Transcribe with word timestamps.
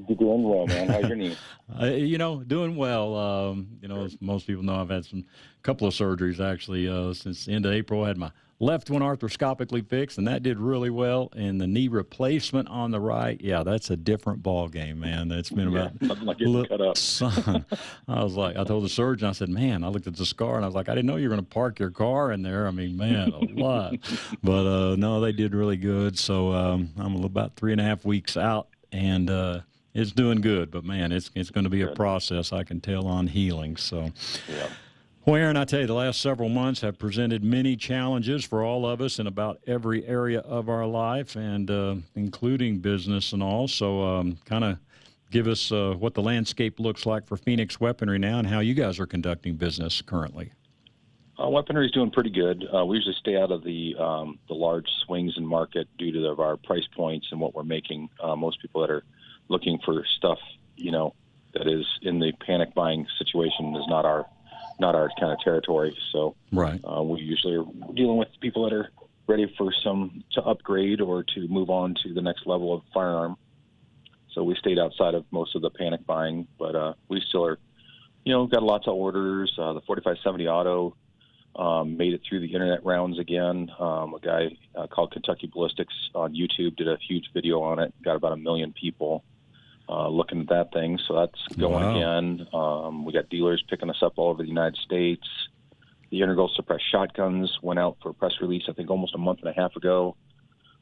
You're 0.08 0.16
doing 0.16 0.42
well, 0.42 0.66
man. 0.66 0.88
How's 0.88 1.06
your 1.06 1.16
knee? 1.16 1.36
uh, 1.78 1.84
you 1.84 2.16
know, 2.16 2.42
doing 2.42 2.76
well. 2.76 3.14
Um, 3.14 3.68
you 3.82 3.88
know, 3.88 4.04
as 4.04 4.16
most 4.22 4.46
people 4.46 4.62
know, 4.62 4.80
I've 4.80 4.88
had 4.88 5.04
some 5.04 5.26
couple 5.62 5.86
of 5.86 5.92
surgeries 5.92 6.40
actually 6.40 6.88
uh, 6.88 7.12
since 7.12 7.44
the 7.44 7.52
end 7.52 7.66
of 7.66 7.72
April. 7.72 8.02
I 8.02 8.08
had 8.08 8.16
my 8.16 8.30
left 8.58 8.88
one 8.88 9.02
arthroscopically 9.02 9.86
fixed, 9.86 10.18
and 10.18 10.26
that 10.26 10.42
did 10.42 10.58
really 10.58 10.90
well. 10.90 11.30
And 11.36 11.60
the 11.60 11.66
knee 11.66 11.88
replacement 11.88 12.68
on 12.68 12.90
the 12.90 13.00
right, 13.00 13.40
yeah, 13.40 13.62
that's 13.62 13.90
a 13.90 13.96
different 13.96 14.42
ball 14.42 14.68
game, 14.68 15.00
man. 15.00 15.28
That's 15.28 15.50
been 15.50 15.70
yeah, 15.70 15.90
about 16.00 16.22
like 16.22 16.38
getting 16.38 16.64
cut 16.66 16.80
up. 16.80 16.96
Son, 16.96 17.64
I 18.08 18.22
was 18.22 18.34
like, 18.34 18.56
I 18.56 18.64
told 18.64 18.84
the 18.84 18.88
surgeon, 18.88 19.28
I 19.28 19.32
said, 19.32 19.48
man, 19.48 19.84
I 19.84 19.88
looked 19.88 20.06
at 20.06 20.16
the 20.16 20.26
scar, 20.26 20.56
and 20.56 20.64
I 20.64 20.68
was 20.68 20.74
like, 20.74 20.88
I 20.88 20.94
didn't 20.94 21.06
know 21.06 21.16
you 21.16 21.28
were 21.28 21.34
going 21.34 21.44
to 21.44 21.54
park 21.54 21.78
your 21.78 21.90
car 21.90 22.32
in 22.32 22.42
there. 22.42 22.66
I 22.66 22.70
mean, 22.70 22.96
man, 22.96 23.30
a 23.30 23.38
lot. 23.60 23.94
but 24.42 24.66
uh, 24.66 24.96
no, 24.96 25.20
they 25.20 25.32
did 25.32 25.54
really 25.54 25.76
good. 25.76 26.18
So 26.18 26.52
um, 26.52 26.90
I'm 26.96 27.22
about 27.24 27.56
three 27.56 27.72
and 27.72 27.80
a 27.80 27.84
half 27.84 28.04
weeks 28.04 28.36
out, 28.36 28.68
and. 28.92 29.30
Uh, 29.30 29.60
it's 29.98 30.12
doing 30.12 30.42
good, 30.42 30.70
but 30.70 30.84
man, 30.84 31.10
it's 31.10 31.30
it's 31.34 31.48
going 31.48 31.64
to 31.64 31.70
be 31.70 31.80
a 31.80 31.86
process. 31.86 32.52
I 32.52 32.64
can 32.64 32.82
tell 32.82 33.06
on 33.06 33.26
healing. 33.26 33.78
So, 33.78 34.10
yeah. 34.46 34.68
Well, 35.26 35.34
Aaron, 35.34 35.56
I 35.56 35.64
tell 35.64 35.80
you, 35.80 35.88
the 35.88 35.92
last 35.92 36.20
several 36.20 36.48
months 36.48 36.82
have 36.82 37.00
presented 37.00 37.42
many 37.42 37.74
challenges 37.74 38.44
for 38.44 38.62
all 38.62 38.86
of 38.86 39.00
us 39.00 39.18
in 39.18 39.26
about 39.26 39.58
every 39.66 40.06
area 40.06 40.38
of 40.38 40.68
our 40.68 40.86
life, 40.86 41.34
and 41.34 41.68
uh, 41.68 41.96
including 42.14 42.78
business 42.78 43.32
and 43.32 43.42
all. 43.42 43.66
So, 43.66 44.04
um, 44.04 44.38
kind 44.44 44.62
of 44.62 44.78
give 45.32 45.48
us 45.48 45.72
uh, 45.72 45.96
what 45.98 46.14
the 46.14 46.22
landscape 46.22 46.78
looks 46.78 47.06
like 47.06 47.26
for 47.26 47.36
Phoenix 47.36 47.80
Weaponry 47.80 48.20
now, 48.20 48.38
and 48.38 48.46
how 48.46 48.60
you 48.60 48.72
guys 48.72 49.00
are 49.00 49.06
conducting 49.06 49.56
business 49.56 50.00
currently. 50.00 50.52
Uh, 51.42 51.48
weaponry 51.48 51.86
is 51.86 51.92
doing 51.92 52.12
pretty 52.12 52.30
good. 52.30 52.64
Uh, 52.72 52.84
we 52.84 52.94
usually 52.94 53.16
stay 53.18 53.36
out 53.36 53.50
of 53.50 53.64
the 53.64 53.96
um, 53.98 54.38
the 54.46 54.54
large 54.54 54.86
swings 55.06 55.34
in 55.36 55.44
market 55.44 55.88
due 55.98 56.12
to 56.12 56.20
the, 56.20 56.40
our 56.40 56.56
price 56.56 56.86
points 56.94 57.26
and 57.32 57.40
what 57.40 57.52
we're 57.52 57.64
making. 57.64 58.08
Uh, 58.22 58.36
most 58.36 58.62
people 58.62 58.80
that 58.80 58.90
are 58.92 59.02
looking 59.48 59.80
for 59.84 60.04
stuff, 60.18 60.38
you 60.76 60.92
know, 60.92 61.16
that 61.52 61.66
is 61.66 61.84
in 62.02 62.20
the 62.20 62.30
panic 62.46 62.72
buying 62.74 63.08
situation 63.18 63.74
is 63.74 63.88
not 63.88 64.04
our 64.04 64.24
not 64.78 64.94
our 64.94 65.10
kind 65.18 65.32
of 65.32 65.40
territory. 65.40 65.96
So 66.12 66.34
right, 66.52 66.80
uh, 66.84 67.02
we 67.02 67.20
usually 67.20 67.56
are 67.56 67.64
dealing 67.94 68.18
with 68.18 68.28
people 68.40 68.68
that 68.68 68.74
are 68.74 68.90
ready 69.26 69.52
for 69.58 69.72
some 69.84 70.22
to 70.32 70.42
upgrade 70.42 71.00
or 71.00 71.24
to 71.34 71.48
move 71.48 71.70
on 71.70 71.94
to 72.02 72.14
the 72.14 72.22
next 72.22 72.46
level 72.46 72.72
of 72.74 72.82
firearm. 72.94 73.36
So 74.32 74.44
we 74.44 74.54
stayed 74.56 74.78
outside 74.78 75.14
of 75.14 75.24
most 75.30 75.56
of 75.56 75.62
the 75.62 75.70
panic 75.70 76.06
buying, 76.06 76.46
but 76.58 76.76
uh, 76.76 76.94
we 77.08 77.22
still 77.28 77.46
are, 77.46 77.58
you 78.24 78.32
know, 78.32 78.46
got 78.46 78.62
lots 78.62 78.86
of 78.86 78.94
orders. 78.94 79.52
Uh, 79.58 79.72
the 79.72 79.80
4570 79.80 80.46
auto 80.46 80.96
um, 81.56 81.96
made 81.96 82.12
it 82.12 82.20
through 82.28 82.40
the 82.40 82.52
internet 82.52 82.84
rounds 82.84 83.18
again. 83.18 83.70
Um, 83.78 84.14
a 84.14 84.20
guy 84.20 84.56
uh, 84.74 84.86
called 84.88 85.12
Kentucky 85.12 85.50
Ballistics 85.52 85.94
on 86.14 86.34
YouTube 86.34 86.76
did 86.76 86.86
a 86.86 86.98
huge 87.08 87.30
video 87.32 87.62
on 87.62 87.78
it. 87.78 87.94
Got 88.04 88.16
about 88.16 88.32
a 88.32 88.36
million 88.36 88.72
people 88.72 89.24
uh, 89.88 90.08
looking 90.08 90.40
at 90.40 90.48
that 90.48 90.72
thing. 90.72 90.98
So 91.06 91.14
that's 91.14 91.56
going 91.56 91.72
Wow. 91.84 91.96
again. 91.96 92.46
Um, 92.52 93.04
we 93.04 93.12
got 93.12 93.28
dealers 93.28 93.62
picking 93.68 93.90
us 93.90 94.02
up 94.02 94.14
all 94.16 94.30
over 94.30 94.42
the 94.42 94.48
United 94.48 94.76
States. 94.78 95.26
The 96.10 96.22
integral 96.22 96.48
suppressed 96.54 96.84
shotguns 96.90 97.58
went 97.62 97.78
out 97.80 97.96
for 98.02 98.10
a 98.10 98.14
press 98.14 98.32
release, 98.40 98.64
I 98.68 98.72
think, 98.72 98.90
almost 98.90 99.14
a 99.14 99.18
month 99.18 99.40
and 99.42 99.48
a 99.48 99.60
half 99.60 99.74
ago. 99.76 100.16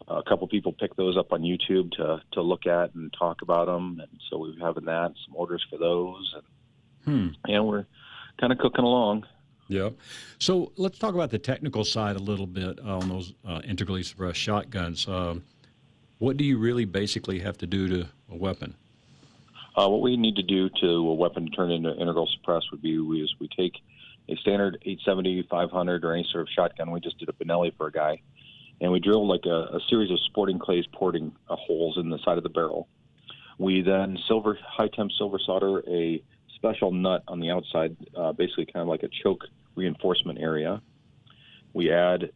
a 0.07 0.23
couple 0.23 0.47
people 0.49 0.71
picked 0.73 0.99
those 0.99 1.17
up 1.17 1.33
on 1.33 1.41
YouTube 1.41 1.91
to 1.93 2.21
to 2.33 2.43
look 2.43 2.67
at 2.67 2.95
and 2.95 3.11
talk 3.19 3.41
about 3.41 3.65
them, 3.67 3.99
and 4.01 4.21
so 4.29 4.37
we're 4.39 4.59
having 4.61 4.85
that, 4.85 5.13
some 5.25 5.35
orders 5.35 5.65
for 5.71 5.79
those, 5.79 6.35
and 7.07 7.35
Hmm. 7.47 7.63
we're 7.65 7.87
kind 8.39 8.53
of 8.53 8.59
cooking 8.59 8.85
along. 8.85 9.25
Yep. 9.69 9.95
So 10.39 10.73
let's 10.77 10.99
talk 10.99 11.15
about 11.15 11.31
the 11.31 11.39
technical 11.39 11.85
side 11.85 12.17
a 12.17 12.19
little 12.19 12.47
bit 12.47 12.81
on 12.81 13.09
those 13.09 13.33
uh, 13.47 13.63
integrally 13.65 14.03
suppressed 14.03 14.39
shotguns. 14.39 15.09
Um, 15.09 15.43
what 16.19 16.37
do 16.37 16.45
you 16.45 16.59
really 16.59 16.85
basically 16.85 17.39
have 17.39 17.57
to 17.59 17.67
do 17.67 17.89
to 17.89 18.07
a 18.31 18.37
weapon? 18.37 18.75
Uh, 19.77 19.89
what 19.89 20.01
we 20.01 20.17
need 20.17 20.37
to 20.37 20.43
do 20.43 20.69
to 20.69 20.87
a 20.87 21.15
weapon 21.15 21.51
turn 21.51 21.71
into 21.71 21.95
integral 21.97 22.29
suppress 22.29 22.63
would 22.71 22.81
be 22.81 22.99
we, 22.99 23.23
is 23.23 23.35
we 23.41 23.49
take 23.49 23.75
a 24.29 24.37
standard 24.37 24.79
870, 24.83 25.47
500, 25.51 26.05
or 26.05 26.13
any 26.13 26.27
sort 26.31 26.43
of 26.43 26.49
shotgun. 26.49 26.91
We 26.91 27.01
just 27.01 27.19
did 27.19 27.29
a 27.29 27.33
Benelli 27.33 27.77
for 27.77 27.89
a 27.89 27.93
guy, 27.93 28.23
and 28.81 28.93
we 28.93 29.01
drilled 29.01 29.29
like 29.29 29.47
a, 29.47 29.77
a 29.77 29.81
series 29.89 30.11
of 30.11 30.21
sporting 30.27 30.59
clays 30.59 30.85
porting 30.93 31.33
uh, 31.49 31.57
holes 31.57 31.99
in 31.99 32.09
the 32.09 32.19
side 32.25 32.39
of 32.39 32.45
the 32.45 32.51
barrel. 32.51 32.89
We 33.59 33.83
then 33.83 34.19
silver 34.29 34.59
high 34.65 34.89
temp 34.89 35.11
silver 35.13 35.39
solder 35.45 35.83
a 35.89 36.23
special 36.55 36.93
nut 36.93 37.25
on 37.29 37.41
the 37.41 37.51
outside, 37.51 37.97
uh, 38.17 38.33
basically 38.33 38.67
kind 38.67 38.83
of 38.83 38.89
like 38.89 39.03
a 39.03 39.09
choke 39.23 39.45
reinforcement 39.75 40.39
area. 40.41 40.81
We 41.73 41.91
add 41.91 42.31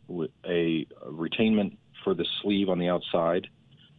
a 0.44 0.86
retainment 1.06 1.76
for 2.02 2.14
the 2.14 2.26
sleeve 2.42 2.68
on 2.68 2.78
the 2.78 2.88
outside 2.88 3.48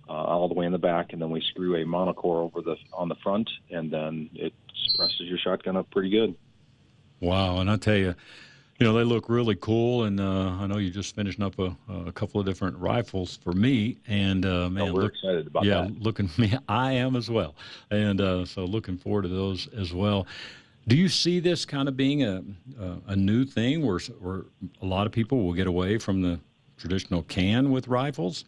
uh, 0.09 0.13
all 0.13 0.47
the 0.47 0.55
way 0.55 0.65
in 0.65 0.71
the 0.71 0.79
back, 0.79 1.13
and 1.13 1.21
then 1.21 1.29
we 1.29 1.41
screw 1.41 1.75
a 1.75 1.85
monocore 1.85 2.37
over 2.43 2.61
the 2.61 2.75
on 2.93 3.07
the 3.09 3.15
front, 3.23 3.49
and 3.69 3.91
then 3.91 4.29
it 4.33 4.53
suppresses 4.87 5.21
your 5.21 5.37
shotgun 5.37 5.77
up 5.77 5.89
pretty 5.91 6.09
good. 6.09 6.35
Wow, 7.21 7.59
and 7.59 7.69
I 7.69 7.77
tell 7.77 7.95
you, 7.97 8.15
you 8.79 8.85
know 8.87 8.93
they 8.93 9.03
look 9.03 9.29
really 9.29 9.55
cool, 9.55 10.05
and 10.05 10.19
uh, 10.19 10.51
I 10.59 10.67
know 10.67 10.77
you're 10.77 10.91
just 10.93 11.13
finishing 11.15 11.43
up 11.43 11.59
a, 11.59 11.75
a 12.07 12.11
couple 12.13 12.39
of 12.39 12.45
different 12.47 12.77
rifles 12.77 13.37
for 13.43 13.51
me, 13.53 13.97
and 14.07 14.45
uh, 14.45 14.69
man, 14.69 14.89
Oh, 14.89 14.93
we're 14.93 15.01
look, 15.03 15.13
excited 15.13 15.47
about 15.47 15.67
that 15.69 15.69
yeah, 15.69 15.81
that. 15.83 16.01
looking 16.01 16.29
me, 16.37 16.53
I 16.67 16.93
am 16.93 17.15
as 17.15 17.29
well, 17.29 17.55
and 17.91 18.21
uh, 18.21 18.45
so 18.45 18.65
looking 18.65 18.97
forward 18.97 19.23
to 19.23 19.27
those 19.29 19.67
as 19.77 19.93
well. 19.93 20.25
Do 20.87 20.95
you 20.95 21.09
see 21.09 21.39
this 21.39 21.65
kind 21.65 21.87
of 21.87 21.95
being 21.97 22.23
a 22.23 22.43
a, 22.79 22.97
a 23.09 23.15
new 23.15 23.45
thing, 23.45 23.85
where 23.85 23.99
where 24.19 24.45
a 24.81 24.85
lot 24.85 25.05
of 25.05 25.11
people 25.11 25.43
will 25.43 25.53
get 25.53 25.67
away 25.67 25.97
from 25.97 26.21
the 26.21 26.39
traditional 26.77 27.21
can 27.23 27.69
with 27.71 27.87
rifles? 27.89 28.45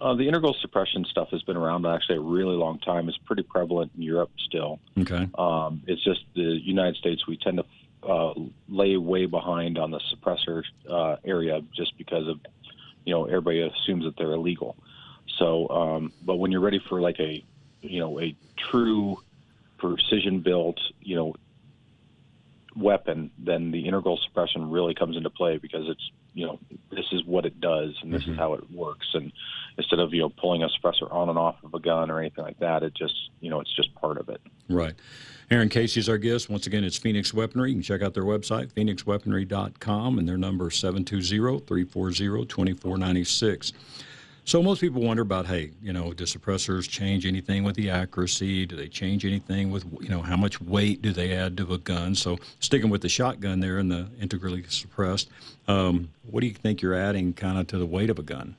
Uh, 0.00 0.14
the 0.14 0.28
integral 0.28 0.54
suppression 0.60 1.04
stuff 1.04 1.28
has 1.30 1.42
been 1.42 1.56
around 1.56 1.84
actually 1.84 2.16
a 2.16 2.20
really 2.20 2.54
long 2.54 2.78
time. 2.78 3.08
It's 3.08 3.18
pretty 3.18 3.42
prevalent 3.42 3.90
in 3.96 4.02
Europe 4.02 4.30
still. 4.38 4.78
Okay, 4.98 5.28
Um, 5.36 5.82
it's 5.86 6.02
just 6.04 6.20
the 6.34 6.42
United 6.42 6.96
States 6.96 7.26
we 7.26 7.36
tend 7.36 7.58
to 7.58 8.08
uh, 8.08 8.34
lay 8.68 8.96
way 8.96 9.26
behind 9.26 9.76
on 9.76 9.90
the 9.90 9.98
suppressor 9.98 10.62
uh, 10.88 11.16
area 11.24 11.62
just 11.74 11.98
because 11.98 12.28
of 12.28 12.38
you 13.04 13.12
know 13.12 13.24
everybody 13.24 13.60
assumes 13.62 14.04
that 14.04 14.16
they're 14.16 14.32
illegal. 14.32 14.76
So, 15.38 15.68
um, 15.68 16.12
but 16.24 16.36
when 16.36 16.52
you're 16.52 16.60
ready 16.60 16.80
for 16.88 17.00
like 17.00 17.18
a 17.18 17.44
you 17.82 17.98
know 17.98 18.20
a 18.20 18.36
true 18.56 19.20
precision 19.78 20.40
built 20.40 20.80
you 21.00 21.16
know 21.16 21.34
weapon, 22.78 23.30
then 23.38 23.70
the 23.70 23.86
integral 23.86 24.18
suppression 24.24 24.70
really 24.70 24.94
comes 24.94 25.16
into 25.16 25.30
play 25.30 25.58
because 25.58 25.88
it's 25.88 26.10
you 26.34 26.46
know 26.46 26.58
this 26.90 27.06
is 27.12 27.24
what 27.24 27.44
it 27.44 27.60
does 27.60 27.94
and 28.02 28.12
this 28.12 28.22
is 28.22 28.28
mm-hmm. 28.28 28.38
how 28.38 28.54
it 28.54 28.70
works 28.70 29.08
and 29.14 29.32
instead 29.78 29.98
of 29.98 30.12
you 30.12 30.20
know 30.20 30.28
pulling 30.28 30.62
a 30.62 30.68
suppressor 30.68 31.12
on 31.12 31.28
and 31.28 31.38
off 31.38 31.56
of 31.64 31.74
a 31.74 31.80
gun 31.80 32.10
or 32.10 32.20
anything 32.20 32.44
like 32.44 32.58
that, 32.58 32.82
it 32.82 32.92
just 32.94 33.30
you 33.40 33.48
know 33.48 33.60
it's 33.60 33.74
just 33.74 33.94
part 33.94 34.18
of 34.18 34.28
it. 34.28 34.42
right. 34.68 34.94
Aaron 35.50 35.70
Casey's 35.70 36.10
our 36.10 36.18
guest. 36.18 36.50
Once 36.50 36.66
again, 36.66 36.84
it's 36.84 36.98
Phoenix 36.98 37.32
Weaponry. 37.32 37.70
You 37.70 37.76
can 37.76 37.82
check 37.82 38.02
out 38.02 38.12
their 38.12 38.24
website, 38.24 38.70
phoenixweaponry.com, 38.74 40.18
and 40.18 40.28
their 40.28 40.36
number 40.36 40.68
is 40.68 40.74
720-340-2496. 40.74 43.72
So 44.48 44.62
most 44.62 44.80
people 44.80 45.02
wonder 45.02 45.20
about, 45.20 45.44
hey, 45.44 45.72
you 45.82 45.92
know, 45.92 46.14
do 46.14 46.24
suppressors 46.24 46.88
change 46.88 47.26
anything 47.26 47.64
with 47.64 47.76
the 47.76 47.90
accuracy? 47.90 48.64
Do 48.64 48.76
they 48.76 48.88
change 48.88 49.26
anything 49.26 49.70
with, 49.70 49.84
you 50.00 50.08
know, 50.08 50.22
how 50.22 50.38
much 50.38 50.58
weight 50.58 51.02
do 51.02 51.12
they 51.12 51.34
add 51.34 51.58
to 51.58 51.74
a 51.74 51.76
gun? 51.76 52.14
So 52.14 52.38
sticking 52.58 52.88
with 52.88 53.02
the 53.02 53.10
shotgun 53.10 53.60
there 53.60 53.76
and 53.76 53.90
the 53.90 54.08
integrally 54.18 54.64
suppressed, 54.66 55.28
um, 55.66 56.08
what 56.30 56.40
do 56.40 56.46
you 56.46 56.54
think 56.54 56.80
you're 56.80 56.94
adding 56.94 57.34
kind 57.34 57.58
of 57.58 57.66
to 57.66 57.76
the 57.76 57.84
weight 57.84 58.08
of 58.08 58.18
a 58.18 58.22
gun? 58.22 58.56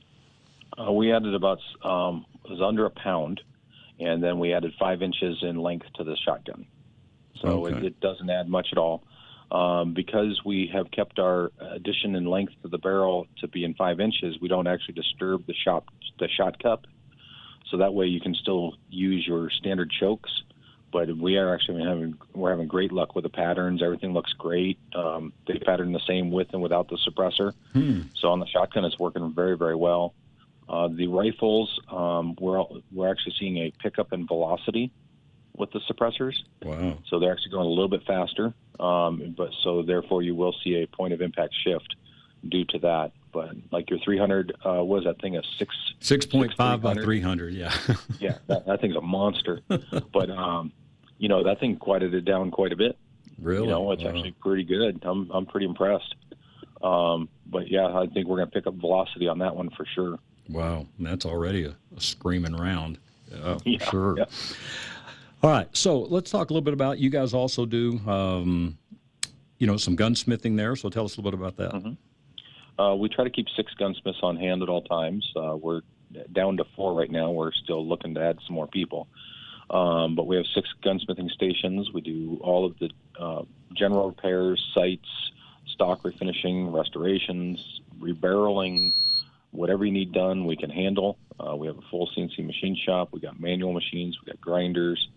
Uh, 0.78 0.92
we 0.92 1.12
added 1.12 1.34
about 1.34 1.58
um, 1.82 2.24
it 2.44 2.52
was 2.52 2.62
under 2.62 2.86
a 2.86 2.90
pound, 2.90 3.40
and 3.98 4.22
then 4.22 4.38
we 4.38 4.54
added 4.54 4.72
five 4.78 5.02
inches 5.02 5.42
in 5.42 5.56
length 5.56 5.86
to 5.96 6.04
the 6.04 6.16
shotgun. 6.24 6.66
So 7.40 7.66
Okay. 7.66 7.78
it, 7.78 7.84
it 7.84 8.00
doesn't 8.00 8.30
add 8.30 8.48
much 8.48 8.68
at 8.70 8.78
all. 8.78 9.02
Um, 9.50 9.94
because 9.94 10.40
we 10.44 10.70
have 10.72 10.92
kept 10.92 11.18
our 11.18 11.50
addition 11.60 12.14
in 12.14 12.24
length 12.24 12.52
to 12.62 12.68
the 12.68 12.78
barrel 12.78 13.26
to 13.40 13.48
be 13.48 13.64
in 13.64 13.74
five 13.74 13.98
inches, 13.98 14.40
we 14.40 14.46
don't 14.46 14.68
actually 14.68 14.94
disturb 14.94 15.44
the 15.46 15.54
shot 15.54 15.84
the 16.20 16.28
shot 16.28 16.62
cup. 16.62 16.86
So 17.68 17.78
that 17.78 17.92
way 17.94 18.06
you 18.06 18.20
can 18.20 18.34
still 18.34 18.74
use 18.88 19.26
your 19.26 19.50
standard 19.50 19.90
chokes. 19.90 20.30
but 20.92 21.16
we 21.16 21.36
are 21.36 21.54
actually 21.54 21.84
having 21.84 22.14
we're 22.34 22.50
having 22.50 22.68
great 22.68 22.92
luck 22.92 23.14
with 23.14 23.24
the 23.24 23.30
patterns. 23.30 23.82
Everything 23.82 24.12
looks 24.12 24.32
great. 24.32 24.78
Um, 24.94 25.32
they 25.46 25.58
pattern 25.58 25.92
the 25.92 26.00
same 26.06 26.30
with 26.30 26.48
and 26.52 26.62
without 26.62 26.88
the 26.88 26.98
suppressor. 26.98 27.52
Hmm. 27.72 28.02
So 28.14 28.28
on 28.28 28.40
the 28.40 28.46
shotgun, 28.46 28.84
it's 28.84 28.98
working 28.98 29.32
very 29.32 29.56
very 29.56 29.76
well. 29.76 30.14
Uh, 30.68 30.88
the 30.88 31.08
rifles, 31.08 31.80
um, 31.90 32.36
we're 32.40 32.62
we're 32.92 33.10
actually 33.10 33.34
seeing 33.38 33.56
a 33.58 33.72
pickup 33.82 34.12
in 34.12 34.26
velocity 34.26 34.92
with 35.56 35.70
the 35.72 35.80
suppressors. 35.80 36.34
Wow. 36.62 36.98
So 37.08 37.18
they're 37.18 37.32
actually 37.32 37.50
going 37.52 37.66
a 37.66 37.70
little 37.70 37.88
bit 37.88 38.02
faster. 38.06 38.54
Um, 38.78 39.34
but 39.36 39.50
so 39.62 39.82
therefore 39.82 40.22
you 40.22 40.34
will 40.34 40.54
see 40.64 40.82
a 40.82 40.86
point 40.86 41.12
of 41.12 41.20
impact 41.20 41.54
shift 41.64 41.94
due 42.48 42.64
to 42.66 42.78
that. 42.80 43.12
But 43.32 43.50
like 43.70 43.90
your 43.90 43.98
300, 44.00 44.52
uh, 44.64 44.82
was 44.84 45.04
that 45.04 45.20
thing 45.20 45.36
a 45.36 45.42
six? 45.58 45.74
6.5 46.00 46.56
by 46.56 46.94
300? 46.94 47.04
300, 47.04 47.54
yeah. 47.54 47.72
Yeah, 48.18 48.38
that, 48.48 48.66
that 48.66 48.80
thing's 48.80 48.96
a 48.96 49.00
monster. 49.00 49.60
but 49.68 50.30
um, 50.30 50.72
you 51.18 51.28
know 51.28 51.44
that 51.44 51.60
thing 51.60 51.76
quieted 51.76 52.14
it 52.14 52.24
down 52.24 52.50
quite 52.50 52.72
a 52.72 52.76
bit. 52.76 52.96
really? 53.40 53.64
You 53.64 53.70
know, 53.70 53.92
it's 53.92 54.02
Wow. 54.02 54.10
actually 54.10 54.32
pretty 54.32 54.64
good. 54.64 55.00
I'm 55.04 55.30
I'm 55.30 55.46
pretty 55.46 55.66
impressed. 55.66 56.14
Um, 56.82 57.28
but 57.46 57.68
yeah, 57.70 57.86
I 57.86 58.06
think 58.06 58.26
we're 58.26 58.38
going 58.38 58.48
to 58.48 58.52
pick 58.52 58.66
up 58.66 58.74
velocity 58.74 59.28
on 59.28 59.38
that 59.40 59.54
one 59.54 59.68
for 59.70 59.84
sure. 59.94 60.18
Wow, 60.48 60.86
that's 60.98 61.26
already 61.26 61.64
a, 61.66 61.76
a 61.96 62.00
screaming 62.00 62.56
round. 62.56 62.98
For 63.30 63.58
Yeah, 63.64 63.90
sure. 63.90 64.14
yeah. 64.18 64.24
All 65.42 65.50
right, 65.50 65.68
so 65.74 66.00
let's 66.00 66.30
talk 66.30 66.50
a 66.50 66.52
little 66.52 66.64
bit 66.64 66.74
about 66.74 66.98
you 66.98 67.08
guys 67.08 67.32
also 67.32 67.64
do, 67.64 67.98
um, 68.06 68.76
you 69.58 69.66
know, 69.66 69.78
some 69.78 69.96
gunsmithing 69.96 70.56
there. 70.56 70.76
So 70.76 70.90
tell 70.90 71.06
us 71.06 71.16
a 71.16 71.20
little 71.20 71.38
bit 71.38 71.40
about 71.40 71.56
that. 71.56 71.72
Mm-hmm. 71.72 72.80
Uh, 72.80 72.94
we 72.96 73.08
try 73.08 73.24
to 73.24 73.30
keep 73.30 73.46
six 73.56 73.72
gunsmiths 73.74 74.18
on 74.22 74.36
hand 74.36 74.62
at 74.62 74.68
all 74.68 74.82
times. 74.82 75.32
Uh, 75.34 75.56
we're 75.56 75.80
down 76.32 76.58
to 76.58 76.64
four 76.76 76.94
right 76.94 77.10
now. 77.10 77.30
We're 77.30 77.52
still 77.52 77.86
looking 77.86 78.14
to 78.14 78.22
add 78.22 78.38
some 78.46 78.54
more 78.54 78.66
people. 78.66 79.08
Um, 79.70 80.14
but 80.14 80.26
we 80.26 80.36
have 80.36 80.46
six 80.54 80.68
gunsmithing 80.84 81.30
stations. 81.30 81.90
We 81.92 82.00
do 82.00 82.38
all 82.42 82.66
of 82.66 82.78
the 82.78 82.90
uh, 83.18 83.42
general 83.74 84.08
repairs, 84.08 84.62
sights, 84.74 85.08
stock 85.72 86.02
refinishing, 86.02 86.72
restorations, 86.72 87.80
rebarreling, 87.98 88.92
whatever 89.52 89.84
you 89.84 89.92
need 89.92 90.12
done, 90.12 90.44
we 90.44 90.56
can 90.56 90.70
handle. 90.70 91.18
Uh, 91.38 91.56
we 91.56 91.66
have 91.66 91.78
a 91.78 91.82
full 91.90 92.10
CNC 92.16 92.44
machine 92.44 92.76
shop. 92.76 93.10
We 93.12 93.20
got 93.20 93.40
manual 93.40 93.72
machines. 93.72 94.18
We 94.20 94.30
got 94.30 94.40
grinders, 94.40 95.08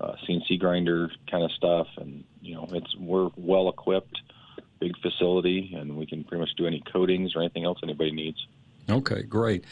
uh, 0.00 0.12
CNC 0.28 0.58
grinder 0.58 1.10
kind 1.30 1.44
of 1.44 1.50
stuff, 1.52 1.86
and 1.96 2.24
you 2.40 2.54
know, 2.54 2.68
it's 2.72 2.94
we're 2.96 3.30
well 3.36 3.68
equipped, 3.68 4.20
big 4.80 4.92
facility, 5.00 5.74
and 5.76 5.96
we 5.96 6.06
can 6.06 6.24
pretty 6.24 6.40
much 6.40 6.54
do 6.56 6.66
any 6.66 6.82
coatings 6.92 7.34
or 7.34 7.40
anything 7.40 7.64
else 7.64 7.78
anybody 7.82 8.12
needs. 8.12 8.46
Okay, 8.88 9.22
great. 9.22 9.64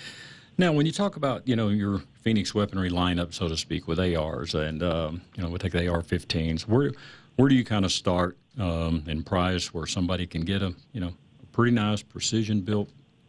Now, 0.56 0.72
when 0.72 0.86
you 0.86 0.92
talk 0.92 1.16
about 1.16 1.46
you 1.46 1.56
know 1.56 1.68
your 1.68 2.02
Phoenix 2.22 2.54
weaponry 2.54 2.90
lineup, 2.90 3.34
so 3.34 3.48
to 3.48 3.56
speak, 3.56 3.88
with 3.88 3.98
ARs 3.98 4.54
and 4.54 4.82
um, 4.82 5.22
you 5.36 5.42
know 5.42 5.50
we 5.50 5.58
take 5.58 5.72
the 5.72 5.88
AR-15s, 5.88 6.62
where 6.62 6.92
where 7.36 7.48
do 7.48 7.54
you 7.54 7.64
kind 7.64 7.84
of 7.84 7.92
start 7.92 8.36
um, 8.58 9.04
in 9.06 9.22
price 9.22 9.74
where 9.74 9.86
somebody 9.86 10.26
can 10.26 10.42
get 10.42 10.62
a 10.62 10.74
you 10.92 11.00
know 11.00 11.12
a 11.42 11.46
pretty 11.46 11.72
nice 11.72 12.02
precision 12.02 12.60
built 12.60 12.88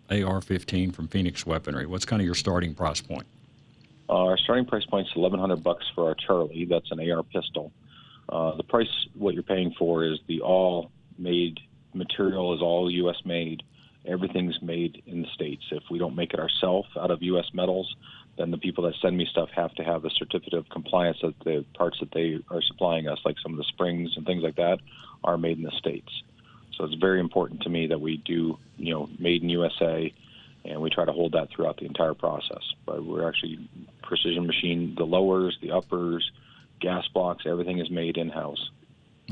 AR-15 0.09 0.93
from 0.93 1.07
Phoenix 1.07 1.45
Weaponry? 1.45 1.87
What's 1.87 2.05
kind 2.05 2.21
of 2.21 2.25
your 2.25 2.35
starting 2.35 2.73
price 2.73 3.01
point? 3.01 3.25
Our 4.07 4.37
starting 4.37 4.65
price 4.65 4.85
point 4.85 5.07
is 5.07 5.13
eleven 5.15 5.39
hundred 5.39 5.63
bucks 5.63 5.85
for 5.95 6.07
our 6.09 6.15
Charlie. 6.15 6.65
That's 6.65 6.91
an 6.91 6.99
AR 7.09 7.23
pistol. 7.23 7.71
Uh, 8.29 8.55
the 8.55 8.63
price 8.63 9.07
what 9.13 9.33
you're 9.33 9.43
paying 9.43 9.73
for 9.77 10.03
is 10.03 10.19
the 10.27 10.41
all 10.41 10.91
made 11.17 11.59
material 11.93 12.53
is 12.53 12.61
all 12.61 12.91
U.S. 12.91 13.17
made. 13.25 13.63
Everything's 14.05 14.61
made 14.61 15.01
in 15.07 15.23
the 15.23 15.27
states. 15.33 15.63
If 15.71 15.83
we 15.89 15.97
don't 15.97 16.15
make 16.15 16.33
it 16.33 16.39
ourselves 16.39 16.89
out 16.99 17.09
of 17.09 17.23
U.S. 17.23 17.45
metals, 17.53 17.95
then 18.37 18.51
the 18.51 18.57
people 18.57 18.83
that 18.83 18.93
send 19.01 19.17
me 19.17 19.25
stuff 19.25 19.49
have 19.55 19.73
to 19.75 19.83
have 19.83 20.05
a 20.05 20.09
certificate 20.11 20.53
of 20.53 20.69
compliance 20.69 21.17
that 21.21 21.39
the 21.43 21.65
parts 21.75 21.99
that 21.99 22.11
they 22.11 22.39
are 22.49 22.61
supplying 22.61 23.07
us, 23.07 23.19
like 23.25 23.37
some 23.41 23.53
of 23.53 23.57
the 23.57 23.63
springs 23.63 24.15
and 24.15 24.25
things 24.25 24.43
like 24.43 24.57
that, 24.57 24.79
are 25.23 25.37
made 25.37 25.57
in 25.57 25.63
the 25.63 25.71
states. 25.71 26.09
So 26.77 26.83
it's 26.83 26.95
very 26.95 27.19
important 27.19 27.61
to 27.61 27.69
me 27.69 27.87
that 27.87 28.01
we 28.01 28.17
do, 28.17 28.59
you 28.77 28.93
know, 28.93 29.09
made 29.17 29.41
in 29.41 29.49
USA, 29.49 30.13
and 30.65 30.81
we 30.81 30.89
try 30.89 31.05
to 31.05 31.11
hold 31.11 31.33
that 31.33 31.49
throughout 31.49 31.77
the 31.77 31.85
entire 31.85 32.13
process. 32.13 32.61
But 32.85 33.05
we're 33.05 33.27
actually 33.27 33.69
precision 34.03 34.45
machine 34.45 34.95
the 34.97 35.05
lowers, 35.05 35.57
the 35.61 35.71
uppers, 35.71 36.31
gas 36.79 37.07
blocks, 37.13 37.45
everything 37.45 37.79
is 37.79 37.89
made 37.89 38.17
in 38.17 38.29
house. 38.29 38.69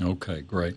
Okay, 0.01 0.41
great. 0.41 0.75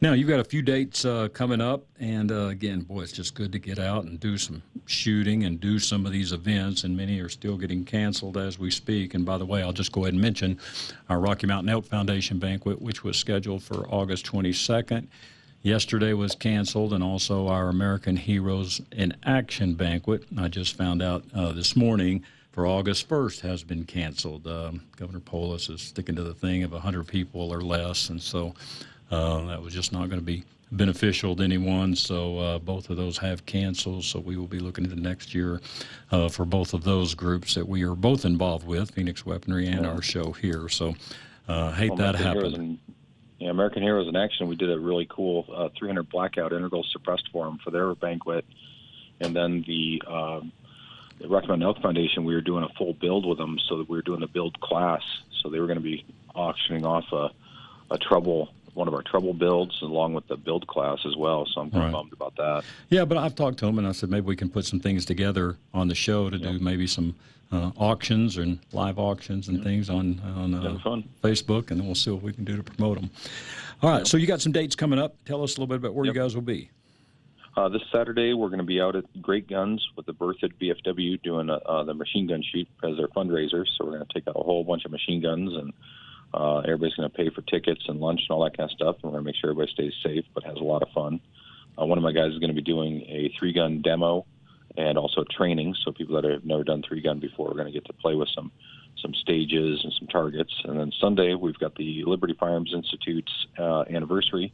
Now 0.00 0.12
you've 0.12 0.28
got 0.28 0.40
a 0.40 0.44
few 0.44 0.60
dates 0.60 1.06
uh, 1.06 1.28
coming 1.28 1.62
up, 1.62 1.84
and 1.98 2.30
uh, 2.30 2.48
again, 2.48 2.80
boy, 2.80 3.00
it's 3.02 3.12
just 3.12 3.34
good 3.34 3.50
to 3.52 3.58
get 3.58 3.78
out 3.78 4.04
and 4.04 4.20
do 4.20 4.36
some 4.36 4.62
shooting 4.84 5.44
and 5.44 5.58
do 5.58 5.78
some 5.78 6.04
of 6.04 6.12
these 6.12 6.32
events. 6.32 6.84
And 6.84 6.94
many 6.94 7.18
are 7.20 7.30
still 7.30 7.56
getting 7.56 7.82
canceled 7.82 8.36
as 8.36 8.58
we 8.58 8.70
speak. 8.70 9.14
And 9.14 9.24
by 9.24 9.38
the 9.38 9.46
way, 9.46 9.62
I'll 9.62 9.72
just 9.72 9.92
go 9.92 10.02
ahead 10.02 10.12
and 10.12 10.22
mention 10.22 10.60
our 11.08 11.18
Rocky 11.18 11.46
Mountain 11.46 11.70
Elk 11.70 11.86
Foundation 11.86 12.38
banquet, 12.38 12.82
which 12.82 13.04
was 13.04 13.16
scheduled 13.16 13.62
for 13.62 13.88
August 13.88 14.26
22nd. 14.26 15.06
Yesterday 15.66 16.12
was 16.12 16.36
canceled, 16.36 16.92
and 16.92 17.02
also 17.02 17.48
our 17.48 17.68
American 17.68 18.16
Heroes 18.16 18.80
in 18.92 19.12
Action 19.24 19.74
banquet. 19.74 20.22
I 20.38 20.46
just 20.46 20.76
found 20.76 21.02
out 21.02 21.24
uh, 21.34 21.50
this 21.50 21.74
morning 21.74 22.22
for 22.52 22.68
August 22.68 23.08
1st 23.08 23.40
has 23.40 23.64
been 23.64 23.82
canceled. 23.82 24.46
Um, 24.46 24.82
Governor 24.94 25.18
Polis 25.18 25.68
is 25.68 25.82
sticking 25.82 26.14
to 26.14 26.22
the 26.22 26.34
thing 26.34 26.62
of 26.62 26.70
100 26.70 27.08
people 27.08 27.52
or 27.52 27.62
less, 27.62 28.10
and 28.10 28.22
so 28.22 28.54
uh, 29.10 29.40
that 29.46 29.60
was 29.60 29.74
just 29.74 29.92
not 29.92 30.08
going 30.08 30.20
to 30.20 30.24
be 30.24 30.44
beneficial 30.70 31.34
to 31.34 31.42
anyone. 31.42 31.96
So 31.96 32.38
uh, 32.38 32.58
both 32.60 32.88
of 32.88 32.96
those 32.96 33.18
have 33.18 33.44
canceled. 33.44 34.04
So 34.04 34.20
we 34.20 34.36
will 34.36 34.46
be 34.46 34.60
looking 34.60 34.84
into 34.84 34.94
next 34.94 35.34
year 35.34 35.60
uh, 36.12 36.28
for 36.28 36.44
both 36.44 36.74
of 36.74 36.84
those 36.84 37.12
groups 37.12 37.56
that 37.56 37.68
we 37.68 37.82
are 37.82 37.96
both 37.96 38.24
involved 38.24 38.68
with, 38.68 38.92
Phoenix 38.92 39.26
Weaponry 39.26 39.66
and 39.66 39.84
our 39.84 40.00
show 40.00 40.30
here. 40.30 40.68
So 40.68 40.94
uh, 41.48 41.72
hate 41.72 41.96
that 41.96 42.14
American 42.14 42.78
Yeah, 43.38 43.50
American 43.50 43.82
Heroes 43.82 44.08
in 44.08 44.16
Action. 44.16 44.48
We 44.48 44.56
did 44.56 44.70
a 44.70 44.78
really 44.78 45.06
cool 45.10 45.44
uh, 45.54 45.68
300 45.78 46.08
blackout 46.08 46.52
integral 46.52 46.84
suppressed 46.90 47.28
for 47.32 47.44
them 47.44 47.58
for 47.62 47.70
their 47.70 47.94
banquet, 47.94 48.46
and 49.20 49.36
then 49.36 49.62
the, 49.66 50.02
um, 50.06 50.52
the 51.18 51.28
Mountain 51.28 51.62
Elk 51.62 51.82
Foundation. 51.82 52.24
We 52.24 52.34
were 52.34 52.40
doing 52.40 52.64
a 52.64 52.70
full 52.78 52.94
build 52.94 53.26
with 53.26 53.36
them, 53.36 53.58
so 53.68 53.78
that 53.78 53.88
we 53.90 53.96
were 53.96 54.02
doing 54.02 54.20
the 54.20 54.26
build 54.26 54.58
class. 54.60 55.02
So 55.42 55.50
they 55.50 55.60
were 55.60 55.66
going 55.66 55.78
to 55.78 55.84
be 55.84 56.06
auctioning 56.34 56.86
off 56.86 57.04
a, 57.12 57.30
a 57.90 57.98
trouble. 57.98 58.48
One 58.76 58.88
of 58.88 58.94
our 58.94 59.02
trouble 59.02 59.32
builds, 59.32 59.80
along 59.80 60.12
with 60.12 60.26
the 60.28 60.36
build 60.36 60.66
class 60.66 60.98
as 61.06 61.16
well. 61.16 61.46
So 61.46 61.62
I'm 61.62 61.70
kind 61.70 61.84
Right. 61.84 61.86
of 61.88 61.92
bummed 61.94 62.12
about 62.12 62.36
that. 62.36 62.62
Yeah, 62.90 63.06
but 63.06 63.16
I've 63.16 63.34
talked 63.34 63.58
to 63.60 63.66
him 63.66 63.78
and 63.78 63.86
I 63.88 63.92
said 63.92 64.10
maybe 64.10 64.26
we 64.26 64.36
can 64.36 64.50
put 64.50 64.66
some 64.66 64.80
things 64.80 65.06
together 65.06 65.56
on 65.72 65.88
the 65.88 65.94
show 65.94 66.28
to 66.28 66.38
do 66.38 66.58
maybe 66.58 66.86
some 66.86 67.14
uh, 67.50 67.70
auctions 67.78 68.36
and 68.36 68.58
live 68.72 68.98
auctions 68.98 69.48
and 69.48 69.62
things 69.64 69.88
on 69.88 70.20
on 70.36 70.52
uh, 70.52 70.60
That'd 70.60 70.76
be 70.76 70.82
fun. 70.82 71.04
Facebook, 71.22 71.70
and 71.70 71.80
then 71.80 71.86
we'll 71.86 71.94
see 71.94 72.10
what 72.10 72.20
we 72.22 72.34
can 72.34 72.44
do 72.44 72.54
to 72.56 72.62
promote 72.62 73.00
them. 73.00 73.08
All 73.82 73.88
right, 73.90 74.06
so 74.06 74.18
you 74.18 74.26
got 74.26 74.42
some 74.42 74.52
dates 74.52 74.76
coming 74.76 74.98
up. 74.98 75.14
Tell 75.24 75.42
us 75.42 75.56
a 75.56 75.60
little 75.60 75.68
bit 75.68 75.76
about 75.76 75.94
where 75.94 76.04
Yep. 76.04 76.14
you 76.14 76.20
guys 76.20 76.34
will 76.34 76.42
be. 76.42 76.68
Uh, 77.56 77.70
this 77.70 77.80
Saturday, 77.90 78.34
we're 78.34 78.48
going 78.48 78.58
to 78.58 78.64
be 78.64 78.78
out 78.82 78.94
at 78.96 79.04
Great 79.22 79.48
Guns 79.48 79.82
with 79.96 80.04
the 80.04 80.12
Berthoud 80.12 80.52
VFW 80.60 81.22
doing 81.22 81.48
uh, 81.48 81.84
the 81.84 81.94
machine 81.94 82.26
gun 82.26 82.42
shoot 82.42 82.68
as 82.82 82.98
their 82.98 83.08
fundraiser. 83.08 83.64
So 83.78 83.86
we're 83.86 83.92
going 83.92 84.04
to 84.06 84.12
take 84.12 84.28
out 84.28 84.36
a 84.36 84.42
whole 84.42 84.62
bunch 84.62 84.84
of 84.84 84.90
machine 84.90 85.22
guns, 85.22 85.54
and 85.54 85.72
uh, 86.36 86.58
everybody's 86.58 86.94
going 86.94 87.10
to 87.10 87.16
pay 87.16 87.30
for 87.30 87.42
tickets 87.42 87.82
and 87.88 87.98
lunch 87.98 88.20
and 88.28 88.34
all 88.36 88.44
that 88.44 88.56
kind 88.56 88.70
of 88.70 88.76
stuff. 88.76 88.96
And 88.96 89.04
we're 89.04 89.18
going 89.18 89.24
to 89.24 89.28
make 89.28 89.36
sure 89.36 89.50
everybody 89.50 89.72
stays 89.72 89.92
safe 90.04 90.24
but 90.34 90.44
has 90.44 90.56
a 90.56 90.64
lot 90.64 90.82
of 90.82 90.88
fun. 90.90 91.20
Uh, 91.80 91.86
one 91.86 91.98
of 91.98 92.04
my 92.04 92.12
guys 92.12 92.32
is 92.32 92.38
going 92.38 92.54
to 92.54 92.54
be 92.54 92.62
doing 92.62 93.02
a 93.08 93.32
three 93.38 93.52
gun 93.52 93.80
demo 93.82 94.26
and 94.76 94.98
also 94.98 95.24
training. 95.24 95.74
So 95.84 95.92
people 95.92 96.20
that 96.20 96.30
have 96.30 96.44
never 96.44 96.64
done 96.64 96.82
three 96.86 97.00
gun 97.00 97.20
before 97.20 97.50
are 97.50 97.54
going 97.54 97.66
to 97.66 97.72
get 97.72 97.86
to 97.86 97.92
play 97.92 98.14
with 98.14 98.28
some 98.34 98.52
some 99.02 99.12
stages 99.14 99.80
and 99.84 99.92
some 99.98 100.08
targets. 100.08 100.52
And 100.64 100.80
then 100.80 100.90
Sunday, 101.00 101.34
we've 101.34 101.58
got 101.58 101.74
the 101.74 102.04
Liberty 102.06 102.34
Firearms 102.38 102.72
Institute's 102.74 103.46
uh, 103.58 103.84
anniversary. 103.90 104.52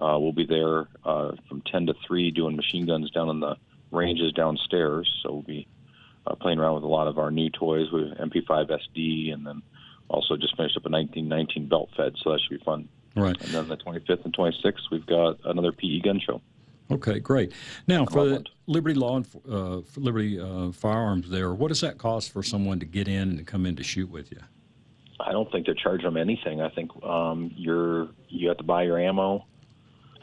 Uh, 0.00 0.18
we'll 0.18 0.32
be 0.32 0.46
there 0.46 0.88
uh, 1.04 1.32
from 1.48 1.62
10 1.62 1.86
to 1.86 1.94
3 2.06 2.32
doing 2.32 2.56
machine 2.56 2.84
guns 2.86 3.10
down 3.10 3.28
in 3.28 3.38
the 3.38 3.56
ranges 3.92 4.32
downstairs. 4.32 5.08
So 5.22 5.32
we'll 5.34 5.42
be 5.42 5.68
uh, 6.26 6.34
playing 6.34 6.58
around 6.58 6.74
with 6.74 6.84
a 6.84 6.88
lot 6.88 7.06
of 7.06 7.18
our 7.18 7.30
new 7.30 7.48
toys 7.48 7.90
with 7.92 8.18
MP5 8.18 8.70
SD 8.70 9.32
and 9.32 9.46
then 9.46 9.62
also 10.10 10.36
just 10.36 10.56
finished 10.56 10.76
up 10.76 10.84
a 10.84 10.90
1919 10.90 11.68
belt 11.68 11.88
fed. 11.96 12.14
So 12.22 12.32
that 12.32 12.40
should 12.40 12.58
be 12.58 12.64
fun. 12.64 12.88
Right. 13.16 13.40
And 13.40 13.54
then 13.54 13.68
the 13.68 13.76
25th 13.76 14.24
and 14.24 14.36
26th, 14.36 14.90
we've 14.90 15.06
got 15.06 15.38
another 15.44 15.72
PE 15.72 16.00
gun 16.00 16.20
show. 16.20 16.40
Okay, 16.90 17.20
great. 17.20 17.52
Now 17.86 18.04
for 18.04 18.24
the 18.28 18.44
Liberty 18.66 18.98
Law, 18.98 19.16
and- 19.16 19.26
uh, 19.48 19.80
Liberty 19.96 20.40
uh, 20.40 20.72
Firearms, 20.72 21.30
there, 21.30 21.54
what 21.54 21.68
does 21.68 21.80
that 21.82 21.98
cost 21.98 22.32
for 22.32 22.42
someone 22.42 22.80
to 22.80 22.86
get 22.86 23.06
in 23.06 23.30
and 23.30 23.46
come 23.46 23.64
in 23.64 23.76
to 23.76 23.84
shoot 23.84 24.10
with 24.10 24.32
you? 24.32 24.38
I 25.20 25.32
don't 25.32 25.50
think 25.52 25.66
they're 25.66 25.74
charging 25.74 26.06
them 26.06 26.16
anything. 26.16 26.60
I 26.60 26.70
think 26.70 26.90
um, 27.04 27.52
you're 27.54 28.08
you 28.28 28.48
have 28.48 28.56
to 28.56 28.64
buy 28.64 28.84
your 28.84 28.98
ammo. 28.98 29.44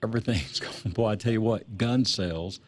everything's 0.03 0.59
going, 0.83 0.93
boy, 0.93 1.09
I 1.09 1.15
tell 1.15 1.31
you 1.31 1.41
what, 1.41 1.77
gun 1.77 2.05
sales 2.05 2.59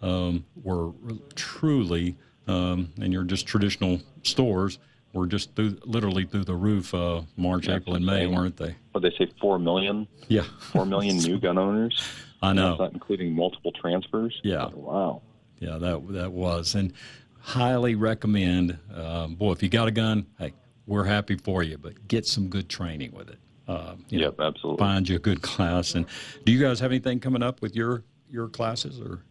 um, 0.00 0.44
were 0.62 0.92
truly, 1.34 2.16
um, 2.46 2.92
and 3.00 3.12
you're 3.12 3.24
just 3.24 3.46
traditional 3.46 4.00
stores, 4.22 4.78
were 5.12 5.26
just 5.26 5.54
through, 5.56 5.78
literally 5.84 6.24
through 6.24 6.44
the 6.44 6.54
roof 6.54 6.94
uh, 6.94 7.22
March, 7.36 7.68
April, 7.68 7.96
and 7.96 8.06
May, 8.06 8.26
weren't 8.26 8.56
they? 8.56 8.76
But 8.92 9.02
they 9.02 9.10
say 9.18 9.30
four 9.40 9.58
million. 9.58 10.06
Yeah, 10.28 10.44
four 10.72 10.86
million 10.86 11.16
new 11.24 11.40
gun 11.40 11.58
owners. 11.58 12.00
I 12.42 12.52
know. 12.52 12.70
That's 12.70 12.80
not 12.80 12.92
including 12.92 13.32
multiple 13.32 13.72
transfers. 13.72 14.38
Yeah. 14.44 14.68
Wow. 14.74 15.22
Yeah, 15.58 15.78
that 15.78 16.06
that 16.12 16.32
was, 16.32 16.74
and 16.74 16.92
highly 17.40 17.94
recommend. 17.94 18.78
Um, 18.94 19.36
boy, 19.36 19.52
if 19.52 19.62
you 19.62 19.70
got 19.70 19.88
a 19.88 19.90
gun, 19.90 20.26
hey, 20.38 20.52
we're 20.86 21.04
happy 21.04 21.36
for 21.36 21.62
you, 21.62 21.78
but 21.78 22.06
get 22.08 22.26
some 22.26 22.48
good 22.48 22.68
training 22.68 23.12
with 23.12 23.30
it. 23.30 23.38
Uh, 23.68 23.94
you 24.08 24.20
yep, 24.20 24.38
know, 24.38 24.46
absolutely. 24.46 24.78
Find 24.78 25.08
you 25.08 25.16
a 25.16 25.20
good 25.20 25.42
class. 25.42 25.94
And 25.94 26.06
do 26.44 26.52
you 26.52 26.60
guys 26.60 26.80
have 26.80 26.90
anything 26.90 27.20
coming 27.20 27.42
up 27.42 27.62
with 27.62 27.74
your 27.74 28.04
your 28.30 28.48
classes 28.48 29.00
or? 29.00 29.22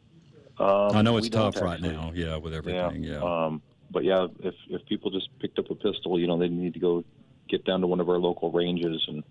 Um, 0.57 0.95
I 0.95 1.01
know 1.01 1.17
it's 1.17 1.29
tough 1.29 1.61
right 1.61 1.81
now. 1.81 2.11
Yeah, 2.13 2.37
with 2.37 2.53
everything. 2.53 3.03
Yeah. 3.03 3.19
yeah. 3.21 3.45
Um, 3.45 3.61
but 3.91 4.03
yeah, 4.03 4.27
if 4.39 4.55
if 4.69 4.85
people 4.85 5.11
just 5.11 5.29
picked 5.39 5.59
up 5.59 5.69
a 5.69 5.75
pistol, 5.75 6.19
you 6.19 6.27
know, 6.27 6.37
they 6.37 6.47
need 6.47 6.73
to 6.73 6.79
go 6.79 7.03
get 7.47 7.65
down 7.65 7.81
to 7.81 7.87
one 7.87 7.99
of 7.99 8.09
our 8.09 8.17
local 8.17 8.51
ranges 8.51 9.03
and 9.07 9.23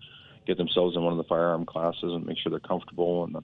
get 0.45 0.57
themselves 0.57 0.95
in 0.95 1.03
one 1.03 1.11
of 1.11 1.17
the 1.17 1.23
firearm 1.23 1.65
classes 1.65 2.03
and 2.03 2.25
make 2.25 2.37
sure 2.37 2.49
they're 2.49 2.59
comfortable 2.59 3.23
and 3.23 3.43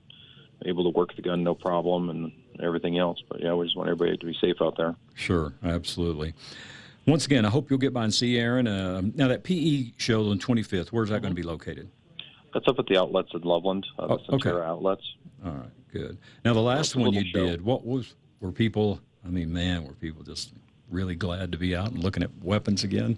able 0.66 0.84
to 0.84 0.98
work 0.98 1.16
the 1.16 1.22
gun 1.22 1.44
no 1.44 1.56
problem 1.56 2.10
and 2.10 2.32
everything 2.62 2.98
else. 2.98 3.22
But 3.28 3.42
yeah, 3.42 3.54
we 3.54 3.66
just 3.66 3.76
want 3.76 3.90
everybody 3.90 4.18
to 4.18 4.26
be 4.26 4.38
safe 4.40 4.58
out 4.62 4.78
there. 4.78 4.96
Sure, 5.16 5.54
absolutely. 5.64 6.34
Once 7.08 7.26
again, 7.26 7.46
I 7.46 7.50
hope 7.50 7.70
you'll 7.70 7.80
get 7.80 7.94
by 7.94 8.04
and 8.04 8.14
see 8.14 8.38
Aaron. 8.38 8.68
Uh, 8.68 9.02
now 9.16 9.28
that 9.28 9.44
PE 9.44 9.94
show 9.98 10.30
on 10.30 10.38
25th, 10.38 10.90
where's 10.90 11.10
that 11.10 11.22
going 11.22 11.34
to 11.34 11.40
be 11.40 11.44
located? 11.44 11.90
That's 12.54 12.68
up 12.68 12.78
at 12.80 12.86
the 12.86 12.98
outlets 12.98 13.30
in 13.34 13.42
Loveland, 13.42 13.88
uh, 13.98 14.08
the 14.08 14.14
oh, 14.14 14.36
okay. 14.36 14.50
outlets. 14.52 15.04
All 15.44 15.52
right, 15.52 15.70
good. 15.92 16.18
Now 16.46 16.54
the 16.54 16.60
last 16.60 16.96
one 16.96 17.14
you 17.14 17.26
show. 17.26 17.46
did, 17.46 17.64
what 17.64 17.86
was 17.86 18.14
were 18.40 18.52
people? 18.52 19.00
I 19.26 19.30
mean, 19.30 19.52
man, 19.54 19.86
were 19.86 19.94
people 19.94 20.24
just 20.24 20.54
really 20.90 21.16
glad 21.16 21.52
to 21.54 21.58
be 21.58 21.76
out 21.76 21.92
and 21.92 22.04
looking 22.04 22.24
at 22.24 22.30
weapons 22.44 22.84
again? 22.84 23.18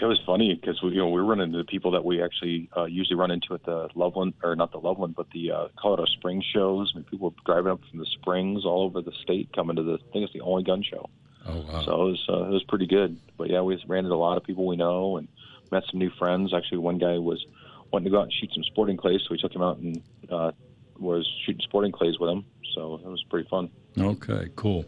It 0.00 0.04
was 0.04 0.20
funny 0.24 0.54
because 0.54 0.80
we, 0.82 0.90
you 0.90 0.98
know, 0.98 1.08
we 1.08 1.20
run 1.20 1.40
into 1.40 1.64
people 1.64 1.90
that 1.92 2.04
we 2.04 2.22
actually 2.22 2.68
uh, 2.76 2.84
usually 2.84 3.16
run 3.16 3.32
into 3.32 3.54
at 3.54 3.64
the 3.64 3.88
Loveland, 3.96 4.34
or 4.44 4.54
not 4.54 4.70
the 4.70 4.78
Loveland, 4.78 5.16
but 5.16 5.28
the 5.32 5.50
uh, 5.50 5.68
Colorado 5.76 6.04
Springs 6.04 6.44
shows. 6.44 6.92
I 6.94 6.98
mean, 6.98 7.04
people 7.04 7.34
driving 7.44 7.72
up 7.72 7.80
from 7.90 7.98
the 7.98 8.06
Springs 8.06 8.64
all 8.64 8.84
over 8.84 9.00
the 9.00 9.12
state 9.22 9.52
coming 9.52 9.74
to 9.76 9.82
the. 9.82 9.94
I 9.94 10.12
think 10.12 10.24
it's 10.24 10.32
the 10.32 10.42
only 10.42 10.62
gun 10.62 10.84
show. 10.84 11.08
Oh 11.48 11.64
wow! 11.72 11.82
So 11.82 11.92
it 11.92 12.10
was 12.10 12.24
uh, 12.28 12.44
it 12.44 12.50
was 12.50 12.64
pretty 12.64 12.86
good. 12.86 13.18
But 13.36 13.50
yeah, 13.50 13.62
we 13.62 13.82
ran 13.86 14.04
into 14.04 14.14
a 14.14 14.16
lot 14.16 14.36
of 14.36 14.44
people 14.44 14.66
we 14.66 14.76
know 14.76 15.16
and 15.16 15.28
met 15.70 15.84
some 15.90 15.98
new 15.98 16.10
friends. 16.10 16.52
Actually, 16.54 16.78
one 16.78 16.98
guy 16.98 17.18
was 17.18 17.44
wanting 17.92 18.04
to 18.04 18.10
go 18.10 18.18
out 18.18 18.24
and 18.24 18.32
shoot 18.32 18.52
some 18.52 18.64
sporting 18.64 18.96
clays, 18.96 19.20
so 19.22 19.28
we 19.30 19.38
took 19.38 19.54
him 19.54 19.62
out 19.62 19.78
and 19.78 20.02
uh, 20.30 20.52
was 20.98 21.26
shooting 21.44 21.62
sporting 21.62 21.92
clays 21.92 22.18
with 22.18 22.30
him. 22.30 22.44
So 22.74 23.00
it 23.04 23.08
was 23.08 23.24
pretty 23.30 23.48
fun. 23.48 23.70
Okay, 23.98 24.48
cool. 24.56 24.84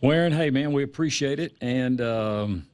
Well, 0.00 0.12
Aaron, 0.12 0.32
hey 0.32 0.50
man, 0.50 0.72
we 0.72 0.82
appreciate 0.82 1.38
it, 1.38 1.56
and 1.60 2.00
um, 2.00 2.66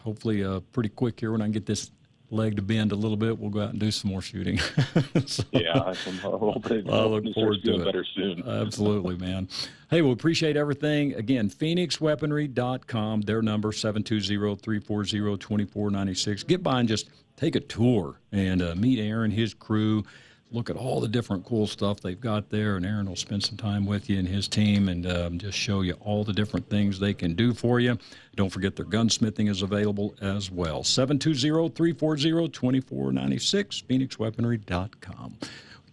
hopefully 0.00 0.42
uh, 0.42 0.60
pretty 0.72 0.88
quick 0.88 1.20
here 1.20 1.32
when 1.32 1.42
I 1.42 1.48
get 1.48 1.66
this 1.66 1.90
leg 2.30 2.56
to 2.56 2.62
bend 2.62 2.92
a 2.92 2.94
little 2.94 3.16
bit, 3.16 3.38
we'll 3.38 3.50
go 3.50 3.62
out 3.62 3.70
and 3.70 3.80
do 3.80 3.90
some 3.90 4.10
more 4.10 4.22
shooting. 4.22 4.58
so, 5.26 5.42
yeah, 5.52 5.80
I, 5.80 5.94
hope 5.94 6.70
I 6.70 7.04
look 7.04 7.24
forward 7.34 7.62
to 7.64 7.80
it. 7.80 7.84
better 7.84 8.04
soon. 8.14 8.46
Absolutely, 8.46 9.16
man. 9.16 9.48
Hey, 9.90 10.02
we 10.02 10.12
appreciate 10.12 10.56
everything. 10.56 11.14
Again, 11.14 11.48
phoenixweaponry.com, 11.48 13.22
their 13.22 13.42
number 13.42 13.70
720-340-2496. 13.70 16.46
Get 16.46 16.62
by 16.62 16.80
and 16.80 16.88
just 16.88 17.08
take 17.36 17.56
a 17.56 17.60
tour 17.60 18.20
and 18.32 18.62
uh, 18.62 18.74
meet 18.74 18.98
Aaron, 18.98 19.30
his 19.30 19.54
crew 19.54 20.04
look 20.50 20.70
at 20.70 20.76
all 20.76 21.00
the 21.00 21.08
different 21.08 21.44
cool 21.44 21.66
stuff 21.66 22.00
they've 22.00 22.20
got 22.20 22.48
there, 22.48 22.76
and 22.76 22.86
Aaron 22.86 23.06
will 23.06 23.16
spend 23.16 23.42
some 23.42 23.56
time 23.56 23.84
with 23.84 24.08
you 24.08 24.18
and 24.18 24.26
his 24.26 24.48
team 24.48 24.88
and 24.88 25.06
um, 25.10 25.38
just 25.38 25.58
show 25.58 25.82
you 25.82 25.94
all 26.00 26.24
the 26.24 26.32
different 26.32 26.68
things 26.68 26.98
they 26.98 27.14
can 27.14 27.34
do 27.34 27.52
for 27.52 27.80
you. 27.80 27.98
Don't 28.36 28.50
forget 28.50 28.76
their 28.76 28.86
gunsmithing 28.86 29.48
is 29.48 29.62
available 29.62 30.14
as 30.20 30.50
well. 30.50 30.82
720 30.82 31.70
340 31.70 32.48
2496, 32.48 33.82
PhoenixWeaponry.com. 33.88 35.38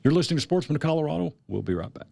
You're 0.04 0.14
listening 0.14 0.38
to 0.38 0.42
Sportsman 0.42 0.76
of 0.76 0.82
Colorado. 0.82 1.34
We'll 1.48 1.62
be 1.62 1.74
right 1.74 1.94
back. 1.94 2.08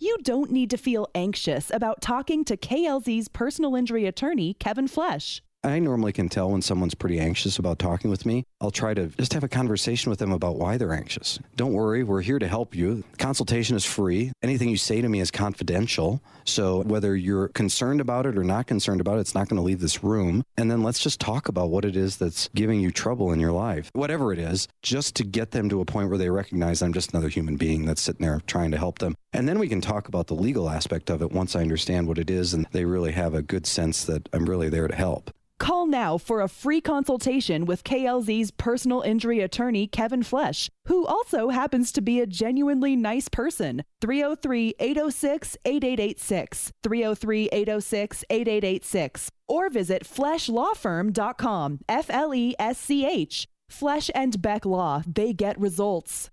You 0.00 0.18
don't 0.22 0.52
need 0.52 0.70
to 0.70 0.76
feel 0.76 1.08
anxious 1.14 1.70
about 1.72 2.00
talking 2.00 2.44
to 2.44 2.56
KLZ's 2.56 3.28
personal 3.28 3.74
injury 3.74 4.06
attorney, 4.06 4.54
Kevin 4.54 4.86
Flesch. 4.86 5.40
I 5.64 5.80
normally 5.80 6.12
can 6.12 6.28
tell 6.28 6.52
when 6.52 6.62
someone's 6.62 6.94
pretty 6.94 7.18
anxious 7.18 7.58
about 7.58 7.80
talking 7.80 8.12
with 8.12 8.24
me. 8.24 8.44
I'll 8.60 8.70
try 8.70 8.94
to 8.94 9.08
just 9.08 9.32
have 9.32 9.42
a 9.42 9.48
conversation 9.48 10.08
with 10.08 10.20
them 10.20 10.30
about 10.30 10.56
why 10.56 10.76
they're 10.76 10.92
anxious. 10.92 11.40
Don't 11.56 11.72
worry, 11.72 12.04
we're 12.04 12.22
here 12.22 12.38
to 12.38 12.46
help 12.46 12.76
you. 12.76 13.02
Consultation 13.18 13.74
is 13.74 13.84
free. 13.84 14.30
Anything 14.40 14.68
you 14.68 14.76
say 14.76 15.02
to 15.02 15.08
me 15.08 15.18
is 15.18 15.32
confidential. 15.32 16.22
So 16.44 16.82
whether 16.84 17.16
you're 17.16 17.48
concerned 17.48 18.00
about 18.00 18.24
it 18.24 18.38
or 18.38 18.44
not 18.44 18.68
concerned 18.68 19.00
about 19.00 19.16
it, 19.16 19.22
it's 19.22 19.34
not 19.34 19.48
going 19.48 19.56
to 19.56 19.62
leave 19.62 19.80
this 19.80 20.04
room. 20.04 20.44
And 20.56 20.70
then 20.70 20.84
let's 20.84 21.00
just 21.00 21.18
talk 21.20 21.48
about 21.48 21.70
what 21.70 21.84
it 21.84 21.96
is 21.96 22.18
that's 22.18 22.48
giving 22.54 22.78
you 22.78 22.92
trouble 22.92 23.32
in 23.32 23.40
your 23.40 23.52
life. 23.52 23.90
Whatever 23.94 24.32
it 24.32 24.38
is, 24.38 24.68
just 24.82 25.16
to 25.16 25.24
get 25.24 25.50
them 25.50 25.68
to 25.70 25.80
a 25.80 25.84
point 25.84 26.08
where 26.08 26.18
they 26.18 26.30
recognize 26.30 26.82
I'm 26.82 26.92
just 26.92 27.10
another 27.10 27.28
human 27.28 27.56
being 27.56 27.84
that's 27.84 28.00
sitting 28.00 28.24
there 28.24 28.40
trying 28.46 28.70
to 28.70 28.78
help 28.78 29.00
them. 29.00 29.16
And 29.32 29.48
then 29.48 29.58
we 29.58 29.68
can 29.68 29.80
talk 29.80 30.06
about 30.06 30.28
the 30.28 30.34
legal 30.34 30.70
aspect 30.70 31.10
of 31.10 31.20
it 31.20 31.32
once 31.32 31.56
I 31.56 31.62
understand 31.62 32.06
what 32.06 32.18
it 32.18 32.30
is 32.30 32.54
and 32.54 32.64
they 32.70 32.84
really 32.84 33.12
have 33.12 33.34
a 33.34 33.42
good 33.42 33.66
sense 33.66 34.04
that 34.04 34.28
I'm 34.32 34.46
really 34.46 34.68
there 34.68 34.86
to 34.86 34.94
help. 34.94 35.32
Call 35.58 35.86
now 35.86 36.18
for 36.18 36.40
a 36.40 36.48
free 36.48 36.80
consultation 36.80 37.64
with 37.64 37.82
KLZ's 37.82 38.52
personal 38.52 39.00
injury 39.02 39.40
attorney, 39.40 39.86
Kevin 39.86 40.22
Flesch, 40.22 40.70
who 40.86 41.04
also 41.04 41.48
happens 41.48 41.90
to 41.92 42.00
be 42.00 42.20
a 42.20 42.26
genuinely 42.26 42.94
nice 42.94 43.28
person. 43.28 43.82
303 44.00 44.74
806 44.78 45.56
8886. 45.64 46.72
303 46.82 47.48
806 47.52 48.24
8886. 48.30 49.30
Or 49.48 49.68
visit 49.68 50.04
fleschlawfirm.com. 50.04 51.80
F 51.88 52.10
L 52.10 52.34
E 52.34 52.54
S 52.58 52.78
C 52.78 53.06
H. 53.06 53.48
Flesch 53.68 54.10
and 54.14 54.40
Beck 54.40 54.64
Law. 54.64 55.02
They 55.06 55.32
get 55.32 55.58
results. 55.58 56.30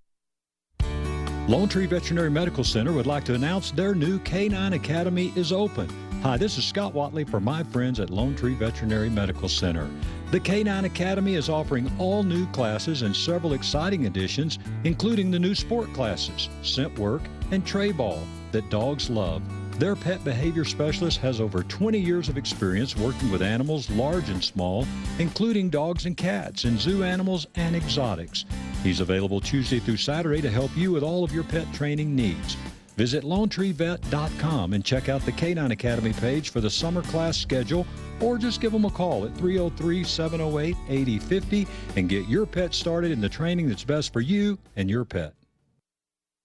Lone 1.47 1.69
Tree 1.69 1.85
Veterinary 1.85 2.31
Medical 2.31 2.63
Center 2.63 2.91
would 2.91 3.05
like 3.05 3.23
to 3.25 3.35
announce 3.35 3.69
their 3.71 3.93
new 3.93 4.19
Canine 4.19 4.73
Academy 4.73 5.31
is 5.35 5.51
open. 5.51 5.87
Hi, 6.21 6.37
this 6.37 6.57
is 6.57 6.65
Scott 6.65 6.93
Watley 6.93 7.23
for 7.23 7.39
my 7.39 7.63
friends 7.63 7.99
at 7.99 8.09
Lone 8.09 8.35
Tree 8.35 8.55
Veterinary 8.55 9.09
Medical 9.09 9.47
Center. 9.47 9.87
The 10.31 10.39
Canine 10.39 10.85
Academy 10.85 11.35
is 11.35 11.49
offering 11.49 11.91
all 11.99 12.23
new 12.23 12.47
classes 12.47 13.03
and 13.03 13.15
several 13.15 13.53
exciting 13.53 14.07
additions, 14.07 14.57
including 14.83 15.29
the 15.29 15.39
new 15.39 15.53
sport 15.53 15.93
classes, 15.93 16.49
scent 16.63 16.97
work, 16.97 17.21
and 17.51 17.63
treibball 17.63 18.23
that 18.51 18.69
dogs 18.69 19.09
love. 19.09 19.43
Their 19.79 19.95
pet 19.95 20.23
behavior 20.23 20.63
specialist 20.63 21.19
has 21.19 21.41
over 21.41 21.61
20 21.61 21.99
years 21.99 22.29
of 22.29 22.37
experience 22.37 22.95
working 22.95 23.29
with 23.29 23.41
animals 23.41 23.89
large 23.91 24.29
and 24.29 24.43
small, 24.43 24.87
including 25.19 25.69
dogs 25.69 26.05
and 26.05 26.15
cats, 26.15 26.63
and 26.63 26.79
zoo 26.79 27.03
animals 27.03 27.45
and 27.55 27.75
exotics. 27.75 28.45
He's 28.83 29.01
available 29.01 29.41
Tuesday 29.41 29.79
through 29.79 29.97
Saturday 29.97 30.41
to 30.41 30.49
help 30.49 30.75
you 30.77 30.91
with 30.91 31.03
all 31.03 31.23
of 31.23 31.33
your 31.33 31.43
pet 31.43 31.71
training 31.73 32.15
needs. 32.15 32.55
Visit 32.97 33.23
LoneTreeVet.com 33.23 34.73
and 34.73 34.83
check 34.83 35.09
out 35.09 35.25
the 35.25 35.31
Canine 35.31 35.71
Academy 35.71 36.13
page 36.13 36.49
for 36.49 36.61
the 36.61 36.69
summer 36.69 37.01
class 37.01 37.37
schedule, 37.37 37.85
or 38.21 38.37
just 38.37 38.61
give 38.61 38.71
them 38.71 38.85
a 38.85 38.89
call 38.89 39.25
at 39.25 39.35
303 39.35 40.03
708 40.03 40.75
8050 40.87 41.67
and 41.95 42.09
get 42.09 42.27
your 42.27 42.45
pet 42.45 42.73
started 42.73 43.11
in 43.11 43.21
the 43.21 43.29
training 43.29 43.67
that's 43.67 43.83
best 43.83 44.13
for 44.13 44.21
you 44.21 44.57
and 44.75 44.89
your 44.89 45.05
pet. 45.05 45.33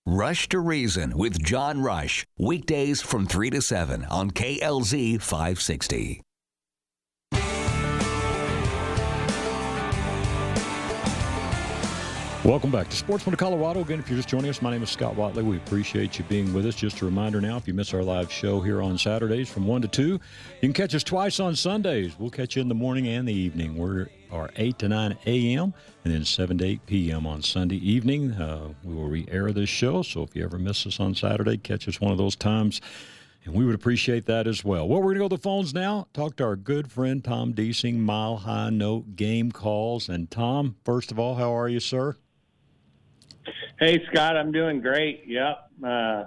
Rush 0.07 0.49
to 0.49 0.59
Reason 0.59 1.17
with 1.17 1.43
John 1.43 1.83
Rush, 1.83 2.27
weekdays 2.39 3.01
from 3.03 3.27
3 3.27 3.51
to 3.51 3.63
7 3.63 4.05
on 4.07 4.31
KLZ 4.31 5.21
560. 5.21 6.23
Welcome 12.51 12.73
back 12.73 12.89
to 12.89 12.97
Sportsman 12.97 13.35
of 13.35 13.39
Colorado. 13.39 13.83
Again, 13.83 14.01
if 14.01 14.09
you're 14.09 14.17
just 14.17 14.29
joining 14.29 14.51
us, 14.51 14.61
my 14.61 14.73
name 14.73 14.83
is 14.83 14.91
Scott 14.91 15.15
Watley. 15.15 15.45
We 15.45 15.57
appreciate 15.59 16.19
you 16.19 16.25
being 16.25 16.53
with 16.53 16.67
us. 16.67 16.75
Just 16.75 17.01
a 17.01 17.05
reminder 17.05 17.41
now, 17.41 17.57
if 17.57 17.69
you 17.69 17.75
miss 17.75 17.95
our 17.95 18.03
live 18.03 18.33
show 18.33 18.61
here 18.61 18.83
on 18.83 18.99
Saturdays 18.99 19.49
from 19.49 19.69
1 19.69 19.83
to 19.83 19.87
2, 19.87 20.03
you 20.03 20.21
can 20.61 20.73
catch 20.73 20.93
us 20.97 21.05
twice 21.05 21.39
on 21.39 21.55
Sundays. 21.55 22.19
We'll 22.19 22.29
catch 22.29 22.57
you 22.57 22.63
in 22.63 22.67
the 22.67 22.75
morning 22.75 23.07
and 23.07 23.29
the 23.29 23.33
evening. 23.33 23.79
We 23.79 24.07
are 24.33 24.51
8 24.57 24.81
to 24.81 24.89
9 24.89 25.17
a.m. 25.27 25.73
and 26.05 26.13
then 26.13 26.25
7 26.25 26.59
to 26.59 26.67
8 26.67 26.87
p.m. 26.87 27.25
on 27.25 27.41
Sunday 27.41 27.77
evening. 27.77 28.33
Uh, 28.33 28.73
we 28.83 28.95
will 28.97 29.07
re-air 29.07 29.53
this 29.53 29.69
show, 29.69 30.03
so 30.03 30.25
if 30.25 30.35
you 30.35 30.43
ever 30.43 30.59
miss 30.59 30.85
us 30.89 30.99
on 30.99 31.15
Saturday, 31.15 31.57
catch 31.57 31.87
us 31.87 32.01
one 32.01 32.11
of 32.11 32.19
those 32.19 32.35
times 32.35 32.81
and 33.45 33.55
we 33.55 33.65
would 33.65 33.77
appreciate 33.77 34.27
that 34.27 34.49
as 34.49 34.65
well. 34.65 34.89
Well, 34.89 34.99
we're 34.99 35.15
going 35.15 35.15
to 35.15 35.21
go 35.21 35.29
to 35.29 35.37
the 35.37 35.43
phones 35.43 35.73
now. 35.73 36.09
Talk 36.13 36.35
to 36.37 36.45
our 36.45 36.57
good 36.57 36.91
friend 36.91 37.25
Tom 37.25 37.53
Deasing, 37.53 38.01
Mile 38.01 38.39
High 38.39 38.71
Note 38.71 39.15
Game 39.15 39.53
Calls. 39.53 40.09
And 40.09 40.29
Tom, 40.29 40.75
first 40.85 41.13
of 41.13 41.19
all, 41.21 41.37
how 41.37 41.57
are 41.57 41.69
you, 41.69 41.79
sir? 41.79 42.17
Hey, 43.79 44.05
Scott, 44.11 44.37
I'm 44.37 44.53
doing 44.53 44.81
great. 44.81 45.25
Yep. 45.27 45.71
Uh, 45.85 46.25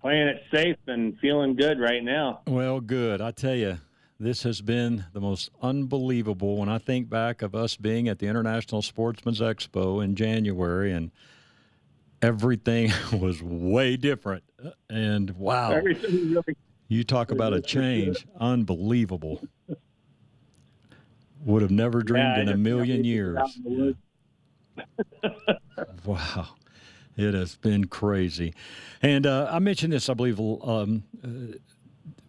playing 0.00 0.28
it 0.28 0.42
safe 0.52 0.76
and 0.86 1.18
feeling 1.18 1.54
good 1.56 1.78
right 1.80 2.02
now. 2.02 2.40
Well, 2.46 2.80
good. 2.80 3.20
I 3.20 3.30
tell 3.30 3.54
you, 3.54 3.78
this 4.18 4.42
has 4.42 4.60
been 4.60 5.04
the 5.12 5.20
most 5.20 5.50
unbelievable. 5.62 6.56
When 6.56 6.68
I 6.68 6.78
think 6.78 7.08
back 7.08 7.42
of 7.42 7.54
us 7.54 7.76
being 7.76 8.08
at 8.08 8.18
the 8.18 8.26
International 8.26 8.82
Sportsman's 8.82 9.40
Expo 9.40 10.02
in 10.04 10.14
January 10.14 10.92
and 10.92 11.10
everything 12.22 12.92
was 13.18 13.42
way 13.42 13.96
different. 13.96 14.44
And 14.90 15.30
wow, 15.32 15.72
Everything 15.72 16.30
really 16.32 16.56
you 16.88 17.04
talk 17.04 17.30
about 17.30 17.54
a 17.54 17.60
change, 17.60 18.26
unbelievable. 18.38 19.40
Would 21.44 21.62
have 21.62 21.70
never 21.70 22.02
dreamed 22.02 22.36
Yeah, 22.36 22.42
in 22.42 22.48
a 22.48 22.56
million 22.56 23.04
years. 23.04 23.36
get 23.36 23.42
out 23.42 23.56
in 23.56 23.62
the 23.62 23.70
woods. 23.84 23.98
Wow. 26.04 26.48
It 27.20 27.34
has 27.34 27.56
been 27.56 27.84
crazy. 27.86 28.54
And 29.02 29.26
uh, 29.26 29.48
I 29.50 29.58
mentioned 29.58 29.92
this, 29.92 30.08
I 30.08 30.14
believe, 30.14 30.40
um, 30.40 31.02
uh, 31.22 31.56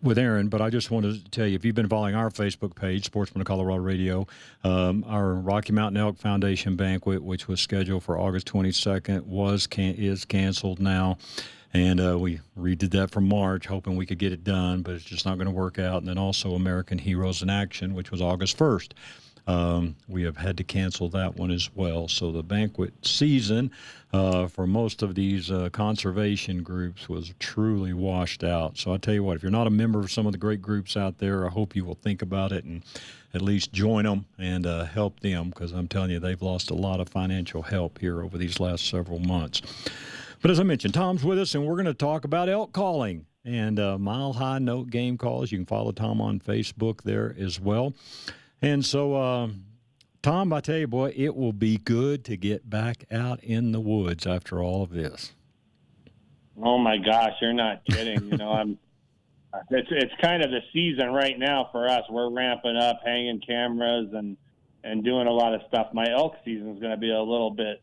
with 0.01 0.17
Aaron, 0.17 0.49
but 0.49 0.61
I 0.61 0.69
just 0.69 0.89
wanted 0.89 1.23
to 1.23 1.31
tell 1.31 1.45
you 1.47 1.55
if 1.55 1.63
you've 1.63 1.75
been 1.75 1.87
following 1.87 2.15
our 2.15 2.29
Facebook 2.29 2.75
page, 2.75 3.05
Sportsman 3.05 3.41
of 3.41 3.47
Colorado 3.47 3.81
Radio, 3.81 4.27
um, 4.63 5.05
our 5.07 5.33
Rocky 5.33 5.73
Mountain 5.73 6.01
Elk 6.01 6.17
Foundation 6.17 6.75
banquet, 6.75 7.23
which 7.23 7.47
was 7.47 7.61
scheduled 7.61 8.03
for 8.03 8.17
August 8.17 8.47
22nd, 8.47 9.21
was 9.25 9.67
can- 9.67 9.95
is 9.95 10.25
canceled 10.25 10.79
now. 10.79 11.17
And 11.73 12.01
uh, 12.01 12.19
we 12.19 12.41
redid 12.59 12.91
that 12.91 13.11
for 13.11 13.21
March, 13.21 13.67
hoping 13.67 13.95
we 13.95 14.05
could 14.05 14.17
get 14.17 14.33
it 14.33 14.43
done, 14.43 14.81
but 14.81 14.95
it's 14.95 15.05
just 15.05 15.25
not 15.25 15.35
going 15.37 15.45
to 15.45 15.51
work 15.51 15.79
out. 15.79 15.99
And 15.99 16.07
then 16.07 16.17
also 16.17 16.53
American 16.53 16.97
Heroes 16.97 17.41
in 17.41 17.49
Action, 17.49 17.93
which 17.93 18.11
was 18.11 18.21
August 18.21 18.57
1st. 18.57 18.91
Um, 19.47 19.95
we 20.07 20.23
have 20.23 20.37
had 20.37 20.57
to 20.57 20.63
cancel 20.63 21.09
that 21.09 21.35
one 21.35 21.51
as 21.51 21.69
well. 21.73 22.07
So 22.07 22.31
the 22.31 22.43
banquet 22.43 22.93
season 23.01 23.71
uh, 24.13 24.47
for 24.47 24.67
most 24.67 25.01
of 25.01 25.15
these 25.15 25.49
uh, 25.49 25.69
conservation 25.71 26.63
groups 26.63 27.09
was 27.09 27.33
truly 27.39 27.93
washed 27.93 28.43
out. 28.43 28.77
So 28.77 28.93
I 28.93 28.97
tell 28.97 29.13
you 29.13 29.23
what, 29.23 29.37
if 29.37 29.43
you're 29.43 29.51
not 29.51 29.67
a 29.67 29.71
member 29.71 29.99
of 29.99 30.11
some 30.11 30.25
of 30.25 30.31
the 30.31 30.37
great 30.37 30.61
groups 30.61 30.95
out 30.95 31.17
there, 31.17 31.45
I 31.45 31.49
hope 31.49 31.75
you 31.75 31.85
will 31.85 31.95
think 31.95 32.21
about 32.21 32.51
it 32.51 32.63
and 32.65 32.83
at 33.33 33.41
least 33.41 33.71
join 33.71 34.05
them 34.05 34.25
and 34.37 34.65
uh, 34.67 34.85
help 34.85 35.19
them 35.21 35.49
because 35.49 35.71
I'm 35.71 35.87
telling 35.87 36.11
you, 36.11 36.19
they've 36.19 36.41
lost 36.41 36.69
a 36.69 36.75
lot 36.75 36.99
of 36.99 37.09
financial 37.09 37.61
help 37.61 37.99
here 37.99 38.21
over 38.21 38.37
these 38.37 38.59
last 38.59 38.89
several 38.89 39.19
months. 39.19 39.61
But 40.41 40.51
as 40.51 40.59
I 40.59 40.63
mentioned, 40.63 40.93
Tom's 40.93 41.23
with 41.23 41.39
us, 41.39 41.55
and 41.55 41.65
we're 41.65 41.75
going 41.75 41.85
to 41.85 41.93
talk 41.93 42.25
about 42.25 42.49
elk 42.49 42.73
calling 42.73 43.25
and 43.45 43.79
uh, 43.79 43.97
mile 43.97 44.33
high 44.33 44.59
note 44.59 44.89
game 44.89 45.17
calls. 45.17 45.51
You 45.51 45.59
can 45.59 45.65
follow 45.65 45.91
Tom 45.91 46.19
on 46.21 46.39
Facebook 46.39 47.01
there 47.03 47.35
as 47.39 47.59
well. 47.59 47.93
And 48.61 48.85
so, 48.85 49.15
um, 49.15 49.65
Tom, 50.21 50.53
I 50.53 50.59
tell 50.61 50.77
you, 50.77 50.87
boy, 50.87 51.13
it 51.15 51.35
will 51.35 51.53
be 51.53 51.77
good 51.77 52.23
to 52.25 52.37
get 52.37 52.69
back 52.69 53.05
out 53.11 53.43
in 53.43 53.71
the 53.71 53.79
woods 53.79 54.27
after 54.27 54.61
all 54.61 54.83
of 54.83 54.91
this. 54.91 55.33
Oh 56.61 56.77
my 56.77 56.97
gosh, 56.97 57.33
you're 57.41 57.53
not 57.53 57.83
kidding. 57.85 58.25
You 58.29 58.37
know, 58.37 58.51
I'm. 58.51 58.77
It's 59.69 59.89
it's 59.91 60.13
kind 60.21 60.41
of 60.45 60.49
the 60.49 60.61
season 60.71 61.09
right 61.11 61.37
now 61.37 61.67
for 61.73 61.85
us. 61.85 62.03
We're 62.09 62.29
ramping 62.29 62.77
up, 62.77 63.01
hanging 63.05 63.41
cameras, 63.41 64.07
and 64.13 64.37
and 64.85 65.03
doing 65.03 65.27
a 65.27 65.31
lot 65.31 65.53
of 65.53 65.59
stuff. 65.67 65.87
My 65.93 66.09
elk 66.09 66.35
season 66.45 66.69
is 66.69 66.79
going 66.79 66.91
to 66.93 66.97
be 66.97 67.11
a 67.11 67.19
little 67.21 67.51
bit 67.51 67.81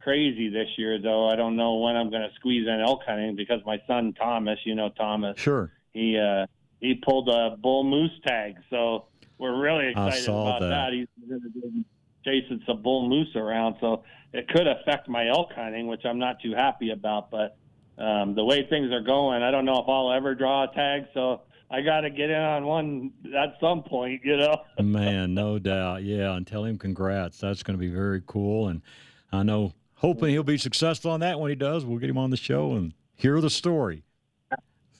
crazy 0.00 0.48
this 0.48 0.68
year, 0.76 0.96
though. 1.02 1.28
I 1.28 1.34
don't 1.34 1.56
know 1.56 1.74
when 1.78 1.96
I'm 1.96 2.08
going 2.10 2.22
to 2.22 2.32
squeeze 2.36 2.68
in 2.68 2.80
elk 2.80 3.00
hunting 3.04 3.34
because 3.34 3.60
my 3.66 3.82
son 3.88 4.12
Thomas, 4.12 4.60
you 4.62 4.76
know 4.76 4.90
Thomas, 4.90 5.40
Sure. 5.40 5.72
he 5.92 6.16
uh, 6.16 6.46
he 6.80 6.94
pulled 6.94 7.28
a 7.28 7.56
bull 7.60 7.82
moose 7.82 8.12
tag, 8.24 8.54
so 8.70 9.06
we're 9.38 9.58
really 9.60 9.90
excited 9.90 10.28
about 10.28 10.60
that. 10.60 10.68
that. 10.68 10.92
He's 10.92 11.06
going 11.28 11.40
to 11.40 11.50
be 11.50 11.84
chasing 12.24 12.62
some 12.66 12.82
bull 12.82 13.08
moose 13.08 13.34
around, 13.36 13.76
so 13.80 14.04
it 14.32 14.48
could 14.48 14.66
affect 14.66 15.08
my 15.08 15.28
elk 15.28 15.52
hunting, 15.54 15.86
which 15.86 16.04
I'm 16.04 16.18
not 16.18 16.40
too 16.40 16.54
happy 16.54 16.90
about. 16.90 17.30
But 17.30 17.56
um, 18.02 18.34
the 18.34 18.44
way 18.44 18.66
things 18.68 18.92
are 18.92 19.02
going, 19.02 19.42
I 19.42 19.50
don't 19.50 19.64
know 19.64 19.80
if 19.80 19.88
I'll 19.88 20.12
ever 20.12 20.34
draw 20.34 20.64
a 20.64 20.74
tag, 20.74 21.06
so 21.14 21.42
I 21.70 21.82
got 21.82 22.00
to 22.00 22.10
get 22.10 22.30
in 22.30 22.40
on 22.40 22.64
one 22.64 23.12
at 23.36 23.54
some 23.60 23.82
point, 23.82 24.22
you 24.24 24.36
know. 24.36 24.62
Man, 24.82 25.34
no 25.34 25.58
doubt. 25.58 26.02
Yeah, 26.02 26.34
and 26.34 26.46
tell 26.46 26.64
him 26.64 26.78
congrats. 26.78 27.38
That's 27.38 27.62
going 27.62 27.76
to 27.76 27.80
be 27.80 27.90
very 27.90 28.22
cool. 28.26 28.68
And 28.68 28.82
I 29.32 29.42
know, 29.42 29.72
hoping 29.94 30.30
he'll 30.30 30.42
be 30.42 30.58
successful 30.58 31.10
on 31.10 31.20
that 31.20 31.38
when 31.38 31.50
he 31.50 31.56
does. 31.56 31.84
We'll 31.84 31.98
get 31.98 32.10
him 32.10 32.18
on 32.18 32.30
the 32.30 32.36
show 32.36 32.72
and 32.72 32.94
hear 33.14 33.40
the 33.40 33.50
story. 33.50 34.04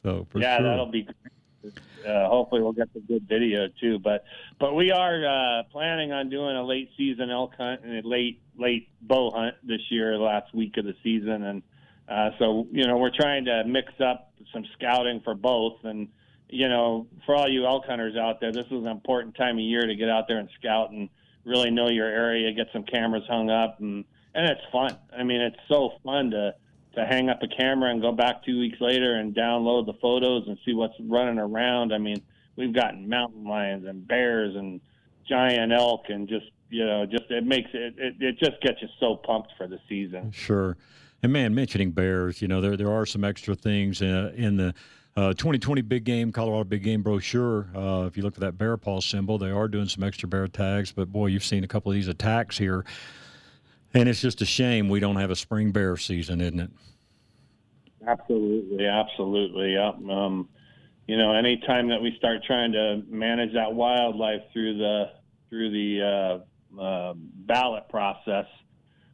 So, 0.03 0.27
for 0.31 0.38
yeah, 0.38 0.59
sure. 0.59 0.68
that'll 0.68 0.87
be. 0.87 1.03
Great. 1.03 1.16
Uh, 1.64 2.29
hopefully, 2.29 2.62
we'll 2.62 2.73
get 2.73 2.92
the 2.94 3.01
good 3.01 3.27
video 3.29 3.68
too. 3.81 3.99
But 3.99 4.25
but 4.59 4.75
we 4.75 4.90
are 4.92 5.27
uh, 5.27 5.62
planning 5.64 6.12
on 6.12 6.31
doing 6.31 6.57
a 6.57 6.64
late 6.64 6.90
season 6.97 7.31
elk 7.31 7.55
hunt 7.57 7.83
and 7.85 8.05
a 8.05 8.09
late 8.09 8.40
late 8.57 8.88
bow 9.03 9.31
hunt 9.31 9.57
this 9.62 9.81
year, 9.90 10.16
last 10.16 10.55
week 10.55 10.77
of 10.77 10.85
the 10.85 10.94
season, 11.03 11.42
and 11.44 11.62
uh, 12.09 12.31
so 12.38 12.66
you 12.71 12.87
know 12.87 12.97
we're 12.97 13.14
trying 13.14 13.44
to 13.47 13.64
mix 13.64 13.92
up 14.01 14.33
some 14.53 14.64
scouting 14.75 15.21
for 15.25 15.35
both. 15.35 15.85
And 15.85 16.09
you 16.49 16.68
know, 16.68 17.07
for 17.27 17.35
all 17.35 17.49
you 17.49 17.66
elk 17.66 17.85
hunters 17.87 18.16
out 18.16 18.40
there, 18.40 18.53
this 18.53 18.66
is 18.66 18.73
an 18.85 18.87
important 18.87 19.35
time 19.35 19.57
of 19.57 19.64
year 19.64 19.87
to 19.87 19.94
get 19.94 20.09
out 20.09 20.29
there 20.29 20.38
and 20.38 20.49
scout 20.59 20.90
and 20.90 21.09
really 21.44 21.71
know 21.71 21.88
your 21.88 22.07
area, 22.07 22.53
get 22.53 22.68
some 22.73 22.85
cameras 22.85 23.25
hung 23.29 23.51
up, 23.51 23.81
and 23.81 24.05
and 24.35 24.49
it's 24.49 24.62
fun. 24.71 24.97
I 25.16 25.25
mean, 25.25 25.40
it's 25.40 25.59
so 25.68 25.94
fun 26.05 26.31
to 26.31 26.55
to 26.94 27.07
hang 27.07 27.29
up 27.29 27.42
a 27.42 27.48
camera 27.48 27.90
and 27.90 28.01
go 28.01 28.12
back 28.12 28.44
two 28.44 28.59
weeks 28.59 28.81
later 28.81 29.16
and 29.16 29.35
download 29.35 29.87
the 29.87 29.94
photos 29.94 30.48
and 30.48 30.59
see 30.64 30.74
what's 30.74 30.94
running 31.01 31.38
around. 31.38 31.92
I 31.92 31.98
mean, 31.98 32.22
we've 32.57 32.74
gotten 32.74 33.09
mountain 33.09 33.44
lions 33.44 33.87
and 33.87 34.07
bears 34.07 34.57
and 34.57 34.81
giant 35.29 35.72
elk 35.72 36.07
and 36.09 36.29
just 36.29 36.46
you 36.70 36.85
know 36.85 37.05
just 37.05 37.24
it 37.31 37.44
makes 37.44 37.68
it 37.74 37.94
it, 37.98 38.14
it 38.20 38.38
just 38.38 38.61
gets 38.62 38.81
you 38.81 38.88
so 38.98 39.16
pumped 39.16 39.53
for 39.57 39.66
the 39.66 39.79
season. 39.88 40.33
Sure. 40.33 40.77
And 41.22 41.33
man, 41.33 41.55
mentioning 41.55 41.90
bears, 41.90 42.40
you 42.40 42.48
know, 42.48 42.61
there 42.61 42.77
there 42.77 42.92
are 42.92 43.07
some 43.07 43.24
extra 43.24 43.55
things 43.55 44.03
in, 44.03 44.14
in 44.37 44.57
the 44.57 44.74
uh, 45.16 45.31
2020 45.31 45.83
Big 45.83 46.05
Game 46.05 46.31
Colorado 46.31 46.62
Big 46.64 46.85
Game 46.85 47.03
brochure. 47.03 47.68
Uh, 47.74 48.07
if 48.07 48.16
you 48.16 48.22
look 48.22 48.35
for 48.35 48.40
that 48.40 48.57
bear 48.57 48.77
paw 48.77 49.01
symbol, 49.01 49.37
they 49.37 49.51
are 49.51 49.66
doing 49.66 49.88
some 49.88 50.05
extra 50.05 50.29
bear 50.29 50.46
tags. 50.46 50.92
But 50.92 51.11
boy, 51.11 51.27
you've 51.27 51.44
seen 51.44 51.64
a 51.64 51.68
couple 51.68 51.90
of 51.90 51.96
these 51.96 52.07
attacks 52.07 52.57
here, 52.57 52.85
and 53.94 54.09
it's 54.09 54.20
just 54.20 54.40
a 54.42 54.46
shame 54.46 54.88
we 54.88 55.01
don't 55.01 55.16
have 55.16 55.31
a 55.31 55.37
spring 55.37 55.72
bear 55.72 55.96
season, 55.96 56.40
isn't 56.40 56.61
it? 56.61 56.70
Absolutely, 58.07 58.87
absolutely. 58.87 59.77
Um, 59.77 60.48
you 61.07 61.16
know, 61.16 61.35
anytime 61.35 61.88
that 61.88 62.01
we 62.01 62.14
start 62.18 62.44
trying 62.46 62.72
to 62.72 63.03
manage 63.09 63.55
that 63.55 63.72
wildlife 63.72 64.42
through 64.53 64.79
the 64.79 65.11
through 65.48 65.70
the 65.70 66.42
uh, 66.79 66.81
uh, 66.81 67.14
ballot 67.16 67.88
process, 67.88 68.46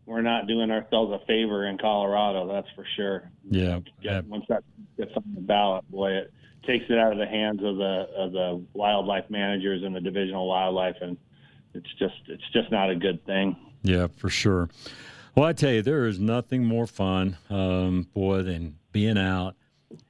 we're 0.07 0.23
not 0.23 0.47
doing 0.47 0.71
ourselves 0.71 1.13
a 1.13 1.25
favor 1.27 1.67
in 1.67 1.79
Colorado. 1.79 2.53
That's 2.53 2.67
for 2.75 2.85
sure. 2.97 3.31
Yeah. 3.49 3.81
Get, 4.03 4.27
once 4.27 4.45
that 4.49 4.65
gets 4.99 5.13
on 5.17 5.23
the 5.35 5.41
ballot, 5.41 5.89
boy, 5.91 6.13
it 6.13 6.33
takes 6.67 6.85
it 6.89 6.99
out 6.99 7.13
of 7.13 7.19
the 7.19 7.27
hands 7.27 7.61
of 7.63 7.77
the 7.77 8.07
of 8.17 8.33
the 8.33 8.65
wildlife 8.75 9.31
managers 9.31 9.83
and 9.83 9.95
the 9.95 10.01
divisional 10.01 10.49
wildlife, 10.49 10.97
and 11.01 11.17
it's 11.75 11.93
just 11.99 12.15
it's 12.29 12.51
just 12.53 12.71
not 12.71 12.91
a 12.91 12.97
good 12.97 13.25
thing. 13.25 13.57
Yeah, 13.85 14.09
for 14.16 14.31
sure. 14.31 14.68
Well, 15.37 15.47
I 15.47 15.53
tell 15.53 15.70
you, 15.70 15.83
there 15.83 16.07
is 16.07 16.18
nothing 16.18 16.64
more 16.64 16.87
fun, 16.87 17.37
um, 17.51 18.09
boy, 18.14 18.42
than 18.42 18.79
being 18.92 19.18
out, 19.18 19.57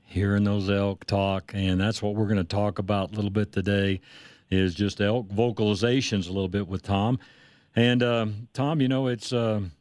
hearing 0.04 0.44
those 0.44 0.70
elk 0.70 1.04
talk, 1.06 1.52
and 1.54 1.80
that's 1.80 2.00
what 2.00 2.14
we're 2.14 2.26
going 2.26 2.36
to 2.36 2.44
talk 2.44 2.78
about 2.78 3.12
a 3.12 3.14
little 3.16 3.30
bit 3.30 3.52
today. 3.52 4.00
Is 4.50 4.74
just 4.74 5.00
elk 5.00 5.28
vocalizations 5.28 6.28
a 6.28 6.32
little 6.32 6.48
bit 6.48 6.68
with 6.68 6.82
Tom, 6.82 7.18
and 7.74 8.02
um, 8.02 8.48
Tom, 8.54 8.80
you 8.80 8.88
know, 8.88 9.08
it's. 9.08 9.32
Um, 9.32 9.72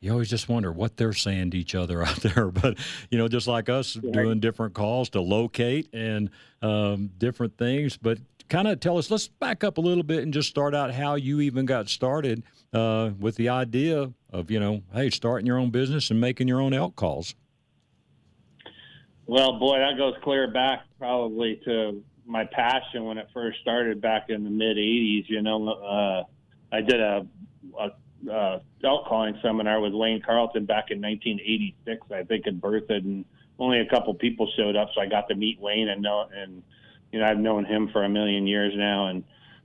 you 0.00 0.10
always 0.10 0.28
just 0.28 0.48
wonder 0.48 0.72
what 0.72 0.96
they're 0.96 1.12
saying 1.12 1.52
to 1.52 1.58
each 1.58 1.76
other 1.76 2.02
out 2.06 2.16
there. 2.16 2.48
But, 2.48 2.76
you 3.10 3.18
know, 3.18 3.28
just 3.28 3.46
like 3.46 3.68
us 3.68 3.94
doing 3.94 4.40
different 4.40 4.74
calls 4.74 5.10
to 5.10 5.20
locate 5.20 5.88
and 5.94 6.28
um, 6.60 7.12
different 7.18 7.56
things. 7.56 7.96
But 7.96 8.18
kind 8.48 8.68
of 8.68 8.80
tell 8.80 8.98
us, 8.98 9.10
let's 9.10 9.28
back 9.28 9.64
up 9.64 9.78
a 9.78 9.80
little 9.80 10.02
bit 10.02 10.22
and 10.22 10.32
just 10.32 10.48
start 10.48 10.74
out 10.74 10.92
how 10.94 11.14
you 11.14 11.40
even 11.40 11.66
got 11.66 11.88
started 11.88 12.42
uh, 12.72 13.10
with 13.18 13.36
the 13.36 13.48
idea 13.48 14.12
of, 14.30 14.50
you 14.50 14.60
know, 14.60 14.82
hey, 14.92 15.10
starting 15.10 15.46
your 15.46 15.58
own 15.58 15.70
business 15.70 16.10
and 16.10 16.20
making 16.20 16.48
your 16.48 16.60
own 16.60 16.72
elk 16.72 16.96
calls. 16.96 17.34
Well, 19.26 19.58
boy, 19.58 19.78
that 19.78 19.96
goes 19.96 20.14
clear 20.22 20.50
back 20.50 20.84
probably 20.98 21.60
to 21.64 22.02
my 22.26 22.44
passion 22.44 23.04
when 23.04 23.18
it 23.18 23.28
first 23.32 23.60
started 23.60 24.00
back 24.00 24.26
in 24.28 24.44
the 24.44 24.50
mid 24.50 24.76
'80s. 24.76 25.24
You 25.28 25.42
know, 25.42 25.68
uh, 25.68 26.24
I 26.74 26.80
did 26.80 27.00
a, 27.00 27.26
a 27.78 27.90
uh, 28.30 28.60
elk 28.84 29.06
calling 29.06 29.38
seminar 29.42 29.80
with 29.80 29.92
Wayne 29.92 30.22
Carlton 30.22 30.64
back 30.64 30.90
in 30.90 31.00
1986, 31.00 32.06
I 32.12 32.22
think 32.24 32.46
in 32.46 32.60
Berthoud, 32.60 33.04
and 33.04 33.24
only 33.58 33.80
a 33.80 33.86
couple 33.86 34.12
people 34.14 34.50
showed 34.56 34.76
up, 34.76 34.90
so 34.94 35.00
I 35.00 35.06
got 35.06 35.28
to 35.28 35.34
meet 35.34 35.60
Wayne 35.60 35.88
and 35.88 36.02
know 36.02 36.28
and 36.34 36.62
you 37.12 37.20
know 37.20 37.26
I've 37.26 37.38
known 37.38 37.64
him 37.64 37.90
for 37.92 38.02
a 38.04 38.08
million 38.08 38.46
years 38.46 38.72
now, 38.76 39.08
and 39.08 39.24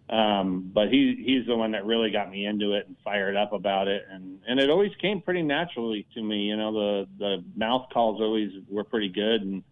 um, 0.10 0.72
but 0.74 0.90
he 0.90 1.22
he's 1.26 1.48
the 1.48 1.56
one 1.56 1.72
that 1.72 1.86
really 1.86 2.12
got 2.12 2.30
me 2.30 2.46
into 2.46 2.74
it 2.74 2.88
and 2.88 2.96
fired 3.04 3.36
up 3.36 3.54
about 3.54 3.88
it, 3.88 4.06
and 4.12 4.40
and 4.48 4.60
it 4.60 4.70
always 4.70 4.92
came 5.02 5.22
pretty 5.22 5.42
naturally 5.42 6.06
to 6.14 6.22
me. 6.22 6.44
You 6.44 6.58
know, 6.58 6.72
the 6.74 7.08
the 7.18 7.44
mouth 7.56 7.88
calls 7.92 8.22
always 8.22 8.52
were 8.70 8.84
pretty 8.84 9.10
good, 9.10 9.42
and 9.42 9.64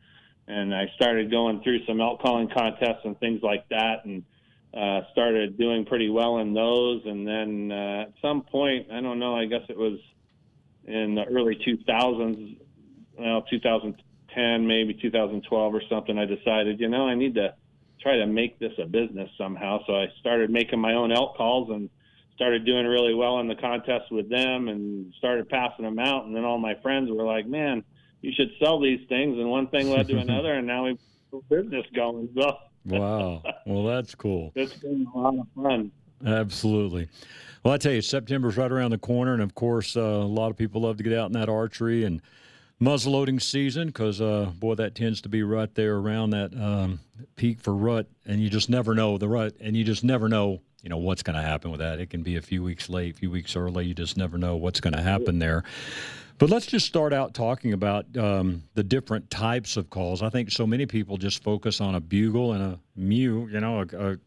and 0.47 0.73
I 0.73 0.91
started 0.95 1.31
going 1.31 1.61
through 1.61 1.85
some 1.85 2.01
elk 2.01 2.21
calling 2.21 2.49
contests 2.49 3.01
and 3.03 3.19
things 3.19 3.41
like 3.43 3.67
that, 3.69 4.05
and 4.05 4.23
uh, 4.75 5.01
started 5.11 5.57
doing 5.57 5.85
pretty 5.85 6.09
well 6.09 6.39
in 6.39 6.53
those. 6.53 7.01
And 7.05 7.27
then 7.27 7.71
uh, 7.71 8.01
at 8.07 8.13
some 8.21 8.41
point, 8.41 8.87
I 8.91 9.01
don't 9.01 9.19
know, 9.19 9.35
I 9.35 9.45
guess 9.45 9.61
it 9.69 9.77
was 9.77 9.99
in 10.83 11.15
the 11.15 11.23
early 11.23 11.55
2000s, 11.55 12.57
well, 13.17 13.41
2010, 13.43 14.67
maybe 14.67 14.93
2012 14.93 15.73
or 15.73 15.81
something, 15.89 16.17
I 16.17 16.25
decided, 16.25 16.79
you 16.79 16.89
know, 16.89 17.07
I 17.07 17.15
need 17.15 17.35
to 17.35 17.55
try 18.05 18.17
to 18.17 18.27
make 18.27 18.59
this 18.59 18.73
a 18.77 18.85
business 18.85 19.27
somehow. 19.35 19.79
So 19.87 19.95
I 19.95 20.05
started 20.19 20.51
making 20.51 20.79
my 20.79 20.93
own 20.93 21.11
elk 21.11 21.35
calls 21.35 21.71
and 21.71 21.89
started 22.35 22.63
doing 22.63 22.85
really 22.85 23.15
well 23.15 23.39
in 23.39 23.47
the 23.47 23.55
contest 23.55 24.11
with 24.11 24.29
them 24.29 24.67
and 24.67 25.11
started 25.17 25.49
passing 25.49 25.85
them 25.85 25.97
out. 25.97 26.25
And 26.25 26.35
then 26.35 26.45
all 26.45 26.59
my 26.59 26.75
friends 26.83 27.09
were 27.09 27.25
like, 27.25 27.47
man, 27.47 27.83
you 28.21 28.31
should 28.35 28.51
sell 28.63 28.79
these 28.79 28.99
things. 29.09 29.39
And 29.39 29.49
one 29.49 29.67
thing 29.69 29.89
led 29.89 30.07
to 30.09 30.17
another. 30.19 30.53
And 30.53 30.67
now 30.67 30.85
we've 30.85 30.99
a 31.33 31.41
business 31.49 31.85
going. 31.95 32.29
So. 32.37 32.57
wow. 32.85 33.41
Well, 33.65 33.83
that's 33.85 34.13
cool. 34.13 34.51
It's 34.55 34.75
been 34.75 35.07
a 35.13 35.17
lot 35.17 35.39
of 35.39 35.47
fun. 35.55 35.91
Absolutely. 36.23 37.09
Well, 37.63 37.73
I 37.73 37.77
tell 37.77 37.91
you, 37.91 38.01
September's 38.01 38.55
right 38.55 38.71
around 38.71 38.91
the 38.91 38.99
corner, 38.99 39.33
and 39.33 39.41
of 39.41 39.55
course, 39.55 39.97
uh, 39.97 40.01
a 40.01 40.23
lot 40.23 40.51
of 40.51 40.57
people 40.57 40.81
love 40.81 40.97
to 40.97 41.03
get 41.03 41.13
out 41.13 41.25
in 41.25 41.33
that 41.33 41.49
archery 41.49 42.03
and 42.03 42.21
muzzleloading 42.81 43.41
season 43.41 43.87
because, 43.87 44.21
uh, 44.21 44.51
boy, 44.59 44.75
that 44.75 44.95
tends 44.95 45.21
to 45.21 45.29
be 45.29 45.43
right 45.43 45.73
there 45.75 45.95
around 45.95 46.31
that 46.31 46.53
um, 46.53 46.99
peak 47.35 47.59
for 47.59 47.73
rut, 47.75 48.07
and 48.25 48.41
you 48.41 48.49
just 48.49 48.69
never 48.69 48.93
know 48.93 49.17
the 49.17 49.27
rut, 49.27 49.53
and 49.59 49.75
you 49.75 49.83
just 49.83 50.03
never 50.03 50.27
know, 50.27 50.61
you 50.81 50.89
know, 50.89 50.97
what's 50.97 51.23
going 51.23 51.35
to 51.35 51.41
happen 51.41 51.71
with 51.71 51.79
that. 51.79 51.99
It 51.99 52.09
can 52.09 52.23
be 52.23 52.35
a 52.35 52.41
few 52.41 52.63
weeks 52.63 52.89
late, 52.89 53.15
a 53.15 53.17
few 53.17 53.31
weeks 53.31 53.55
early. 53.55 53.85
You 53.85 53.93
just 53.93 54.17
never 54.17 54.37
know 54.37 54.55
what's 54.55 54.79
going 54.79 54.93
to 54.93 55.01
happen 55.01 55.39
there. 55.39 55.63
But 56.37 56.49
let's 56.49 56.65
just 56.65 56.85
start 56.85 57.13
out 57.13 57.33
talking 57.33 57.71
about 57.71 58.05
um, 58.17 58.63
the 58.73 58.83
different 58.83 59.29
types 59.29 59.77
of 59.77 59.89
calls. 59.89 60.21
I 60.21 60.29
think 60.29 60.51
so 60.51 60.67
many 60.67 60.85
people 60.85 61.15
just 61.15 61.41
focus 61.41 61.79
on 61.79 61.95
a 61.95 62.01
bugle 62.01 62.51
and 62.51 62.61
a 62.61 62.79
mew, 62.97 63.47
you 63.49 63.61
know, 63.61 63.85
a, 63.89 64.11
a 64.11 64.17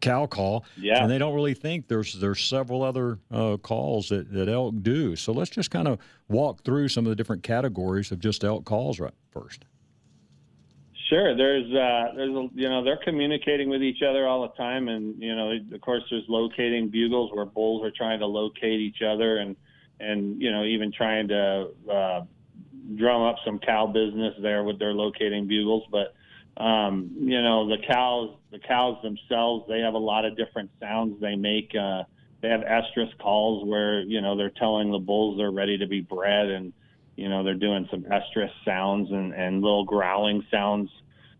cow 0.00 0.26
call, 0.26 0.64
yeah. 0.76 1.02
and 1.02 1.10
they 1.10 1.18
don't 1.18 1.34
really 1.34 1.54
think 1.54 1.88
there's 1.88 2.14
there's 2.20 2.42
several 2.44 2.82
other 2.82 3.18
uh, 3.30 3.56
calls 3.56 4.08
that, 4.10 4.32
that 4.32 4.48
elk 4.48 4.74
do. 4.82 5.16
So 5.16 5.32
let's 5.32 5.50
just 5.50 5.70
kind 5.70 5.88
of 5.88 5.98
walk 6.28 6.62
through 6.62 6.88
some 6.88 7.06
of 7.06 7.10
the 7.10 7.16
different 7.16 7.42
categories 7.42 8.12
of 8.12 8.20
just 8.20 8.44
elk 8.44 8.64
calls 8.64 9.00
right 9.00 9.14
first. 9.30 9.64
Sure. 11.08 11.34
There's 11.34 11.64
uh, 11.72 12.14
there's 12.16 12.34
a, 12.34 12.48
you 12.54 12.68
know 12.68 12.84
they're 12.84 13.00
communicating 13.02 13.70
with 13.70 13.82
each 13.82 14.02
other 14.02 14.26
all 14.26 14.42
the 14.42 14.54
time, 14.62 14.88
and 14.88 15.20
you 15.22 15.34
know 15.34 15.52
of 15.72 15.80
course 15.80 16.02
there's 16.10 16.24
locating 16.28 16.88
bugles 16.90 17.30
where 17.32 17.46
bulls 17.46 17.84
are 17.84 17.90
trying 17.90 18.18
to 18.18 18.26
locate 18.26 18.80
each 18.80 19.00
other, 19.02 19.38
and 19.38 19.56
and 20.00 20.40
you 20.40 20.52
know 20.52 20.64
even 20.64 20.92
trying 20.92 21.28
to 21.28 21.68
uh, 21.90 22.20
drum 22.96 23.22
up 23.22 23.36
some 23.44 23.58
cow 23.58 23.86
business 23.86 24.34
there 24.42 24.64
with 24.64 24.78
their 24.78 24.92
locating 24.92 25.46
bugles, 25.46 25.84
but 25.90 26.14
um, 26.58 27.10
you 27.20 27.40
know, 27.40 27.68
the 27.68 27.78
cows, 27.86 28.36
the 28.50 28.58
cows 28.58 29.00
themselves, 29.02 29.66
they 29.68 29.80
have 29.80 29.94
a 29.94 29.98
lot 29.98 30.24
of 30.24 30.36
different 30.36 30.70
sounds 30.80 31.20
they 31.20 31.36
make. 31.36 31.72
Uh, 31.74 32.02
they 32.40 32.48
have 32.48 32.60
estrus 32.60 33.16
calls 33.18 33.66
where, 33.66 34.00
you 34.00 34.20
know, 34.20 34.36
they're 34.36 34.50
telling 34.50 34.90
the 34.90 34.98
bulls 34.98 35.38
they're 35.38 35.52
ready 35.52 35.78
to 35.78 35.86
be 35.86 36.00
bred 36.00 36.46
and, 36.46 36.72
you 37.16 37.28
know, 37.28 37.44
they're 37.44 37.54
doing 37.54 37.88
some 37.90 38.02
estrus 38.02 38.50
sounds 38.64 39.10
and, 39.10 39.32
and 39.34 39.62
little 39.62 39.84
growling 39.84 40.44
sounds 40.50 40.90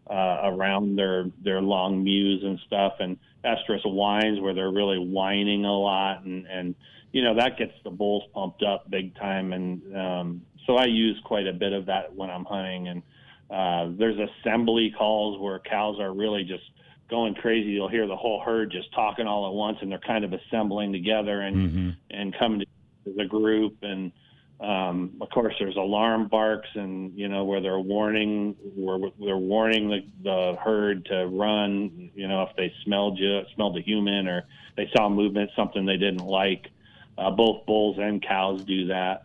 uh, 0.09 0.40
around 0.44 0.96
their, 0.96 1.26
their 1.42 1.61
long 1.61 2.02
mews 2.02 2.42
and 2.44 2.61
stuff. 2.66 2.94
And 3.00 3.18
estrus 3.44 3.85
whines 3.85 4.40
where 4.40 4.54
they're 4.54 4.70
really 4.70 4.98
whining 4.98 5.64
a 5.64 5.72
lot. 5.72 6.24
And, 6.24 6.46
and, 6.46 6.74
you 7.12 7.22
know, 7.22 7.35
that 7.37 7.59
gets 7.59 7.74
the 7.83 7.90
bulls 7.90 8.22
pumped 8.33 8.62
up 8.62 8.88
big 8.88 9.16
time. 9.16 9.52
And 9.52 9.96
um, 9.96 10.42
so 10.64 10.76
I 10.76 10.87
use 10.87 11.20
quite 11.24 11.48
a 11.48 11.52
bit 11.52 11.72
of 11.72 11.87
that 11.87 12.14
when 12.14 12.31
I'm 12.31 12.44
hunting. 12.44 12.87
And, 12.88 13.02
uh, 13.50 13.88
there's 13.96 14.18
assembly 14.18 14.94
calls 14.96 15.40
where 15.40 15.58
cows 15.58 15.98
are 16.00 16.12
really 16.12 16.44
just 16.44 16.64
going 17.08 17.34
crazy. 17.34 17.70
You'll 17.70 17.88
hear 17.88 18.06
the 18.06 18.16
whole 18.16 18.40
herd 18.40 18.70
just 18.70 18.92
talking 18.92 19.26
all 19.26 19.46
at 19.46 19.54
once, 19.54 19.78
and 19.80 19.90
they're 19.90 19.98
kind 19.98 20.24
of 20.24 20.32
assembling 20.32 20.92
together 20.92 21.40
and 21.40 21.56
mm-hmm. 21.56 21.90
and 22.11 22.37
coming 22.38 22.61
to 22.61 23.14
the 23.16 23.24
group. 23.24 23.78
And 23.82 24.12
um, 24.61 25.16
of 25.20 25.30
course, 25.30 25.54
there's 25.58 25.76
alarm 25.76 26.28
barks, 26.28 26.68
and 26.74 27.16
you 27.16 27.28
know 27.28 27.44
where 27.44 27.61
they're 27.61 27.80
warning, 27.80 28.54
where 28.76 28.98
they're 29.18 29.37
warning 29.37 29.88
the, 29.88 30.00
the 30.22 30.56
herd 30.62 31.06
to 31.06 31.26
run. 31.26 32.11
You 32.14 32.28
know 32.28 32.42
if 32.42 32.54
they 32.56 32.72
smelled 32.84 33.18
you, 33.18 33.42
smelled 33.54 33.78
a 33.78 33.80
human, 33.80 34.28
or 34.28 34.44
they 34.76 34.90
saw 34.94 35.08
movement, 35.08 35.50
something 35.56 35.87
they 35.87 35.96
didn't 35.96 36.26
like. 36.26 36.68
Uh, 37.16 37.30
both 37.30 37.66
bulls 37.66 37.96
and 37.98 38.22
cows 38.22 38.62
do 38.62 38.87
that. 38.88 39.24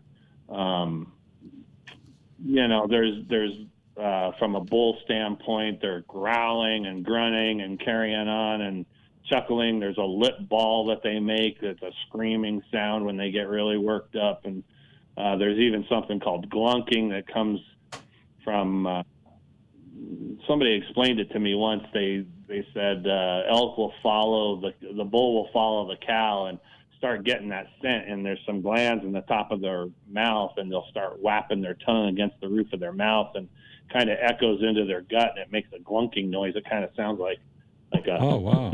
Um, 0.49 1.11
you 2.43 2.67
know, 2.67 2.87
there's 2.87 3.25
there's 3.27 3.53
uh, 3.97 4.31
from 4.39 4.55
a 4.55 4.61
bull 4.61 4.97
standpoint, 5.05 5.79
they're 5.81 6.01
growling 6.07 6.85
and 6.85 7.05
grunting 7.05 7.61
and 7.61 7.79
carrying 7.79 8.27
on 8.27 8.61
and 8.61 8.85
chuckling. 9.29 9.79
There's 9.79 9.97
a 9.97 10.03
lip 10.03 10.35
ball 10.49 10.87
that 10.87 11.03
they 11.03 11.19
make 11.19 11.61
that's 11.61 11.81
a 11.81 11.91
screaming 12.07 12.61
sound 12.71 13.05
when 13.05 13.17
they 13.17 13.31
get 13.31 13.47
really 13.47 13.77
worked 13.77 14.15
up. 14.15 14.45
And 14.45 14.63
uh, 15.17 15.35
there's 15.37 15.59
even 15.59 15.85
something 15.89 16.19
called 16.19 16.49
glunking 16.49 17.11
that 17.11 17.27
comes 17.31 17.59
from. 18.43 18.87
Uh, 18.87 19.03
somebody 20.47 20.73
explained 20.73 21.19
it 21.19 21.31
to 21.31 21.39
me 21.39 21.55
once. 21.55 21.83
They 21.93 22.25
they 22.47 22.65
said 22.73 23.05
uh, 23.07 23.43
elk 23.47 23.77
will 23.77 23.93
follow 24.01 24.59
the 24.59 24.73
the 24.95 25.03
bull 25.03 25.35
will 25.35 25.49
follow 25.53 25.87
the 25.87 25.97
cow 25.97 26.47
and 26.47 26.59
start 26.97 27.25
getting 27.25 27.49
that 27.49 27.67
scent 27.81 28.07
and 28.07 28.25
there's 28.25 28.39
some 28.45 28.61
glands 28.61 29.03
in 29.03 29.11
the 29.11 29.21
top 29.21 29.51
of 29.51 29.59
their 29.59 29.87
mouth 30.09 30.53
and 30.55 30.71
they'll 30.71 30.87
start 30.89 31.21
whapping 31.21 31.59
their 31.61 31.73
tongue 31.73 32.07
against 32.07 32.39
the 32.39 32.47
roof 32.47 32.71
of 32.71 32.79
their 32.79 32.93
mouth 32.93 33.35
and 33.35 33.49
kind 33.91 34.09
of 34.09 34.17
echoes 34.21 34.61
into 34.63 34.85
their 34.85 35.01
gut 35.01 35.31
and 35.31 35.39
it 35.39 35.51
makes 35.51 35.69
a 35.73 35.79
glunking 35.79 36.29
noise. 36.29 36.55
It 36.55 36.65
kind 36.69 36.83
of 36.83 36.91
sounds 36.95 37.19
like 37.19 37.39
like 37.91 38.07
a 38.07 38.17
oh 38.19 38.37
wow. 38.37 38.73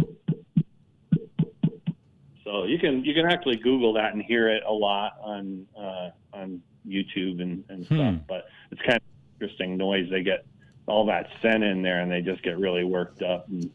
So 2.43 2.63
you 2.63 2.79
can 2.79 3.03
you 3.05 3.13
can 3.13 3.25
actually 3.25 3.57
Google 3.57 3.93
that 3.93 4.13
and 4.13 4.21
hear 4.21 4.49
it 4.49 4.63
a 4.65 4.73
lot 4.73 5.17
on 5.21 5.67
uh, 5.77 6.09
on 6.33 6.61
YouTube 6.87 7.41
and, 7.41 7.63
and 7.69 7.85
hmm. 7.85 7.95
stuff. 7.95 8.15
But 8.27 8.45
it's 8.71 8.81
kind 8.81 8.97
of 8.97 9.03
interesting 9.41 9.77
noise. 9.77 10.09
They 10.09 10.23
get 10.23 10.45
all 10.87 11.05
that 11.05 11.29
scent 11.41 11.63
in 11.63 11.81
there 11.81 12.01
and 12.01 12.11
they 12.11 12.21
just 12.21 12.41
get 12.41 12.57
really 12.57 12.83
worked 12.83 13.21
up. 13.21 13.47
And, 13.47 13.71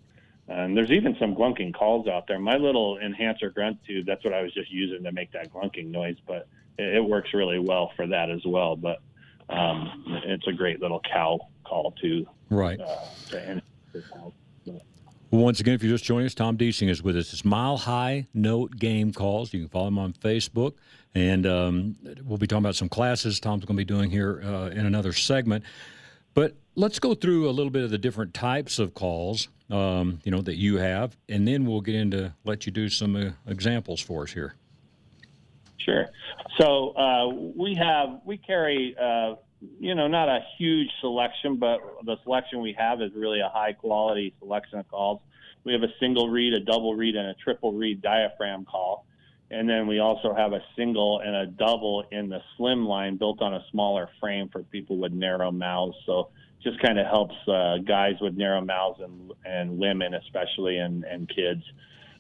and 0.48 0.76
there's 0.76 0.90
even 0.90 1.16
some 1.18 1.34
glunking 1.34 1.72
calls 1.72 2.06
out 2.06 2.26
there. 2.26 2.38
My 2.38 2.56
little 2.56 2.98
enhancer 2.98 3.50
grunt 3.50 3.78
tube, 3.86 4.06
that's 4.06 4.24
what 4.24 4.34
I 4.34 4.42
was 4.42 4.52
just 4.52 4.70
using 4.70 5.04
to 5.04 5.12
make 5.12 5.32
that 5.32 5.52
glunking 5.52 5.86
noise, 5.86 6.16
but 6.26 6.48
it, 6.76 6.96
it 6.96 7.04
works 7.04 7.32
really 7.32 7.58
well 7.58 7.92
for 7.96 8.06
that 8.08 8.30
as 8.30 8.44
well. 8.44 8.76
But 8.76 9.00
um, 9.48 10.04
it's 10.24 10.46
a 10.46 10.52
great 10.52 10.80
little 10.80 11.00
cow 11.00 11.38
call 11.64 11.92
too. 12.00 12.26
Right. 12.50 12.80
Uh, 12.80 13.60
once 15.30 15.58
again, 15.58 15.74
if 15.74 15.82
you're 15.82 15.92
just 15.92 16.04
joining 16.04 16.26
us, 16.26 16.34
Tom 16.34 16.56
Deasing 16.56 16.88
is 16.88 17.02
with 17.02 17.16
us. 17.16 17.32
It's 17.32 17.44
Mile 17.44 17.76
High 17.76 18.28
Note 18.34 18.76
Game 18.76 19.12
Calls. 19.12 19.52
You 19.52 19.60
can 19.60 19.68
follow 19.68 19.88
him 19.88 19.98
on 19.98 20.12
Facebook, 20.12 20.74
and 21.14 21.44
um, 21.44 21.96
we'll 22.24 22.38
be 22.38 22.46
talking 22.46 22.62
about 22.64 22.76
some 22.76 22.88
classes 22.88 23.40
Tom's 23.40 23.64
going 23.64 23.76
to 23.76 23.80
be 23.80 23.84
doing 23.84 24.10
here 24.10 24.40
uh, 24.44 24.68
in 24.68 24.86
another 24.86 25.12
segment. 25.12 25.64
But 26.34 26.54
let's 26.76 26.98
go 26.98 27.14
through 27.14 27.48
a 27.48 27.52
little 27.52 27.70
bit 27.70 27.82
of 27.82 27.90
the 27.90 27.98
different 27.98 28.32
types 28.32 28.78
of 28.78 28.94
calls, 28.94 29.48
um, 29.70 30.20
you 30.24 30.30
know, 30.30 30.40
that 30.40 30.56
you 30.56 30.76
have, 30.76 31.16
and 31.28 31.46
then 31.48 31.64
we'll 31.64 31.80
get 31.80 31.96
into 31.96 32.32
let 32.44 32.66
you 32.66 32.72
do 32.72 32.88
some 32.88 33.16
uh, 33.16 33.30
examples 33.46 34.00
for 34.00 34.22
us 34.22 34.32
here. 34.32 34.54
Sure. 35.84 36.06
So 36.58 36.90
uh, 36.90 37.28
we 37.56 37.74
have 37.74 38.20
we 38.24 38.38
carry 38.38 38.96
uh, 39.00 39.34
you 39.78 39.94
know 39.94 40.08
not 40.08 40.28
a 40.28 40.40
huge 40.58 40.88
selection, 41.00 41.56
but 41.56 41.80
the 42.04 42.16
selection 42.24 42.60
we 42.60 42.74
have 42.78 43.02
is 43.02 43.10
really 43.14 43.40
a 43.40 43.48
high 43.48 43.72
quality 43.72 44.34
selection 44.38 44.78
of 44.78 44.88
calls. 44.88 45.20
We 45.64 45.72
have 45.72 45.82
a 45.82 45.92
single 45.98 46.28
reed, 46.28 46.52
a 46.54 46.60
double 46.60 46.94
reed, 46.94 47.16
and 47.16 47.28
a 47.28 47.34
triple 47.34 47.72
reed 47.72 48.02
diaphragm 48.02 48.64
call, 48.64 49.06
and 49.50 49.68
then 49.68 49.86
we 49.86 49.98
also 49.98 50.34
have 50.34 50.52
a 50.52 50.60
single 50.76 51.20
and 51.20 51.34
a 51.34 51.46
double 51.46 52.04
in 52.10 52.28
the 52.28 52.40
slim 52.56 52.86
line 52.86 53.16
built 53.16 53.42
on 53.42 53.54
a 53.54 53.64
smaller 53.70 54.08
frame 54.20 54.48
for 54.48 54.62
people 54.62 54.98
with 54.98 55.12
narrow 55.12 55.50
mouths. 55.50 55.96
So 56.06 56.30
just 56.62 56.80
kind 56.80 56.98
of 56.98 57.06
helps 57.06 57.34
uh, 57.46 57.76
guys 57.86 58.14
with 58.22 58.36
narrow 58.36 58.62
mouths 58.62 59.00
and 59.00 59.32
and 59.44 59.78
women 59.78 60.14
especially 60.14 60.78
and 60.78 61.04
and 61.04 61.28
kids 61.28 61.62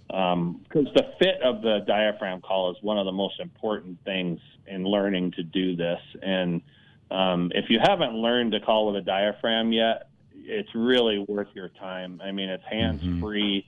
because 0.08 0.36
um, 0.36 0.92
the 0.94 1.06
fit 1.18 1.40
of 1.42 1.62
the 1.62 1.80
diaphragm 1.86 2.40
call 2.40 2.70
is 2.70 2.76
one 2.82 2.98
of 2.98 3.06
the 3.06 3.12
most 3.12 3.40
important 3.40 3.98
things 4.04 4.38
in 4.66 4.84
learning 4.84 5.32
to 5.32 5.42
do 5.42 5.76
this. 5.76 6.00
And 6.22 6.62
um, 7.10 7.50
if 7.54 7.66
you 7.68 7.78
haven't 7.82 8.14
learned 8.14 8.52
to 8.52 8.60
call 8.60 8.86
with 8.86 8.96
a 8.96 9.04
diaphragm 9.04 9.72
yet, 9.72 10.08
it's 10.34 10.68
really 10.74 11.24
worth 11.26 11.48
your 11.54 11.68
time. 11.68 12.20
I 12.22 12.32
mean, 12.32 12.48
it's 12.48 12.64
hands 12.70 13.02
free, 13.20 13.66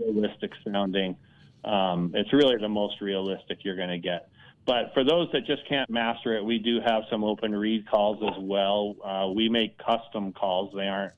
mm-hmm. 0.00 0.18
realistic 0.18 0.52
sounding. 0.64 1.16
Um, 1.64 2.12
it's 2.14 2.32
really 2.32 2.56
the 2.60 2.68
most 2.68 3.00
realistic 3.00 3.58
you're 3.62 3.76
going 3.76 3.90
to 3.90 3.98
get. 3.98 4.28
But 4.64 4.92
for 4.94 5.02
those 5.02 5.28
that 5.32 5.46
just 5.46 5.66
can't 5.68 5.90
master 5.90 6.36
it, 6.36 6.44
we 6.44 6.58
do 6.58 6.80
have 6.84 7.02
some 7.10 7.24
open 7.24 7.54
reed 7.54 7.88
calls 7.88 8.22
as 8.22 8.40
well. 8.40 8.94
Uh, 9.04 9.32
we 9.34 9.48
make 9.48 9.76
custom 9.78 10.32
calls. 10.32 10.72
They 10.74 10.86
aren't 10.86 11.14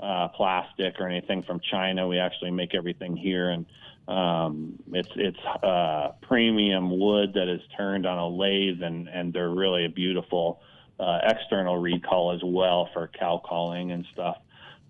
uh, 0.00 0.28
plastic 0.28 0.94
or 0.98 1.08
anything 1.08 1.42
from 1.44 1.60
China. 1.70 2.08
We 2.08 2.18
actually 2.18 2.50
make 2.50 2.74
everything 2.74 3.16
here, 3.16 3.50
and 3.50 3.66
um, 4.08 4.78
it's 4.92 5.10
it's 5.16 5.62
uh, 5.62 6.12
premium 6.22 6.98
wood 6.98 7.34
that 7.34 7.48
is 7.48 7.60
turned 7.76 8.06
on 8.06 8.18
a 8.18 8.28
lathe, 8.28 8.82
and 8.82 9.06
and 9.08 9.32
they're 9.32 9.50
really 9.50 9.84
a 9.84 9.90
beautiful 9.90 10.60
uh, 10.98 11.18
external 11.24 11.76
reed 11.76 12.04
call 12.04 12.32
as 12.32 12.40
well 12.42 12.88
for 12.92 13.10
cow 13.18 13.40
calling 13.44 13.92
and 13.92 14.06
stuff. 14.12 14.38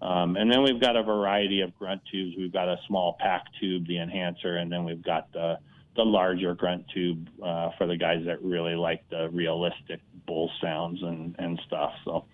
Um, 0.01 0.37
and 0.37 0.51
then 0.51 0.63
we've 0.63 0.81
got 0.81 0.97
a 0.97 1.03
variety 1.03 1.61
of 1.63 1.77
grunt 1.77 2.03
tubes. 2.11 2.37
We've 2.39 2.53
got 2.53 2.69
a 2.69 2.77
small 2.87 3.17
pack 3.19 3.47
tube, 3.61 3.89
the 3.89 3.99
enhancer, 3.99 4.57
and 4.57 4.71
then 4.71 4.85
we've 4.85 5.03
got 5.03 5.33
the 5.33 5.59
the 5.97 6.05
larger 6.05 6.55
grunt 6.55 6.87
tube 6.95 7.29
uh, 7.45 7.71
for 7.77 7.89
the 7.89 7.97
guys 7.97 8.25
that 8.27 8.41
really 8.41 8.77
like 8.77 9.03
the 9.11 9.29
realistic 9.31 10.01
bull 10.27 10.49
sounds 10.63 11.03
and 11.03 11.35
and 11.41 11.61
stuff. 11.67 11.93
So 12.05 12.25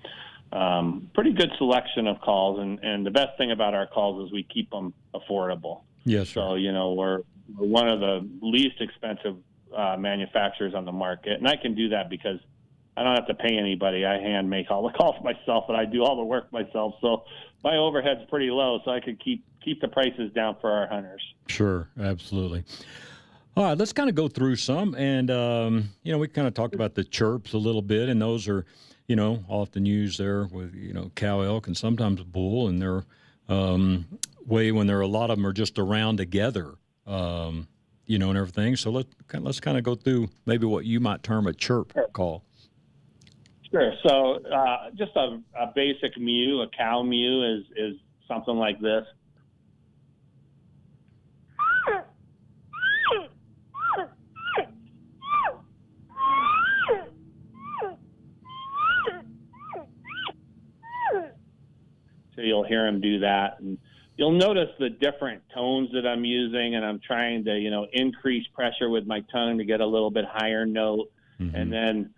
um, 0.53 1.09
pretty 1.15 1.33
good 1.33 1.51
selection 1.57 2.07
of 2.07 2.21
calls, 2.21 2.61
and, 2.61 2.79
and 2.85 3.07
the 3.07 3.11
best 3.11 3.39
thing 3.39 3.51
about 3.51 3.73
our 3.73 3.87
calls 3.87 4.27
is 4.27 4.33
we 4.33 4.43
keep 4.43 4.71
them 4.71 4.93
affordable. 5.15 5.81
Yes, 6.05 6.29
sir. 6.29 6.41
So 6.41 6.55
you 6.55 6.73
know 6.73 6.93
we're, 6.93 7.21
we're 7.57 7.67
one 7.67 7.89
of 7.89 8.01
the 8.01 8.29
least 8.43 8.81
expensive 8.81 9.37
uh, 9.77 9.97
manufacturers 9.99 10.75
on 10.75 10.85
the 10.85 10.93
market, 10.93 11.39
and 11.39 11.49
I 11.49 11.57
can 11.57 11.75
do 11.75 11.89
that 11.91 12.11
because 12.11 12.39
I 12.97 13.03
don't 13.03 13.15
have 13.15 13.27
to 13.27 13.35
pay 13.35 13.57
anybody. 13.57 14.05
I 14.05 14.21
hand 14.21 14.49
make 14.49 14.71
all 14.71 14.83
the 14.83 14.93
calls 14.99 15.23
myself, 15.25 15.65
and 15.69 15.77
I 15.77 15.85
do 15.85 16.05
all 16.05 16.17
the 16.17 16.25
work 16.25 16.53
myself. 16.53 16.95
So 17.01 17.25
my 17.63 17.77
overhead's 17.77 18.29
pretty 18.29 18.51
low, 18.51 18.81
so 18.85 18.91
I 18.91 19.01
could 19.01 19.23
keep 19.23 19.45
keep 19.65 19.81
the 19.81 19.89
prices 19.89 20.33
down 20.35 20.57
for 20.61 20.71
our 20.71 20.87
hunters. 20.89 21.23
Sure, 21.49 21.89
absolutely. 21.99 22.65
All 23.57 23.65
right, 23.65 23.79
let's 23.79 23.93
kind 23.93 24.09
of 24.09 24.17
go 24.17 24.27
through 24.29 24.57
some, 24.57 24.95
and 24.97 25.31
um, 25.31 25.91
you 26.03 26.13
know, 26.13 26.19
we 26.19 26.29
kind 26.29 26.49
of 26.49 26.55
talked 26.55 26.75
about 26.75 26.95
the 26.95 27.05
chirps 27.05 27.53
a 27.53 27.59
little 27.59 27.83
bit, 27.83 28.09
and 28.09 28.21
those 28.21 28.49
are 28.49 28.67
you 29.07 29.17
know, 29.17 29.45
often 29.49 29.85
used 29.85 30.19
there 30.19 30.47
with, 30.47 30.75
you 30.75 30.93
know, 30.93 31.11
cow 31.15 31.41
elk 31.41 31.67
and 31.67 31.77
sometimes 31.77 32.23
bull, 32.23 32.69
and 32.69 32.81
they're 32.81 33.05
um, 33.49 34.07
way 34.47 34.73
when 34.73 34.87
there 34.87 34.99
are 34.99 35.03
a 35.03 35.07
lot 35.07 35.31
of 35.31 35.37
them 35.37 35.47
are 35.47 35.53
just 35.53 35.79
around 35.79 36.19
together, 36.19 36.75
um, 37.07 37.69
you 38.07 38.19
know, 38.19 38.29
and 38.29 38.39
everything. 38.39 38.77
So 38.77 38.91
let 38.91 39.07
let's 39.33 39.61
kind 39.61 39.79
of 39.79 39.85
go 39.85 39.95
through 39.95 40.29
maybe 40.47 40.67
what 40.67 40.85
you 40.85 41.01
might 41.01 41.23
term 41.23 41.47
a 41.47 41.53
chirp 41.53 41.93
call. 42.13 42.45
Sure. 43.71 43.93
So 44.07 44.35
uh, 44.47 44.91
just 44.95 45.13
a, 45.17 45.41
a 45.59 45.73
basic 45.75 46.17
mew, 46.17 46.63
a 46.63 46.69
cow 46.69 47.03
mew 47.03 47.43
is 47.45 47.65
is 47.77 47.97
something 48.29 48.57
like 48.57 48.81
this. 48.81 49.05
So 62.35 62.41
you'll 62.43 62.65
hear 62.65 62.87
him 62.87 63.01
do 63.01 63.21
that. 63.21 63.61
And 63.61 63.79
you'll 64.17 64.33
notice 64.33 64.71
the 64.79 64.91
different 64.91 65.43
tones 65.53 65.91
that 65.93 66.07
I'm 66.07 66.25
using, 66.25 66.75
and 66.75 66.85
I'm 66.85 67.01
trying 67.01 67.45
to, 67.45 67.59
you 67.59 67.71
know, 67.71 67.87
increase 67.93 68.47
pressure 68.55 68.89
with 68.89 69.07
my 69.07 69.21
tongue 69.33 69.59
to 69.59 69.65
get 69.65 69.81
a 69.81 69.87
little 69.87 70.11
bit 70.11 70.25
higher 70.25 70.65
note. 70.65 71.11
Mm-hmm. 71.41 71.57
And 71.57 71.73
then 71.73 72.15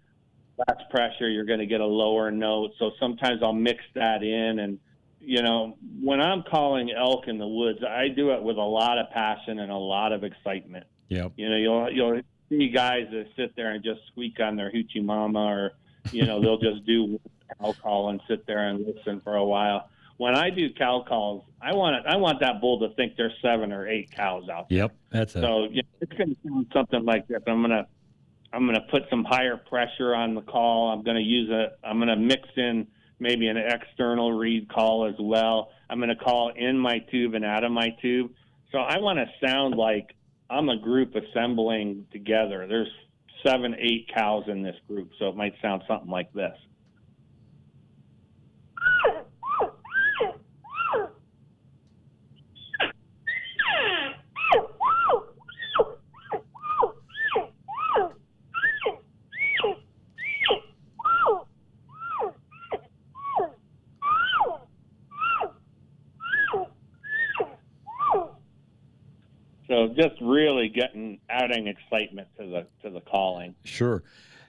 less 0.59 0.79
pressure, 0.91 1.29
you're 1.29 1.45
going 1.45 1.61
to 1.61 1.67
get 1.67 1.81
a 1.81 1.87
lower 1.87 2.31
note. 2.31 2.73
So 2.79 2.93
sometimes 3.01 3.43
I'll 3.43 3.53
mix 3.53 3.83
that 3.95 4.23
in. 4.23 4.59
And, 4.59 4.79
you 5.21 5.43
know, 5.43 5.77
when 6.03 6.21
I'm 6.21 6.43
calling 6.43 6.91
elk 6.91 7.29
in 7.29 7.39
the 7.39 7.49
woods, 7.49 7.81
I 7.83 8.09
do 8.09 8.31
it 8.33 8.43
with 8.43 8.57
a 8.57 8.63
lot 8.63 8.99
of 8.99 9.11
passion 9.11 9.59
and 9.59 9.71
a 9.73 9.77
lot 9.77 10.13
of 10.13 10.23
excitement. 10.23 10.87
Yeah. 11.09 11.29
You 11.37 11.49
know, 11.49 11.57
you'll, 11.57 11.93
you'll 11.93 12.21
see 12.51 12.69
guys 12.69 13.07
that 13.11 13.27
sit 13.37 13.57
there 13.57 13.71
and 13.71 13.83
just 13.83 14.01
squeak 14.09 14.39
on 14.41 14.57
their 14.57 14.71
hoochie 14.71 15.03
mama 15.03 15.45
or, 15.47 15.73
you 16.13 16.27
know, 16.27 16.43
they'll 16.43 16.59
just 16.59 16.85
do 16.85 17.19
call 17.83 18.11
and 18.11 18.21
sit 18.29 18.47
there 18.47 18.69
and 18.69 18.85
listen 18.87 19.21
for 19.23 19.37
a 19.37 19.45
while 19.45 19.89
when 20.17 20.35
I 20.35 20.51
do 20.51 20.73
cow 20.73 21.05
calls, 21.07 21.45
I 21.61 21.75
want 21.75 21.97
it, 21.97 22.03
I 22.07 22.17
want 22.17 22.41
that 22.41 22.61
bull 22.61 22.81
to 22.81 22.95
think 22.95 23.17
there's 23.17 23.35
seven 23.43 23.73
or 23.73 23.89
eight 23.89 24.11
cows 24.11 24.49
out 24.49 24.69
there. 24.69 24.79
Yep, 24.79 24.97
that's 25.11 25.37
it. 25.37 25.41
So 25.41 25.65
you 25.71 25.83
know, 25.83 25.89
it's 26.01 26.13
going 26.13 26.31
to 26.31 26.37
sound 26.47 26.67
something 26.73 27.05
like 27.05 27.29
this. 27.29 27.43
I'm 27.47 27.63
gonna 27.63 27.87
I'm 28.53 28.67
gonna 28.67 28.87
put 28.91 29.03
some 29.11 29.25
higher 29.25 29.57
pressure 29.57 30.15
on 30.15 30.35
the 30.35 30.43
call. 30.43 30.91
I'm 30.91 31.03
gonna 31.03 31.21
use 31.21 31.51
a 31.51 31.73
I'm 31.87 31.99
gonna 31.99 32.17
mix 32.17 32.49
in 32.57 32.87
maybe 33.19 33.49
an 33.49 33.57
external 33.57 34.33
reed 34.33 34.69
call 34.69 35.07
as 35.07 35.17
well. 35.19 35.71
I'm 35.91 36.01
gonna 36.01 36.17
call 36.17 36.53
in 36.55 36.79
my 36.79 36.99
tube 37.11 37.35
and 37.35 37.45
out 37.45 37.65
of 37.65 37.73
my 37.73 37.91
tube. 38.01 38.33
So 38.73 38.79
I 38.79 38.99
want 38.99 39.19
to 39.19 39.47
sound 39.47 39.77
like 39.77 40.15
I'm 40.51 40.69
a 40.69 40.77
group 40.77 41.15
assembling 41.15 42.07
together. 42.13 42.67
There's 42.67 42.91
seven, 43.45 43.77
eight 43.79 44.11
cows 44.15 44.45
in 44.49 44.63
this 44.63 44.77
group, 44.89 45.11
so 45.19 45.29
it 45.29 45.37
might 45.37 45.55
sound 45.63 45.83
something 45.87 46.11
like 46.11 46.33
this. 46.33 46.57
Just 69.97 70.21
really 70.21 70.69
getting 70.69 71.21
adding 71.29 71.67
excitement 71.67 72.29
to 72.39 72.47
the 72.47 72.67
to 72.83 72.91
the 72.91 73.01
calling. 73.01 73.55
Sure. 73.65 74.03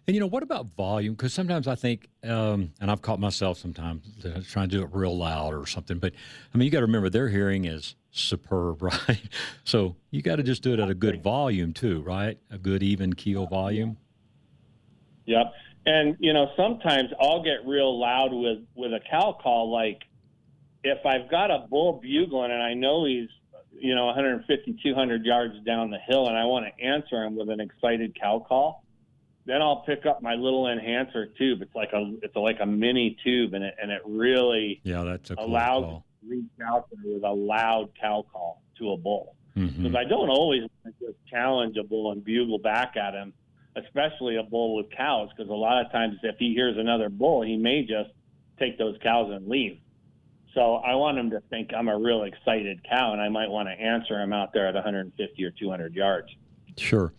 And 0.07 0.15
you 0.15 0.21
know 0.21 0.27
what 0.27 0.41
about 0.41 0.67
volume? 0.69 1.15
Because 1.15 1.33
sometimes 1.33 1.67
I 1.67 1.75
think, 1.75 2.07
um, 2.23 2.71
and 2.79 2.89
I've 2.89 3.01
caught 3.01 3.19
myself 3.19 3.57
sometimes 3.57 4.05
trying 4.49 4.69
to 4.69 4.77
do 4.77 4.81
it 4.81 4.89
real 4.93 5.17
loud 5.17 5.53
or 5.53 5.65
something. 5.65 5.99
But 5.99 6.13
I 6.53 6.57
mean, 6.57 6.65
you 6.65 6.71
got 6.71 6.79
to 6.79 6.85
remember 6.85 7.09
their 7.09 7.27
hearing 7.27 7.65
is 7.65 7.95
superb, 8.11 8.81
right? 8.81 9.21
So 9.65 9.97
you 10.11 10.21
got 10.21 10.37
to 10.37 10.43
just 10.43 10.63
do 10.63 10.73
it 10.73 10.79
at 10.79 10.89
a 10.89 10.95
good 10.95 11.21
volume 11.21 11.73
too, 11.73 12.01
right? 12.03 12.37
A 12.49 12.57
good 12.57 12.83
even 12.83 13.13
keel 13.13 13.47
volume. 13.47 13.97
Yep. 15.25 15.51
And 15.85 16.15
you 16.19 16.33
know, 16.33 16.51
sometimes 16.55 17.09
I'll 17.19 17.43
get 17.43 17.65
real 17.65 17.99
loud 17.99 18.31
with 18.31 18.59
with 18.75 18.93
a 18.93 18.99
cow 19.09 19.37
call. 19.41 19.71
Like 19.71 20.03
if 20.83 21.05
I've 21.05 21.29
got 21.29 21.51
a 21.51 21.65
bull 21.69 21.99
bugling 22.01 22.51
and 22.51 22.63
I 22.63 22.73
know 22.73 23.05
he's 23.05 23.29
you 23.79 23.95
know 23.95 24.05
150 24.07 24.79
200 24.81 25.25
yards 25.25 25.53
down 25.65 25.89
the 25.89 25.99
hill 25.99 26.27
and 26.27 26.37
i 26.37 26.43
want 26.45 26.65
to 26.65 26.83
answer 26.83 27.23
him 27.23 27.35
with 27.35 27.49
an 27.49 27.59
excited 27.59 28.17
cow 28.19 28.43
call 28.45 28.83
then 29.45 29.61
i'll 29.61 29.83
pick 29.85 30.05
up 30.05 30.21
my 30.21 30.35
little 30.35 30.67
enhancer 30.67 31.27
tube 31.37 31.61
it's 31.61 31.75
like 31.75 31.93
a 31.93 32.13
it's 32.21 32.35
like 32.35 32.57
a 32.61 32.65
mini 32.65 33.17
tube 33.23 33.53
and 33.53 33.63
it 33.63 33.75
and 33.81 33.91
it 33.91 34.01
really 34.05 34.79
yeah 34.83 35.03
that's 35.03 35.29
a 35.31 35.35
cool 35.35 35.45
allows 35.45 35.83
call. 35.83 36.05
reach 36.27 36.45
out 36.65 36.87
there 36.91 37.13
with 37.13 37.23
a 37.23 37.31
loud 37.31 37.89
cow 37.99 38.25
call 38.31 38.61
to 38.77 38.91
a 38.91 38.97
bull 38.97 39.35
because 39.53 39.71
mm-hmm. 39.71 39.95
i 39.95 40.03
don't 40.03 40.29
always 40.29 40.63
just 40.99 41.17
challenge 41.29 41.77
a 41.77 41.83
bull 41.83 42.11
and 42.11 42.23
bugle 42.23 42.59
back 42.59 42.95
at 42.97 43.13
him 43.13 43.33
especially 43.75 44.37
a 44.37 44.43
bull 44.43 44.75
with 44.75 44.89
cows 44.91 45.29
because 45.35 45.49
a 45.49 45.53
lot 45.53 45.83
of 45.85 45.91
times 45.91 46.15
if 46.23 46.35
he 46.39 46.53
hears 46.53 46.77
another 46.77 47.09
bull 47.09 47.41
he 47.41 47.57
may 47.57 47.81
just 47.81 48.09
take 48.59 48.77
those 48.77 48.97
cows 49.03 49.31
and 49.31 49.47
leave 49.47 49.79
so 50.57 50.77
I 50.77 50.95
want 50.95 51.19
him 51.19 51.29
to 51.29 51.39
think 51.51 51.69
I'm 51.71 51.87
a 51.87 51.95
real 51.95 52.23
excited 52.23 52.83
cow, 52.89 53.13
and 53.13 53.21
I 53.21 53.29
might 53.29 53.47
want 53.47 53.69
to 53.69 53.73
answer 53.73 54.19
him 54.19 54.33
out 54.33 54.53
there 54.53 54.67
at 54.67 54.73
150 54.73 55.43
or 55.43 55.51
200 55.51 55.93
yards. 55.93 56.29
Sure. 56.77 57.13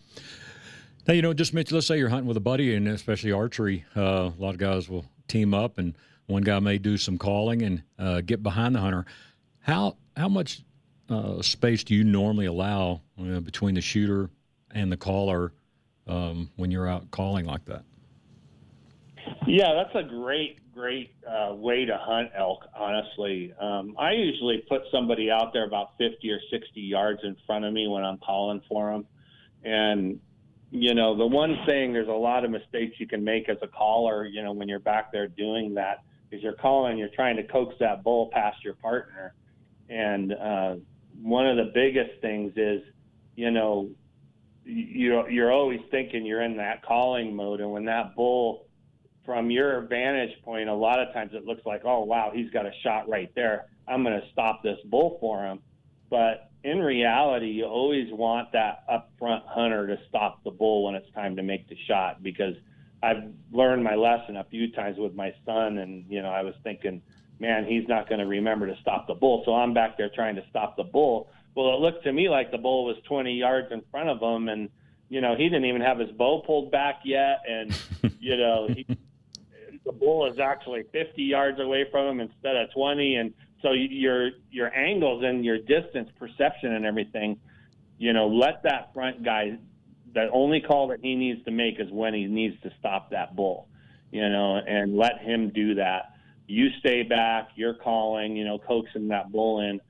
Now, 1.07 1.13
you 1.13 1.21
know, 1.21 1.33
just 1.33 1.53
mention, 1.53 1.75
let's 1.75 1.87
say 1.87 1.97
you're 1.97 2.09
hunting 2.09 2.27
with 2.27 2.35
a 2.35 2.41
buddy, 2.41 2.75
and 2.75 2.85
especially 2.89 3.31
archery, 3.31 3.85
uh, 3.95 4.01
a 4.01 4.33
lot 4.37 4.49
of 4.49 4.57
guys 4.57 4.89
will 4.89 5.05
team 5.29 5.53
up, 5.53 5.77
and 5.77 5.97
one 6.27 6.41
guy 6.41 6.59
may 6.59 6.77
do 6.77 6.97
some 6.97 7.17
calling 7.17 7.61
and 7.61 7.83
uh, 7.97 8.19
get 8.19 8.43
behind 8.43 8.75
the 8.75 8.81
hunter. 8.81 9.05
How 9.61 9.95
how 10.17 10.27
much 10.27 10.61
uh, 11.09 11.41
space 11.41 11.85
do 11.85 11.95
you 11.95 12.03
normally 12.03 12.45
allow 12.45 12.99
uh, 13.17 13.39
between 13.39 13.75
the 13.75 13.81
shooter 13.81 14.29
and 14.71 14.91
the 14.91 14.97
caller 14.97 15.53
um, 16.07 16.49
when 16.57 16.71
you're 16.71 16.89
out 16.89 17.09
calling 17.11 17.45
like 17.45 17.63
that? 17.65 17.83
Yeah, 19.47 19.73
that's 19.73 19.95
a 19.95 20.07
great, 20.07 20.71
great 20.73 21.11
uh, 21.27 21.53
way 21.53 21.85
to 21.85 21.97
hunt 21.99 22.29
elk, 22.37 22.65
honestly. 22.75 23.53
Um, 23.59 23.95
I 23.97 24.11
usually 24.11 24.63
put 24.69 24.81
somebody 24.91 25.31
out 25.31 25.53
there 25.53 25.65
about 25.65 25.97
50 25.97 26.29
or 26.31 26.39
60 26.51 26.79
yards 26.79 27.21
in 27.23 27.35
front 27.45 27.65
of 27.65 27.73
me 27.73 27.87
when 27.87 28.03
I'm 28.03 28.17
calling 28.19 28.61
for 28.69 28.91
them. 28.91 29.05
And, 29.63 30.19
you 30.71 30.93
know, 30.93 31.17
the 31.17 31.25
one 31.25 31.57
thing, 31.65 31.93
there's 31.93 32.07
a 32.07 32.11
lot 32.11 32.45
of 32.45 32.51
mistakes 32.51 32.99
you 32.99 33.07
can 33.07 33.23
make 33.23 33.49
as 33.49 33.57
a 33.61 33.67
caller, 33.67 34.25
you 34.25 34.43
know, 34.43 34.53
when 34.53 34.69
you're 34.69 34.79
back 34.79 35.11
there 35.11 35.27
doing 35.27 35.73
that, 35.75 36.03
is 36.31 36.43
you're 36.43 36.53
calling, 36.53 36.97
you're 36.97 37.09
trying 37.09 37.35
to 37.37 37.43
coax 37.43 37.75
that 37.79 38.03
bull 38.03 38.29
past 38.31 38.63
your 38.63 38.75
partner. 38.75 39.33
And 39.89 40.33
uh, 40.33 40.75
one 41.21 41.47
of 41.47 41.57
the 41.57 41.71
biggest 41.73 42.21
things 42.21 42.53
is, 42.55 42.81
you 43.35 43.51
know, 43.51 43.89
you, 44.63 45.27
you're 45.27 45.51
always 45.51 45.79
thinking 45.89 46.25
you're 46.25 46.43
in 46.43 46.57
that 46.57 46.85
calling 46.85 47.35
mode. 47.35 47.59
And 47.59 47.71
when 47.71 47.85
that 47.85 48.15
bull, 48.15 48.67
from 49.29 49.51
your 49.51 49.81
vantage 49.81 50.41
point, 50.41 50.67
a 50.67 50.73
lot 50.73 50.99
of 50.99 51.13
times 51.13 51.33
it 51.35 51.45
looks 51.45 51.63
like, 51.63 51.81
oh, 51.85 52.03
wow, 52.03 52.31
he's 52.33 52.49
got 52.49 52.65
a 52.65 52.71
shot 52.81 53.07
right 53.07 53.31
there. 53.35 53.67
I'm 53.87 54.01
going 54.01 54.19
to 54.19 54.27
stop 54.31 54.63
this 54.63 54.79
bull 54.85 55.19
for 55.19 55.45
him. 55.45 55.59
But 56.09 56.49
in 56.63 56.79
reality, 56.79 57.45
you 57.45 57.65
always 57.65 58.11
want 58.11 58.51
that 58.53 58.85
upfront 58.89 59.45
hunter 59.45 59.85
to 59.85 59.99
stop 60.09 60.43
the 60.43 60.49
bull 60.49 60.85
when 60.85 60.95
it's 60.95 61.13
time 61.13 61.35
to 61.35 61.43
make 61.43 61.69
the 61.69 61.77
shot 61.87 62.23
because 62.23 62.55
I've 63.03 63.31
learned 63.51 63.83
my 63.83 63.93
lesson 63.93 64.35
a 64.35 64.45
few 64.45 64.71
times 64.71 64.97
with 64.97 65.13
my 65.13 65.31
son. 65.45 65.77
And, 65.77 66.05
you 66.09 66.23
know, 66.23 66.29
I 66.29 66.41
was 66.41 66.55
thinking, 66.63 66.99
man, 67.39 67.65
he's 67.65 67.87
not 67.87 68.09
going 68.09 68.21
to 68.21 68.25
remember 68.25 68.65
to 68.65 68.77
stop 68.81 69.05
the 69.05 69.13
bull. 69.13 69.43
So 69.45 69.53
I'm 69.53 69.75
back 69.75 69.95
there 69.95 70.09
trying 70.09 70.37
to 70.37 70.43
stop 70.49 70.75
the 70.75 70.85
bull. 70.85 71.29
Well, 71.53 71.75
it 71.75 71.81
looked 71.81 72.03
to 72.05 72.11
me 72.11 72.29
like 72.29 72.49
the 72.49 72.57
bull 72.57 72.83
was 72.83 72.95
20 73.07 73.31
yards 73.31 73.71
in 73.71 73.83
front 73.91 74.09
of 74.09 74.19
him. 74.19 74.49
And, 74.49 74.71
you 75.07 75.21
know, 75.21 75.35
he 75.35 75.43
didn't 75.43 75.65
even 75.65 75.81
have 75.81 75.99
his 75.99 76.09
bow 76.09 76.41
pulled 76.41 76.71
back 76.71 77.01
yet. 77.05 77.43
And, 77.47 77.79
you 78.19 78.35
know, 78.35 78.67
he, 78.67 78.87
the 79.89 79.97
bull 79.97 80.31
is 80.31 80.37
actually 80.37 80.83
50 80.93 81.23
yards 81.23 81.59
away 81.59 81.83
from 81.89 82.05
him 82.05 82.19
instead 82.19 82.55
of 82.55 82.71
20, 82.73 83.15
and 83.15 83.33
so 83.63 83.71
your 83.71 84.29
your 84.51 84.71
angles 84.75 85.23
and 85.25 85.43
your 85.43 85.57
distance 85.57 86.09
perception 86.19 86.73
and 86.73 86.85
everything, 86.85 87.39
you 87.97 88.13
know, 88.13 88.27
let 88.27 88.61
that 88.63 88.93
front 88.93 89.23
guy. 89.23 89.57
The 90.13 90.29
only 90.31 90.61
call 90.61 90.89
that 90.89 90.99
he 91.01 91.15
needs 91.15 91.43
to 91.45 91.51
make 91.51 91.79
is 91.79 91.89
when 91.91 92.13
he 92.13 92.25
needs 92.25 92.61
to 92.61 92.71
stop 92.79 93.09
that 93.09 93.35
bull, 93.35 93.67
you 94.11 94.29
know, 94.29 94.57
and 94.57 94.95
let 94.95 95.19
him 95.21 95.49
do 95.49 95.73
that. 95.75 96.13
you 96.47 96.69
stay 96.79 97.01
back, 97.03 97.49
you're 97.55 97.75
calling, 97.75 98.35
you 98.35 98.45
know, 98.45 98.59
coaxing 98.59 99.07
that 99.07 99.31
bull 99.31 99.61
in, 99.61 99.81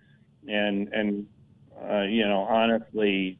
and 0.48 0.88
and 0.94 1.28
uh, 1.90 2.04
you 2.04 2.26
know, 2.26 2.44
honestly, 2.44 3.38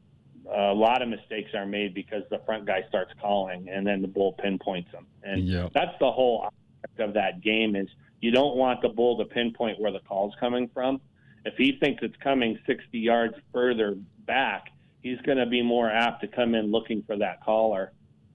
a 0.52 0.74
lot 0.74 1.02
of 1.02 1.08
mistakes 1.08 1.50
are 1.54 1.66
made 1.66 1.94
because 1.94 2.22
the 2.30 2.40
front 2.46 2.66
guy 2.66 2.82
starts 2.88 3.12
calling 3.20 3.68
and 3.68 3.86
then 3.86 4.02
the 4.02 4.08
bull 4.08 4.32
pinpoints 4.34 4.90
them, 4.92 5.06
and 5.22 5.46
Yep. 5.48 5.72
that's 5.72 5.98
the 6.00 6.10
whole 6.10 6.44
aspect 6.44 7.00
of 7.00 7.14
that 7.14 7.40
game 7.40 7.76
is 7.76 7.88
you 8.20 8.30
don't 8.30 8.56
want 8.56 8.82
the 8.82 8.88
bull 8.88 9.16
to 9.18 9.24
pinpoint 9.24 9.80
where 9.80 9.92
the 9.92 10.00
call's 10.00 10.34
coming 10.40 10.68
from. 10.68 11.00
If 11.44 11.54
he 11.56 11.72
thinks 11.72 12.02
it's 12.02 12.16
coming 12.16 12.58
60 12.66 12.98
yards 12.98 13.34
further 13.52 13.96
back, 14.26 14.66
he's 15.02 15.18
going 15.22 15.38
to 15.38 15.46
be 15.46 15.62
more 15.62 15.90
apt 15.90 16.20
to 16.22 16.28
come 16.28 16.54
in 16.54 16.70
looking 16.70 17.02
for 17.04 17.16
that 17.16 17.42
caller 17.42 17.92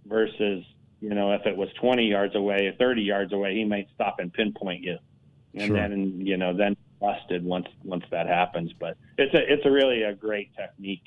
versus, 0.07 0.63
you 1.01 1.09
know, 1.13 1.31
if 1.33 1.45
it 1.45 1.55
was 1.55 1.69
20 1.79 2.07
yards 2.07 2.33
away 2.35 2.65
or 2.67 2.73
30 2.73 3.03
yards 3.03 3.31
away, 3.33 3.55
he 3.55 3.63
might 3.63 3.87
stop 3.93 4.19
and 4.19 4.33
pinpoint 4.33 4.81
you. 4.83 4.97
And 5.53 5.67
Sure. 5.67 5.75
then, 5.77 6.19
you 6.25 6.37
know, 6.37 6.53
then 6.53 6.75
busted 6.99 7.43
once 7.45 7.67
once 7.83 8.03
that 8.09 8.25
happens, 8.27 8.73
but 8.73 8.97
it's 9.17 9.33
a 9.33 9.53
it's 9.53 9.65
a 9.65 9.71
really 9.71 10.03
a 10.03 10.13
great 10.13 10.49
technique 10.55 11.03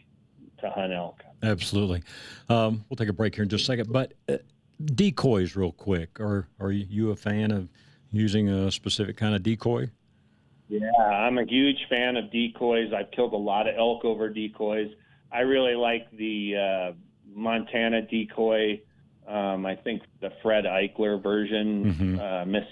to 0.60 0.70
hunt 0.70 0.92
elk. 0.92 1.22
Absolutely. 1.42 2.02
Um, 2.48 2.84
we'll 2.88 2.96
take 2.96 3.08
a 3.08 3.12
break 3.12 3.34
here 3.34 3.42
in 3.44 3.48
just 3.48 3.62
a 3.62 3.66
second. 3.66 3.92
But 3.92 4.14
uh, 4.28 4.38
decoys, 4.84 5.56
real 5.56 5.72
quick. 5.72 6.20
Are 6.20 6.48
are 6.60 6.72
you 6.72 7.10
a 7.10 7.16
fan 7.16 7.50
of 7.50 7.68
using 8.10 8.48
a 8.48 8.70
specific 8.70 9.16
kind 9.16 9.34
of 9.34 9.42
decoy? 9.42 9.90
Yeah, 10.68 10.90
I'm 11.00 11.38
a 11.38 11.44
huge 11.44 11.86
fan 11.88 12.16
of 12.16 12.30
decoys. 12.30 12.92
I've 12.92 13.10
killed 13.10 13.32
a 13.32 13.36
lot 13.38 13.68
of 13.68 13.74
elk 13.76 14.04
over 14.04 14.28
decoys. 14.28 14.90
I 15.32 15.40
really 15.40 15.74
like 15.74 16.10
the 16.12 16.56
uh, 16.56 16.92
Montana 17.34 18.02
decoy. 18.02 18.80
Um, 19.26 19.64
I 19.66 19.76
think 19.76 20.02
the 20.20 20.30
Fred 20.42 20.64
Eichler 20.64 21.22
version, 21.22 21.94
Mhm. 21.94 22.18
uh, 22.42 22.44
Miss 22.46 22.64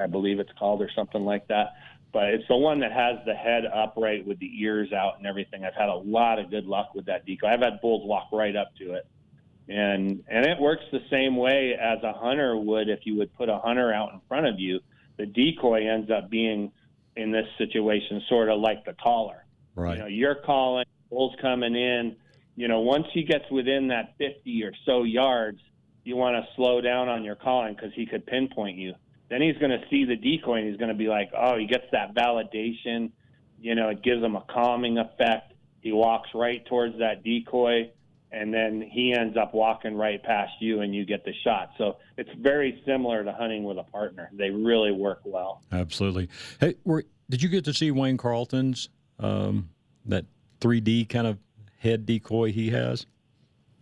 I 0.00 0.06
believe 0.06 0.40
it's 0.40 0.52
called, 0.58 0.80
or 0.80 0.90
something 0.94 1.22
like 1.22 1.46
that. 1.48 1.74
But 2.12 2.24
it's 2.34 2.46
the 2.46 2.56
one 2.56 2.80
that 2.80 2.92
has 2.92 3.18
the 3.24 3.34
head 3.34 3.64
upright 3.64 4.26
with 4.26 4.38
the 4.38 4.50
ears 4.60 4.92
out 4.92 5.16
and 5.16 5.26
everything. 5.26 5.64
I've 5.64 5.74
had 5.74 5.88
a 5.88 5.94
lot 5.94 6.38
of 6.38 6.50
good 6.50 6.66
luck 6.66 6.94
with 6.94 7.06
that 7.06 7.24
decoy. 7.24 7.48
I've 7.48 7.60
had 7.60 7.80
bulls 7.80 8.06
walk 8.06 8.28
right 8.32 8.54
up 8.54 8.74
to 8.78 8.94
it, 8.94 9.06
and 9.68 10.22
and 10.28 10.44
it 10.44 10.60
works 10.60 10.82
the 10.92 11.00
same 11.10 11.36
way 11.36 11.74
as 11.80 12.02
a 12.02 12.12
hunter 12.12 12.56
would 12.56 12.90
if 12.90 13.00
you 13.04 13.16
would 13.16 13.32
put 13.34 13.48
a 13.48 13.58
hunter 13.58 13.92
out 13.92 14.12
in 14.12 14.20
front 14.28 14.46
of 14.46 14.60
you. 14.60 14.80
The 15.16 15.26
decoy 15.26 15.88
ends 15.88 16.10
up 16.10 16.28
being 16.28 16.72
in 17.16 17.30
this 17.30 17.46
situation 17.58 18.22
sort 18.28 18.48
of 18.48 18.60
like 18.60 18.84
the 18.84 18.94
caller. 18.94 19.44
Right. 19.74 19.96
You 19.96 20.02
know, 20.02 20.08
you're 20.08 20.34
calling, 20.34 20.84
bull's 21.10 21.34
coming 21.40 21.74
in. 21.74 22.16
You 22.56 22.68
know, 22.68 22.80
once 22.80 23.06
he 23.12 23.22
gets 23.22 23.50
within 23.50 23.88
that 23.88 24.14
50 24.18 24.64
or 24.64 24.72
so 24.84 25.04
yards, 25.04 25.60
you 26.04 26.16
want 26.16 26.36
to 26.36 26.46
slow 26.56 26.80
down 26.80 27.08
on 27.08 27.24
your 27.24 27.36
calling 27.36 27.74
because 27.74 27.92
he 27.94 28.06
could 28.06 28.26
pinpoint 28.26 28.76
you. 28.76 28.94
Then 29.32 29.40
he's 29.40 29.56
going 29.56 29.70
to 29.70 29.80
see 29.88 30.04
the 30.04 30.14
decoy 30.14 30.58
and 30.58 30.68
he's 30.68 30.76
going 30.76 30.90
to 30.90 30.94
be 30.94 31.08
like, 31.08 31.30
oh, 31.34 31.56
he 31.56 31.66
gets 31.66 31.86
that 31.92 32.14
validation. 32.14 33.12
You 33.58 33.74
know, 33.74 33.88
it 33.88 34.02
gives 34.02 34.22
him 34.22 34.36
a 34.36 34.42
calming 34.42 34.98
effect. 34.98 35.54
He 35.80 35.90
walks 35.90 36.28
right 36.34 36.62
towards 36.66 36.98
that 36.98 37.24
decoy, 37.24 37.92
and 38.30 38.52
then 38.52 38.82
he 38.82 39.14
ends 39.18 39.38
up 39.38 39.54
walking 39.54 39.96
right 39.96 40.22
past 40.22 40.52
you, 40.60 40.82
and 40.82 40.94
you 40.94 41.06
get 41.06 41.24
the 41.24 41.32
shot. 41.44 41.70
So 41.78 41.96
it's 42.18 42.28
very 42.40 42.82
similar 42.84 43.24
to 43.24 43.32
hunting 43.32 43.64
with 43.64 43.78
a 43.78 43.84
partner. 43.84 44.28
They 44.34 44.50
really 44.50 44.92
work 44.92 45.22
well. 45.24 45.62
Absolutely. 45.72 46.28
Hey, 46.60 46.74
were, 46.84 47.02
did 47.30 47.42
you 47.42 47.48
get 47.48 47.64
to 47.64 47.72
see 47.72 47.90
Wayne 47.90 48.18
Carlton's 48.18 48.90
um, 49.18 49.70
that 50.04 50.26
3D 50.60 51.08
kind 51.08 51.26
of 51.26 51.38
head 51.78 52.04
decoy 52.04 52.52
he 52.52 52.68
has? 52.68 53.06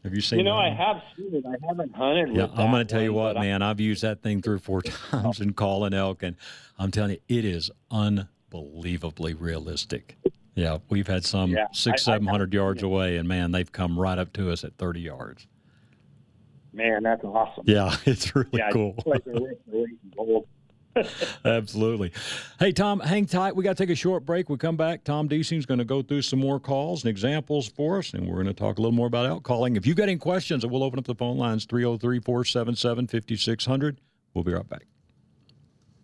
Have 0.02 0.14
you 0.14 0.20
seen? 0.20 0.38
You 0.38 0.44
know, 0.44 0.56
that 0.56 0.72
I 0.72 0.74
have 0.74 1.02
seen 1.16 1.34
it. 1.34 1.44
I 1.46 1.56
haven't 1.66 1.94
hunted 1.94 2.34
Yeah, 2.34 2.46
I'm 2.54 2.70
going 2.70 2.86
to 2.86 2.92
tell 2.92 3.02
you 3.02 3.12
one, 3.12 3.34
what, 3.34 3.40
man. 3.40 3.62
I've 3.62 3.80
used 3.80 4.02
that 4.02 4.22
thing 4.22 4.40
three 4.40 4.56
or 4.56 4.58
four 4.58 4.82
times 5.10 5.40
in 5.40 5.52
calling 5.52 5.92
elk, 5.92 6.22
and 6.22 6.36
I'm 6.78 6.90
telling 6.90 7.12
you, 7.12 7.18
it 7.28 7.44
is 7.44 7.70
unbelievably 7.90 9.34
realistic. 9.34 10.16
Yeah, 10.54 10.78
we've 10.88 11.06
had 11.06 11.24
some 11.24 11.50
Yeah, 11.50 11.66
six, 11.72 12.04
seven 12.04 12.26
hundred 12.26 12.52
yards 12.54 12.82
away, 12.82 13.16
and 13.16 13.28
man, 13.28 13.52
they've 13.52 13.70
come 13.70 13.98
right 13.98 14.18
up 14.18 14.32
to 14.34 14.50
us 14.50 14.64
at 14.64 14.76
30 14.78 15.00
yards. 15.00 15.46
Man, 16.72 17.02
that's 17.02 17.24
awesome. 17.24 17.64
Yeah, 17.66 17.94
it's 18.04 18.34
really 18.34 18.48
yeah, 18.52 18.70
cool. 18.70 18.94
Absolutely. 21.44 22.12
Hey, 22.58 22.72
Tom, 22.72 23.00
hang 23.00 23.26
tight. 23.26 23.54
We 23.54 23.64
got 23.64 23.76
to 23.76 23.82
take 23.82 23.90
a 23.90 23.96
short 23.96 24.26
break. 24.26 24.48
We 24.48 24.56
come 24.56 24.76
back. 24.76 25.04
Tom 25.04 25.28
Deasing's 25.28 25.66
going 25.66 25.78
to 25.78 25.84
go 25.84 26.02
through 26.02 26.22
some 26.22 26.38
more 26.38 26.58
calls 26.58 27.04
and 27.04 27.10
examples 27.10 27.68
for 27.68 27.98
us, 27.98 28.12
and 28.12 28.26
we're 28.26 28.34
going 28.34 28.46
to 28.46 28.54
talk 28.54 28.78
a 28.78 28.80
little 28.80 28.96
more 28.96 29.06
about 29.06 29.26
elk 29.26 29.42
calling. 29.42 29.76
If 29.76 29.86
you've 29.86 29.96
got 29.96 30.04
any 30.04 30.16
questions, 30.16 30.66
we'll 30.66 30.82
open 30.82 30.98
up 30.98 31.06
the 31.06 31.14
phone 31.14 31.38
lines 31.38 31.64
303 31.64 32.20
477 32.20 33.06
5600. 33.06 34.00
We'll 34.34 34.44
be 34.44 34.52
right 34.52 34.68
back. 34.68 34.89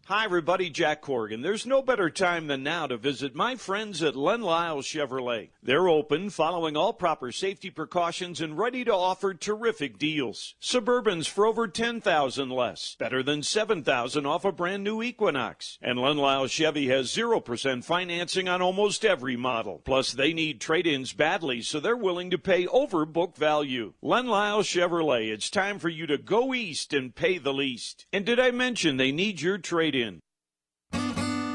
Hi, 0.09 0.25
everybody. 0.25 0.71
Jack 0.71 1.01
Corrigan. 1.01 1.43
There's 1.43 1.67
no 1.67 1.83
better 1.83 2.11
time 2.11 2.47
than 2.47 2.63
now 2.63 2.87
to 2.87 2.97
visit 2.97 3.35
my 3.35 3.57
friends 3.57 4.05
at 4.05 4.15
Len 4.15 4.41
Lyall 4.41 4.79
Chevrolet. 4.79 5.49
They're 5.61 5.89
open, 5.89 6.31
following 6.31 6.77
all 6.77 6.93
proper 6.93 7.33
safety 7.33 7.71
precautions, 7.71 8.41
and 8.41 8.57
ready 8.57 8.85
to 8.85 8.95
offer 8.95 9.35
terrific 9.35 9.99
deals. 9.99 10.55
Suburbans 10.63 11.27
for 11.27 11.45
over 11.45 11.67
10000 11.67 12.51
less. 12.51 12.95
Better 13.01 13.21
than 13.25 13.43
7000 13.43 14.25
off 14.27 14.45
a 14.45 14.53
brand 14.53 14.85
new 14.85 15.03
Equinox. 15.03 15.77
And 15.83 15.99
Len 15.99 16.19
Lyall 16.19 16.49
Chevy 16.49 16.87
has 16.87 17.11
0% 17.11 17.83
financing 17.83 18.49
on 18.49 18.63
almost 18.63 19.05
every 19.05 19.37
model. 19.37 19.83
Plus, 19.85 20.13
they 20.13 20.33
need 20.33 20.61
trade 20.61 20.87
ins 20.87 21.15
badly, 21.15 21.63
so 21.63 21.81
they're 21.81 21.97
willing 21.97 22.31
to 22.31 22.39
pay 22.39 22.69
over 22.69 23.05
book 23.07 23.37
value. 23.37 23.95
Len 24.03 24.27
Lyall 24.27 24.61
Chevrolet, 24.61 25.33
it's 25.33 25.51
time 25.51 25.81
for 25.81 25.89
you 25.89 26.07
to 26.07 26.17
go 26.17 26.55
east 26.55 26.93
and 26.93 27.13
pay 27.13 27.39
the 27.39 27.53
least. 27.53 28.07
And 28.13 28.25
did 28.25 28.39
I 28.39 28.53
mention 28.53 28.99
they 28.99 29.11
need 29.11 29.41
your 29.41 29.59
trade 29.59 29.96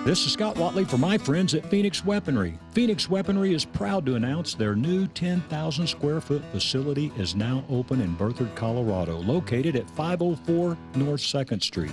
This 0.04 0.25
is 0.25 0.34
Scott 0.34 0.58
Watley 0.58 0.84
for 0.84 0.97
my 0.97 1.15
friends 1.15 1.54
at 1.54 1.63
Phoenix 1.69 2.04
Weaponry. 2.04 2.58
Phoenix 2.71 3.08
Weaponry 3.08 3.54
is 3.54 3.65
proud 3.65 4.04
to 4.08 4.15
announce 4.15 4.56
their 4.56 4.73
new 4.73 5.06
10,000 5.06 5.86
square 5.86 6.19
foot 6.19 6.41
facility 6.51 7.12
is 7.17 7.36
now 7.36 7.63
open 7.69 8.01
in 8.01 8.15
Berthoud, 8.15 8.56
Colorado, 8.56 9.19
located 9.19 9.75
at 9.75 9.88
504 9.91 10.75
North 10.95 11.21
2nd 11.21 11.62
Street. 11.62 11.91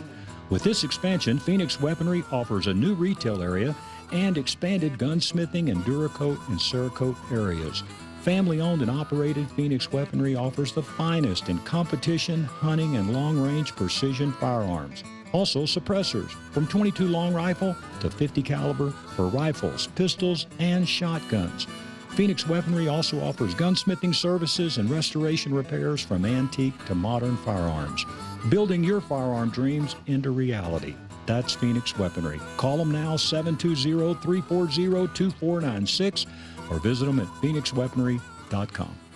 With 0.48 0.62
this 0.62 0.84
expansion, 0.84 1.38
Phoenix 1.38 1.82
Weaponry 1.82 2.24
offers 2.32 2.66
a 2.66 2.72
new 2.72 2.94
retail 2.94 3.42
area 3.42 3.76
and 4.10 4.38
expanded 4.38 4.94
gunsmithing 4.94 5.70
and 5.70 5.84
Duracoat 5.84 6.38
and 6.48 6.58
Cerakote 6.58 7.16
areas. 7.30 7.82
Family 8.22 8.62
owned 8.62 8.80
and 8.80 8.90
operated, 8.90 9.50
Phoenix 9.50 9.92
Weaponry 9.92 10.34
offers 10.34 10.72
the 10.72 10.82
finest 10.82 11.50
in 11.50 11.58
competition, 11.58 12.44
hunting, 12.44 12.96
and 12.96 13.12
long 13.12 13.38
range 13.38 13.76
precision 13.76 14.32
firearms. 14.32 15.04
Also, 15.32 15.62
suppressors 15.62 16.30
from 16.52 16.66
22 16.66 17.06
long 17.06 17.34
rifle 17.34 17.76
to 18.00 18.10
50 18.10 18.42
caliber 18.42 18.90
for 19.14 19.26
rifles, 19.26 19.88
pistols, 19.88 20.46
and 20.58 20.88
shotguns. 20.88 21.66
Phoenix 22.10 22.48
Weaponry 22.48 22.88
also 22.88 23.20
offers 23.20 23.54
gunsmithing 23.54 24.14
services 24.14 24.78
and 24.78 24.90
restoration 24.90 25.54
repairs 25.54 26.00
from 26.00 26.24
antique 26.24 26.74
to 26.86 26.94
modern 26.94 27.36
firearms, 27.38 28.04
building 28.48 28.82
your 28.82 29.00
firearm 29.00 29.50
dreams 29.50 29.94
into 30.06 30.30
reality. 30.30 30.94
That's 31.26 31.54
Phoenix 31.54 31.96
Weaponry. 31.98 32.40
Call 32.56 32.78
them 32.78 32.90
now 32.90 33.16
720 33.16 34.14
340 34.14 35.08
2496 35.14 36.26
or 36.70 36.78
visit 36.80 37.04
them 37.04 37.20
at 37.20 37.26
phoenixweaponry.com. 37.42 39.07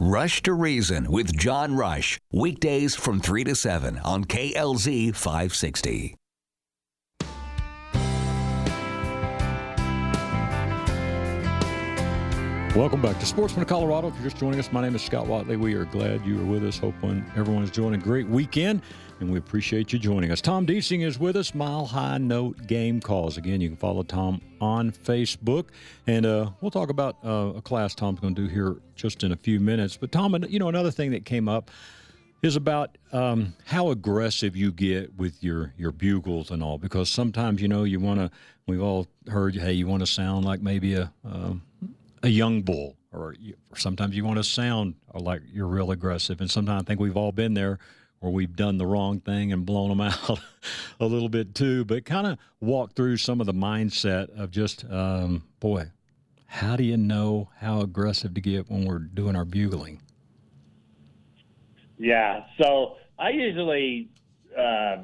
Rush 0.00 0.42
to 0.42 0.52
Reason 0.54 1.10
with 1.10 1.36
John 1.36 1.76
Rush. 1.76 2.18
Weekdays 2.32 2.96
from 2.96 3.20
3 3.20 3.44
to 3.44 3.54
7 3.54 3.98
on 3.98 4.24
KLZ 4.24 5.14
560. 5.14 6.16
Welcome 12.74 13.00
back 13.00 13.20
to 13.20 13.26
Sportsman 13.26 13.62
of 13.62 13.68
Colorado. 13.68 14.08
If 14.08 14.14
you're 14.14 14.24
just 14.24 14.36
joining 14.36 14.58
us, 14.58 14.72
my 14.72 14.82
name 14.82 14.96
is 14.96 15.02
Scott 15.02 15.28
Watley. 15.28 15.56
We 15.56 15.74
are 15.74 15.84
glad 15.84 16.26
you 16.26 16.40
are 16.40 16.44
with 16.44 16.64
us. 16.64 16.76
Hope 16.76 17.00
one, 17.04 17.24
everyone 17.36 17.62
is 17.62 17.68
enjoying 17.68 17.94
a 17.94 17.98
great 17.98 18.26
weekend, 18.26 18.82
and 19.20 19.30
we 19.30 19.38
appreciate 19.38 19.92
you 19.92 20.00
joining 20.00 20.32
us. 20.32 20.40
Tom 20.40 20.66
Deasing 20.66 21.02
is 21.02 21.16
with 21.16 21.36
us. 21.36 21.54
Mile 21.54 21.86
High 21.86 22.18
Note 22.18 22.66
Game 22.66 23.00
Calls. 23.00 23.36
Again, 23.36 23.60
you 23.60 23.68
can 23.68 23.76
follow 23.76 24.02
Tom 24.02 24.40
on 24.60 24.90
Facebook, 24.90 25.66
and 26.08 26.26
uh, 26.26 26.50
we'll 26.60 26.72
talk 26.72 26.90
about 26.90 27.16
uh, 27.24 27.52
a 27.54 27.62
class 27.62 27.94
Tom's 27.94 28.18
going 28.18 28.34
to 28.34 28.42
do 28.42 28.52
here 28.52 28.78
just 28.96 29.22
in 29.22 29.30
a 29.30 29.36
few 29.36 29.60
minutes. 29.60 29.96
But 29.96 30.10
Tom, 30.10 30.34
you 30.48 30.58
know, 30.58 30.68
another 30.68 30.90
thing 30.90 31.12
that 31.12 31.24
came 31.24 31.48
up 31.48 31.70
is 32.42 32.56
about 32.56 32.98
um, 33.12 33.54
how 33.66 33.90
aggressive 33.90 34.56
you 34.56 34.72
get 34.72 35.16
with 35.16 35.44
your 35.44 35.72
your 35.78 35.92
bugles 35.92 36.50
and 36.50 36.60
all. 36.60 36.78
Because 36.78 37.08
sometimes 37.08 37.62
you 37.62 37.68
know 37.68 37.84
you 37.84 38.00
want 38.00 38.18
to. 38.18 38.32
We've 38.66 38.82
all 38.82 39.06
heard, 39.28 39.54
hey, 39.54 39.74
you 39.74 39.86
want 39.86 40.00
to 40.00 40.06
sound 40.06 40.44
like 40.44 40.60
maybe 40.60 40.94
a 40.94 41.12
um, 41.24 41.62
a 42.24 42.28
young 42.28 42.62
bull, 42.62 42.96
or, 43.12 43.34
you, 43.38 43.54
or 43.70 43.76
sometimes 43.76 44.16
you 44.16 44.24
want 44.24 44.38
to 44.38 44.44
sound 44.44 44.94
like 45.12 45.42
you're 45.52 45.66
real 45.66 45.90
aggressive. 45.90 46.40
And 46.40 46.50
sometimes 46.50 46.82
I 46.82 46.84
think 46.86 46.98
we've 46.98 47.18
all 47.18 47.32
been 47.32 47.52
there 47.52 47.78
where 48.20 48.32
we've 48.32 48.56
done 48.56 48.78
the 48.78 48.86
wrong 48.86 49.20
thing 49.20 49.52
and 49.52 49.66
blown 49.66 49.90
them 49.90 50.00
out 50.00 50.40
a 50.98 51.04
little 51.04 51.28
bit 51.28 51.54
too. 51.54 51.84
But 51.84 52.06
kind 52.06 52.26
of 52.26 52.38
walk 52.60 52.94
through 52.94 53.18
some 53.18 53.40
of 53.40 53.46
the 53.46 53.52
mindset 53.52 54.30
of 54.38 54.50
just, 54.50 54.90
um, 54.90 55.44
boy, 55.60 55.90
how 56.46 56.76
do 56.76 56.82
you 56.82 56.96
know 56.96 57.50
how 57.60 57.82
aggressive 57.82 58.32
to 58.34 58.40
get 58.40 58.70
when 58.70 58.86
we're 58.86 59.00
doing 59.00 59.36
our 59.36 59.44
bugling? 59.44 60.00
Yeah. 61.98 62.44
So 62.58 62.96
I 63.18 63.30
usually 63.30 64.08
uh, 64.58 65.02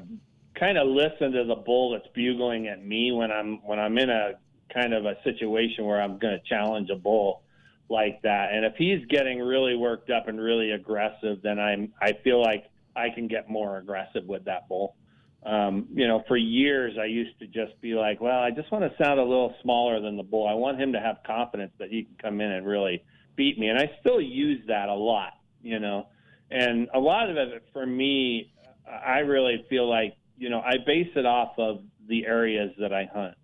kind 0.55 0.79
of 0.79 0.87
listen 0.87 1.33
to 1.33 1.43
the 1.43 1.55
bull 1.55 1.91
that's 1.91 2.07
bugling 2.15 2.67
at 2.67 2.83
me 2.83 3.11
when 3.11 3.31
I'm 3.31 3.63
when 3.63 3.77
I'm 3.77 3.99
in 3.99 4.09
a 4.09 4.31
kind 4.73 4.93
of 4.93 5.05
a 5.05 5.15
situation 5.23 5.85
where 5.85 6.01
I'm 6.01 6.17
going 6.17 6.39
to 6.39 6.49
challenge 6.49 6.89
a 6.89 6.95
bull 6.95 7.43
like 7.89 8.21
that. 8.23 8.53
And 8.53 8.65
if 8.65 8.73
he's 8.77 9.05
getting 9.07 9.39
really 9.39 9.75
worked 9.75 10.09
up 10.09 10.27
and 10.27 10.39
really 10.39 10.71
aggressive, 10.71 11.41
then 11.43 11.59
I'm 11.59 11.93
I 12.01 12.13
feel 12.23 12.41
like 12.41 12.65
I 12.95 13.09
can 13.13 13.27
get 13.27 13.49
more 13.49 13.77
aggressive 13.77 14.25
with 14.25 14.45
that 14.45 14.67
bull. 14.67 14.95
Um, 15.43 15.87
you 15.93 16.07
know, 16.07 16.23
for 16.27 16.37
years 16.37 16.97
I 17.01 17.05
used 17.05 17.37
to 17.39 17.47
just 17.47 17.79
be 17.81 17.93
like, 17.93 18.21
well, 18.21 18.39
I 18.39 18.51
just 18.51 18.71
want 18.71 18.83
to 18.83 19.03
sound 19.03 19.19
a 19.19 19.23
little 19.23 19.55
smaller 19.61 19.99
than 19.99 20.15
the 20.15 20.23
bull. 20.23 20.47
I 20.47 20.53
want 20.53 20.79
him 20.79 20.93
to 20.93 20.99
have 20.99 21.17
confidence 21.25 21.73
that 21.79 21.89
he 21.89 22.03
can 22.03 22.15
come 22.21 22.41
in 22.41 22.51
and 22.51 22.65
really 22.65 23.03
beat 23.35 23.57
me. 23.57 23.67
And 23.67 23.79
I 23.79 23.89
still 23.99 24.21
use 24.21 24.61
that 24.67 24.87
a 24.87 24.93
lot, 24.93 25.33
you 25.61 25.79
know. 25.79 26.07
And 26.49 26.89
a 26.93 26.99
lot 26.99 27.29
of 27.29 27.37
it 27.37 27.63
for 27.73 27.85
me, 27.85 28.53
I 28.87 29.19
really 29.19 29.65
feel 29.69 29.89
like, 29.89 30.15
you 30.37 30.49
know, 30.49 30.59
I 30.61 30.75
base 30.85 31.11
it 31.15 31.25
off 31.25 31.53
of 31.57 31.81
the 32.07 32.25
areas 32.25 32.71
that 32.79 32.93
I 32.93 33.09
hunt. 33.11 33.35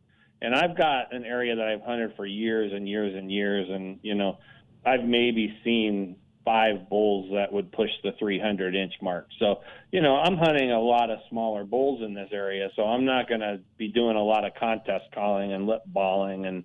And 0.41 0.53
I've 0.53 0.77
got 0.77 1.13
an 1.13 1.25
area 1.25 1.55
that 1.55 1.67
I've 1.67 1.81
hunted 1.81 2.13
for 2.15 2.25
years 2.25 2.71
and 2.73 2.87
years 2.87 3.15
and 3.15 3.31
years. 3.31 3.67
And, 3.69 3.99
you 4.03 4.15
know, 4.15 4.37
I've 4.85 5.03
maybe 5.03 5.57
seen 5.63 6.17
five 6.45 6.87
bulls 6.89 7.29
that 7.33 7.51
would 7.51 7.71
push 7.71 7.89
the 8.03 8.11
300 8.17 8.73
inch 8.73 8.93
mark. 9.01 9.27
So, 9.37 9.61
you 9.91 10.01
know, 10.01 10.15
I'm 10.15 10.37
hunting 10.37 10.71
a 10.71 10.79
lot 10.79 11.09
of 11.09 11.19
smaller 11.29 11.65
bulls 11.65 12.01
in 12.01 12.13
this 12.13 12.29
area. 12.31 12.69
So 12.75 12.83
I'm 12.83 13.03
not 13.03 13.27
going 13.27 13.41
to 13.41 13.59
be 13.77 13.89
doing 13.89 14.15
a 14.15 14.23
lot 14.23 14.45
of 14.45 14.53
contest 14.57 15.05
calling 15.13 15.51
and 15.51 15.67
lip 15.67 15.81
balling 15.87 16.45
and 16.45 16.63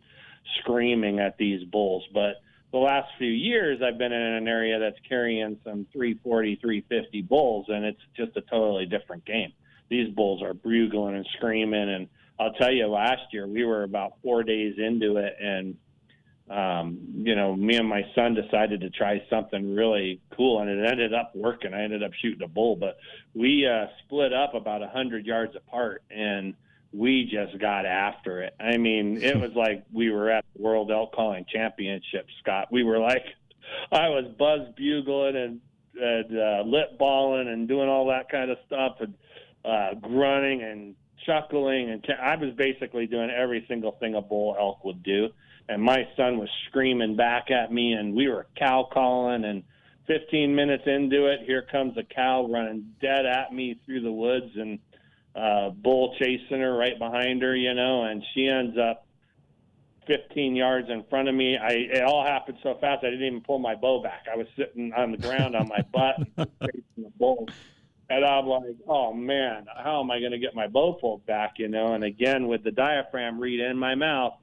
screaming 0.61 1.19
at 1.19 1.37
these 1.37 1.65
bulls. 1.65 2.05
But 2.15 2.43
the 2.71 2.79
last 2.79 3.09
few 3.19 3.31
years, 3.31 3.81
I've 3.83 3.99
been 3.99 4.13
in 4.13 4.21
an 4.21 4.47
area 4.47 4.79
that's 4.79 4.99
carrying 5.09 5.59
some 5.65 5.87
340, 5.93 6.57
350 6.63 7.23
bulls, 7.23 7.67
and 7.69 7.85
it's 7.85 8.01
just 8.17 8.37
a 8.37 8.41
totally 8.43 8.87
different 8.87 9.25
game. 9.25 9.53
These 9.89 10.15
bulls 10.15 10.43
are 10.43 10.55
bugling 10.55 11.17
and 11.17 11.27
screaming. 11.37 11.91
And 11.91 12.09
I'll 12.43 12.53
tell 12.55 12.73
you, 12.73 12.87
last 12.87 13.23
year 13.33 13.47
we 13.47 13.65
were 13.65 13.85
about 13.85 14.15
four 14.23 14.43
days 14.43 14.75
into 14.79 15.17
it, 15.17 15.37
and 15.41 15.77
um, 16.51 16.99
you 17.15 17.35
know, 17.35 17.55
me 17.55 17.77
and 17.77 17.89
my 17.89 18.03
son 18.15 18.35
decided 18.35 18.81
to 18.83 18.91
try 18.91 19.23
something 19.31 19.75
really 19.75 20.21
cool, 20.37 20.61
and 20.61 20.69
it 20.69 20.85
ended 20.85 21.15
up 21.15 21.33
working. 21.35 21.73
I 21.73 21.83
ended 21.83 22.03
up 22.03 22.11
shooting 22.21 22.43
a 22.43 22.49
bull, 22.49 22.77
but 22.77 22.99
we 23.33 23.67
uh, 23.67 23.87
split 24.05 24.33
up 24.33 24.55
about 24.55 24.83
a 24.83 24.89
hundred 24.89 25.25
yards 25.25 25.55
apart, 25.57 26.03
and 26.11 26.55
we 26.93 27.25
just 27.25 27.59
got 27.59 27.87
after 27.87 28.43
it. 28.43 28.55
I 28.61 28.77
mean, 28.77 29.23
it 29.23 29.41
was 29.41 29.53
like 29.55 29.85
we 29.93 30.11
were 30.11 30.31
at 30.31 30.45
the 30.55 30.63
World 30.63 30.91
Elk 30.91 31.15
Calling 31.15 31.47
Championship, 31.51 32.27
Scott. 32.41 32.69
We 32.71 32.83
were 32.83 32.99
like, 32.99 33.25
I 33.91 34.09
was 34.09 34.25
buzz 34.39 34.69
bugling 34.77 35.37
and, 35.37 35.61
and 35.95 36.39
uh, 36.39 36.63
lip 36.67 36.99
balling 36.99 37.49
and 37.49 37.67
doing 37.69 37.89
all 37.89 38.09
that 38.09 38.29
kind 38.29 38.51
of 38.51 38.59
stuff, 38.67 38.97
and 39.01 39.15
uh, 39.65 39.95
grunting 39.95 40.63
and 40.63 40.97
chuckling, 41.27 41.91
and 41.91 42.07
I 42.21 42.37
was 42.37 42.55
basically 42.55 43.07
doing 43.07 43.31
every 43.31 43.65
single 43.69 43.93
thing 43.93 44.15
a 44.15 44.23
bull 44.23 44.57
elk 44.59 44.85
would 44.85 45.03
do 45.03 45.31
and 45.69 45.83
my 45.83 46.09
son 46.17 46.39
was 46.39 46.49
screaming 46.69 47.17
back 47.17 47.51
at 47.51 47.73
me, 47.73 47.93
and 47.93 48.15
we 48.15 48.29
were 48.29 48.47
cow 48.57 48.89
calling. 48.93 49.45
And 49.45 49.63
15 50.07 50.55
minutes 50.55 50.85
into 50.87 51.27
it, 51.27 51.41
here 51.47 51.63
comes 51.63 51.97
a 51.97 52.03
cow 52.03 52.47
running 52.47 52.95
dead 53.01 53.27
at 53.27 53.53
me 53.53 53.79
through 53.85 54.03
the 54.03 54.13
woods, 54.13 54.51
and 54.57 54.79
uh, 55.35 55.71
bull 55.71 56.15
chasing 56.19 56.61
her 56.61 56.77
right 56.77 56.99
behind 56.99 57.43
her, 57.43 57.57
you 57.57 57.75
know, 57.75 58.05
and 58.05 58.23
she 58.35 58.47
ends 58.49 58.77
up 58.77 59.07
15 60.07 60.57
yards 60.57 60.91
in 60.91 61.05
front 61.09 61.29
of 61.29 61.35
me. 61.35 61.57
I 61.57 61.71
it 61.71 62.03
all 62.03 62.25
happened 62.25 62.59
so 62.63 62.77
fast 62.81 63.05
I 63.05 63.11
didn't 63.11 63.27
even 63.27 63.41
pull 63.41 63.59
my 63.59 63.75
bow 63.75 64.03
back. 64.03 64.27
I 64.31 64.37
was 64.37 64.49
sitting 64.57 64.93
on 64.93 65.13
the 65.13 65.19
ground 65.19 65.55
on 65.55 65.69
my 65.69 65.81
butt 65.93 66.17
facing 66.61 66.83
the 66.99 67.13
bull. 67.19 67.49
And 68.13 68.27
I'm 68.27 68.47
like, 68.47 68.77
oh 68.87 69.15
man, 69.15 69.67
how 69.75 70.03
am 70.03 70.11
I 70.11 70.21
going 70.21 70.33
to 70.33 70.39
get 70.39 70.55
my 70.55 70.67
bow 70.67 70.93
pulled 71.01 71.25
back? 71.25 71.55
You 71.57 71.69
know, 71.69 71.95
and 71.95 72.05
again 72.05 72.47
with 72.47 72.63
the 72.63 72.71
diaphragm 72.71 73.41
reed 73.41 73.61
in 73.61 73.79
my 73.79 73.95
mouth, 73.95 74.35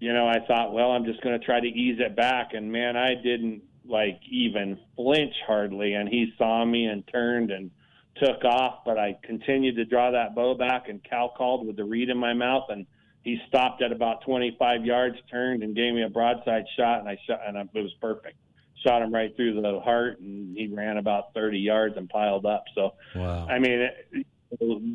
you 0.00 0.12
know, 0.12 0.26
I 0.26 0.38
thought, 0.48 0.72
well, 0.72 0.90
I'm 0.90 1.04
just 1.04 1.22
going 1.22 1.38
to 1.38 1.44
try 1.44 1.60
to 1.60 1.66
ease 1.68 2.00
it 2.00 2.16
back. 2.16 2.52
And 2.52 2.72
man, 2.72 2.96
I 2.96 3.14
didn't 3.14 3.62
like 3.84 4.20
even 4.28 4.76
flinch 4.96 5.34
hardly. 5.46 5.94
And 5.94 6.08
he 6.08 6.32
saw 6.36 6.64
me 6.64 6.86
and 6.86 7.06
turned 7.06 7.52
and 7.52 7.70
took 8.16 8.44
off. 8.44 8.80
But 8.84 8.98
I 8.98 9.16
continued 9.22 9.76
to 9.76 9.84
draw 9.84 10.10
that 10.10 10.34
bow 10.34 10.54
back 10.54 10.88
and 10.88 11.00
cow 11.04 11.32
called 11.36 11.68
with 11.68 11.76
the 11.76 11.84
reed 11.84 12.08
in 12.08 12.18
my 12.18 12.32
mouth. 12.32 12.70
And 12.70 12.86
he 13.22 13.38
stopped 13.46 13.82
at 13.82 13.92
about 13.92 14.24
25 14.24 14.84
yards, 14.84 15.16
turned 15.30 15.62
and 15.62 15.76
gave 15.76 15.94
me 15.94 16.02
a 16.02 16.08
broadside 16.08 16.64
shot. 16.76 16.98
And 16.98 17.08
I 17.08 17.16
shot, 17.24 17.40
and 17.46 17.56
it 17.56 17.68
was 17.72 17.94
perfect. 18.00 18.36
Shot 18.84 19.02
him 19.02 19.12
right 19.12 19.34
through 19.36 19.60
the 19.60 19.80
heart, 19.80 20.20
and 20.20 20.56
he 20.56 20.68
ran 20.68 20.96
about 20.96 21.34
30 21.34 21.58
yards 21.58 21.96
and 21.96 22.08
piled 22.08 22.46
up. 22.46 22.64
So, 22.74 22.94
wow. 23.14 23.46
I 23.46 23.58
mean, 23.58 23.80
it, 23.80 24.26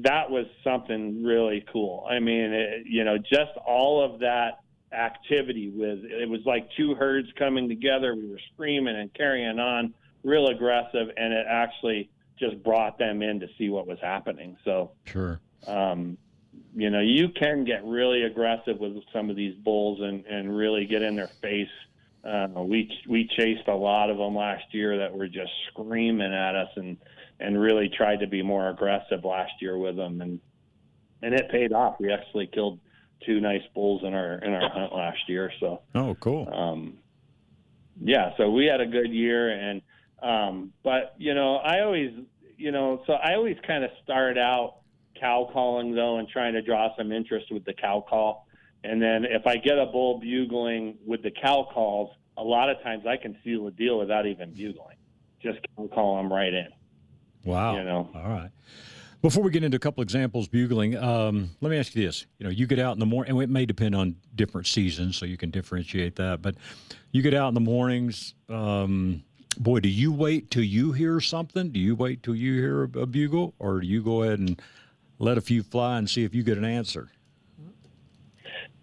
that 0.04 0.30
was 0.30 0.46
something 0.64 1.24
really 1.24 1.66
cool. 1.72 2.06
I 2.10 2.20
mean, 2.20 2.52
it, 2.52 2.86
you 2.86 3.04
know, 3.04 3.18
just 3.18 3.52
all 3.66 4.04
of 4.04 4.20
that 4.20 4.60
activity 4.92 5.70
with 5.70 6.00
it 6.04 6.30
was 6.30 6.42
like 6.46 6.68
two 6.78 6.96
herds 6.96 7.28
coming 7.38 7.70
together. 7.70 8.16
We 8.16 8.30
were 8.30 8.40
screaming 8.54 8.96
and 8.96 9.14
carrying 9.14 9.60
on, 9.60 9.94
real 10.24 10.48
aggressive, 10.48 11.10
and 11.18 11.34
it 11.34 11.46
actually 11.50 12.10
just 12.40 12.62
brought 12.64 12.98
them 12.98 13.22
in 13.22 13.40
to 13.40 13.48
see 13.58 13.70
what 13.70 13.88
was 13.88 14.00
happening. 14.02 14.58
So 14.66 14.92
sure, 15.06 15.40
um, 15.68 16.18
you 16.76 16.90
know, 16.90 17.02
you 17.02 17.30
can 17.30 17.64
get 17.64 17.86
really 17.86 18.24
aggressive 18.24 18.80
with 18.80 18.98
some 19.14 19.30
of 19.30 19.36
these 19.36 19.56
bulls 19.56 20.00
and 20.02 20.26
and 20.26 20.56
really 20.56 20.86
get 20.86 21.02
in 21.02 21.16
their 21.16 21.30
face. 21.42 21.70
Uh, 22.26 22.48
we 22.64 22.90
we 23.08 23.30
chased 23.38 23.68
a 23.68 23.76
lot 23.76 24.10
of 24.10 24.18
them 24.18 24.36
last 24.36 24.64
year 24.72 24.98
that 24.98 25.16
were 25.16 25.28
just 25.28 25.52
screaming 25.72 26.34
at 26.34 26.56
us 26.56 26.70
and 26.76 26.98
and 27.40 27.60
really 27.60 27.90
tried 27.90 28.20
to 28.20 28.28
be 28.28 28.42
more 28.42 28.70
aggressive 28.70 29.24
last 29.24 29.52
year 29.62 29.78
with 29.78 29.96
them 29.96 30.22
and 30.22 30.40
and 31.22 31.34
it 31.34 31.50
paid 31.52 31.74
off. 31.74 31.96
We 32.00 32.12
actually 32.12 32.48
killed 32.48 32.80
two 33.26 33.40
nice 33.40 33.62
bulls 33.74 34.02
in 34.04 34.14
our 34.14 34.40
in 34.40 34.54
our 34.54 34.70
hunt 34.70 34.94
last 34.94 35.28
year. 35.28 35.52
So 35.60 35.82
oh, 35.94 36.16
cool. 36.20 36.52
Um, 36.54 36.98
yeah, 38.02 38.32
so 38.38 38.50
we 38.50 38.66
had 38.66 38.82
a 38.82 38.86
good 38.86 39.12
year, 39.12 39.50
and 39.50 39.82
um, 40.22 40.74
but 40.84 41.16
you 41.18 41.34
know, 41.34 41.58
I 41.58 41.82
always 41.82 42.12
you 42.58 42.72
know, 42.72 43.04
so 43.08 43.14
I 43.14 43.36
always 43.36 43.58
kind 43.66 43.84
of 43.84 43.92
start 44.04 44.38
out 44.38 44.78
cow 45.20 45.50
calling 45.52 45.96
though, 45.96 46.18
and 46.18 46.28
trying 46.28 46.54
to 46.54 46.62
draw 46.62 46.96
some 46.98 47.12
interest 47.12 47.48
with 47.52 47.66
the 47.66 47.74
cow 47.74 48.06
call, 48.08 48.45
and 48.86 49.02
then 49.02 49.26
if 49.26 49.48
I 49.48 49.58
get 49.58 49.78
a 49.78 49.86
bull 49.86 50.20
bugling 50.20 50.98
with 51.06 51.24
the 51.24 51.32
cow 51.32 51.68
calls, 51.74 52.12
a 52.38 52.44
lot 52.44 52.70
of 52.70 52.82
times 52.84 53.06
I 53.08 53.18
can 53.18 53.38
seal 53.44 53.66
the 53.66 53.72
deal 53.72 53.98
without 53.98 54.26
even 54.26 54.54
bugling, 54.54 54.98
just 55.42 55.60
call 55.94 56.18
them 56.18 56.32
right 56.32 56.54
in. 56.54 56.68
Wow. 57.44 57.78
You 57.78 57.84
know. 57.84 58.10
All 58.16 58.30
right. 58.30 58.50
Before 59.22 59.44
we 59.44 59.50
get 59.50 59.64
into 59.64 59.78
a 59.78 59.80
couple 59.80 60.04
examples 60.04 60.48
bugling, 60.48 60.96
um, 60.98 61.50
let 61.62 61.72
me 61.72 61.80
ask 61.80 61.96
you 61.96 62.06
this: 62.06 62.28
You 62.38 62.44
know, 62.44 62.52
you 62.52 62.68
get 62.68 62.78
out 62.78 62.94
in 62.94 63.00
the 63.00 63.06
morning, 63.08 63.32
and 63.32 63.42
it 63.42 63.50
may 63.50 63.66
depend 63.66 63.96
on 63.96 64.18
different 64.36 64.68
seasons, 64.68 65.18
so 65.18 65.26
you 65.26 65.38
can 65.38 65.50
differentiate 65.50 66.16
that. 66.18 66.42
But 66.42 66.56
you 67.12 67.22
get 67.24 67.34
out 67.34 67.48
in 67.48 67.56
the 67.56 67.60
mornings. 67.60 68.36
Um, 68.50 69.24
boy, 69.58 69.80
do 69.80 69.90
you 69.90 70.12
wait 70.12 70.52
till 70.52 70.64
you 70.64 70.92
hear 70.92 71.20
something? 71.20 71.72
Do 71.72 71.80
you 71.80 71.96
wait 71.96 72.22
till 72.22 72.36
you 72.36 72.54
hear 72.54 72.84
a, 72.84 73.00
a 73.00 73.06
bugle, 73.08 73.56
or 73.58 73.80
do 73.80 73.88
you 73.88 74.04
go 74.04 74.22
ahead 74.22 74.38
and 74.38 74.62
let 75.18 75.40
a 75.40 75.42
few 75.42 75.64
fly 75.64 75.98
and 75.98 76.08
see 76.08 76.24
if 76.24 76.36
you 76.36 76.44
get 76.44 76.60
an 76.60 76.66
answer? 76.66 77.10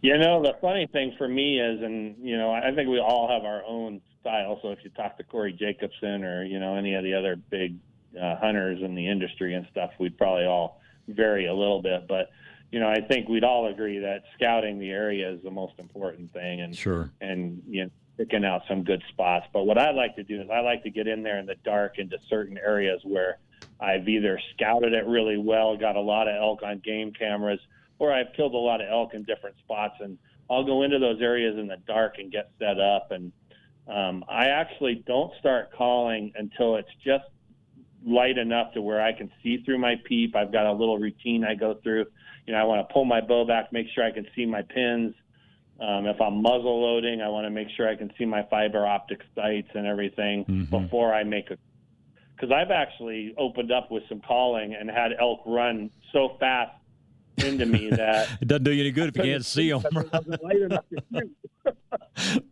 You 0.02 0.18
know, 0.18 0.42
the 0.42 0.54
funny 0.60 0.88
thing 0.88 1.14
for 1.16 1.28
me 1.28 1.60
is, 1.60 1.80
and 1.80 2.16
you 2.20 2.36
know, 2.36 2.50
I 2.50 2.74
think 2.74 2.88
we 2.88 2.98
all 2.98 3.28
have 3.28 3.44
our 3.44 3.62
own 3.64 4.00
style. 4.20 4.58
So 4.60 4.70
if 4.70 4.80
you 4.82 4.90
talk 4.90 5.16
to 5.18 5.24
Corey 5.24 5.52
Jacobsen 5.52 6.24
or 6.24 6.44
you 6.44 6.58
know 6.58 6.74
any 6.74 6.94
of 6.94 7.04
the 7.04 7.14
other 7.14 7.36
big 7.36 7.76
uh, 8.20 8.36
hunters 8.36 8.82
in 8.82 8.96
the 8.96 9.08
industry 9.08 9.54
and 9.54 9.64
stuff, 9.70 9.92
we'd 10.00 10.18
probably 10.18 10.44
all 10.44 10.80
vary 11.06 11.46
a 11.46 11.54
little 11.54 11.80
bit. 11.80 12.08
But 12.08 12.30
you 12.72 12.80
know, 12.80 12.88
I 12.88 13.00
think 13.00 13.28
we'd 13.28 13.44
all 13.44 13.68
agree 13.68 14.00
that 14.00 14.24
scouting 14.34 14.80
the 14.80 14.90
area 14.90 15.30
is 15.30 15.40
the 15.44 15.52
most 15.52 15.74
important 15.78 16.32
thing, 16.32 16.62
and 16.62 16.76
sure, 16.76 17.12
and 17.20 17.62
you 17.68 17.84
know, 17.84 17.90
picking 18.16 18.44
out 18.44 18.62
some 18.66 18.82
good 18.82 19.04
spots. 19.08 19.46
But 19.52 19.66
what 19.66 19.78
I 19.78 19.92
like 19.92 20.16
to 20.16 20.24
do 20.24 20.40
is 20.40 20.50
I 20.50 20.60
like 20.60 20.82
to 20.82 20.90
get 20.90 21.06
in 21.06 21.22
there 21.22 21.38
in 21.38 21.46
the 21.46 21.56
dark 21.64 21.98
into 21.98 22.18
certain 22.28 22.58
areas 22.58 23.02
where 23.04 23.38
I've 23.78 24.08
either 24.08 24.40
scouted 24.54 24.94
it 24.94 25.06
really 25.06 25.38
well, 25.38 25.76
got 25.76 25.94
a 25.94 26.00
lot 26.00 26.26
of 26.26 26.34
elk 26.34 26.64
on 26.64 26.80
game 26.80 27.12
cameras, 27.12 27.60
or 28.02 28.12
I've 28.12 28.32
killed 28.36 28.52
a 28.54 28.58
lot 28.58 28.80
of 28.80 28.88
elk 28.90 29.14
in 29.14 29.22
different 29.22 29.56
spots, 29.58 29.94
and 30.00 30.18
I'll 30.50 30.64
go 30.64 30.82
into 30.82 30.98
those 30.98 31.22
areas 31.22 31.56
in 31.56 31.68
the 31.68 31.76
dark 31.86 32.16
and 32.18 32.32
get 32.32 32.50
set 32.58 32.80
up. 32.80 33.12
And 33.12 33.30
um, 33.86 34.24
I 34.28 34.46
actually 34.46 35.04
don't 35.06 35.32
start 35.38 35.70
calling 35.72 36.32
until 36.34 36.74
it's 36.74 36.90
just 37.04 37.24
light 38.04 38.38
enough 38.38 38.74
to 38.74 38.82
where 38.82 39.00
I 39.00 39.12
can 39.12 39.30
see 39.40 39.62
through 39.64 39.78
my 39.78 39.94
peep. 40.04 40.34
I've 40.34 40.50
got 40.50 40.66
a 40.66 40.72
little 40.72 40.98
routine 40.98 41.44
I 41.44 41.54
go 41.54 41.78
through. 41.80 42.06
You 42.44 42.54
know, 42.54 42.58
I 42.58 42.64
want 42.64 42.88
to 42.88 42.92
pull 42.92 43.04
my 43.04 43.20
bow 43.20 43.46
back, 43.46 43.72
make 43.72 43.86
sure 43.94 44.02
I 44.02 44.10
can 44.10 44.26
see 44.34 44.46
my 44.46 44.62
pins. 44.62 45.14
Um, 45.80 46.06
if 46.06 46.20
I'm 46.20 46.42
muzzle 46.42 46.82
loading, 46.82 47.22
I 47.22 47.28
want 47.28 47.46
to 47.46 47.50
make 47.50 47.68
sure 47.76 47.88
I 47.88 47.94
can 47.94 48.10
see 48.18 48.24
my 48.24 48.42
fiber 48.50 48.84
optic 48.84 49.20
sights 49.36 49.68
and 49.74 49.86
everything 49.86 50.44
mm-hmm. 50.44 50.64
before 50.64 51.14
I 51.14 51.22
make 51.22 51.52
a. 51.52 51.56
Because 52.34 52.50
I've 52.50 52.72
actually 52.72 53.32
opened 53.38 53.70
up 53.70 53.92
with 53.92 54.02
some 54.08 54.20
calling 54.20 54.74
and 54.74 54.90
had 54.90 55.12
elk 55.20 55.42
run 55.46 55.90
so 56.12 56.36
fast 56.40 56.72
into 57.44 57.66
me 57.66 57.90
that 57.90 58.28
it 58.40 58.48
doesn't 58.48 58.64
do 58.64 58.72
you 58.72 58.82
any 58.82 58.90
good 58.90 59.08
if 59.08 59.16
you 59.16 59.22
can't 59.22 59.44
see 59.44 59.70
them. 59.70 59.82
right. 61.12 61.28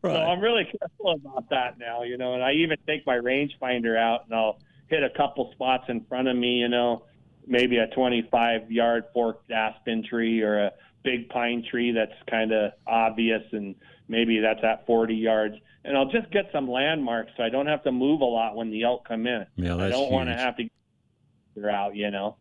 So 0.02 0.08
I'm 0.08 0.40
really 0.40 0.64
careful 0.64 1.12
about 1.12 1.48
that 1.50 1.78
now, 1.78 2.02
you 2.02 2.16
know. 2.16 2.34
And 2.34 2.42
I 2.42 2.52
even 2.52 2.76
take 2.86 3.06
my 3.06 3.16
rangefinder 3.16 3.98
out 3.98 4.26
and 4.26 4.34
I'll 4.34 4.58
hit 4.88 5.02
a 5.02 5.10
couple 5.10 5.50
spots 5.52 5.84
in 5.88 6.04
front 6.04 6.28
of 6.28 6.36
me, 6.36 6.58
you 6.58 6.68
know, 6.68 7.04
maybe 7.46 7.78
a 7.78 7.86
25 7.88 8.70
yard 8.70 9.04
forked 9.12 9.50
aspen 9.50 10.04
tree 10.08 10.42
or 10.42 10.66
a 10.66 10.72
big 11.02 11.28
pine 11.28 11.64
tree 11.70 11.92
that's 11.92 12.12
kind 12.28 12.52
of 12.52 12.72
obvious 12.86 13.42
and 13.52 13.74
maybe 14.08 14.40
that's 14.40 14.62
at 14.62 14.86
40 14.86 15.14
yards 15.14 15.54
and 15.84 15.96
I'll 15.96 16.10
just 16.10 16.30
get 16.30 16.50
some 16.52 16.70
landmarks 16.70 17.32
so 17.36 17.42
I 17.42 17.48
don't 17.48 17.66
have 17.66 17.82
to 17.84 17.92
move 17.92 18.20
a 18.20 18.24
lot 18.24 18.56
when 18.56 18.70
the 18.70 18.82
elk 18.82 19.08
come 19.08 19.26
in. 19.26 19.46
Yeah, 19.56 19.76
that's 19.76 19.94
I 19.94 19.98
don't 19.98 20.12
want 20.12 20.28
to 20.28 20.36
have 20.36 20.56
to 20.56 20.64
get 20.64 21.64
out, 21.64 21.96
you 21.96 22.10
know. 22.10 22.36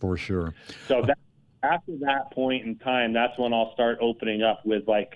For 0.00 0.16
sure. 0.16 0.54
So 0.88 1.02
that, 1.02 1.18
after 1.64 1.96
that 2.00 2.32
point 2.32 2.64
in 2.64 2.76
time, 2.76 3.12
that's 3.12 3.38
when 3.38 3.52
I'll 3.52 3.72
start 3.72 3.98
opening 4.00 4.42
up 4.42 4.64
with 4.64 4.86
like 4.86 5.14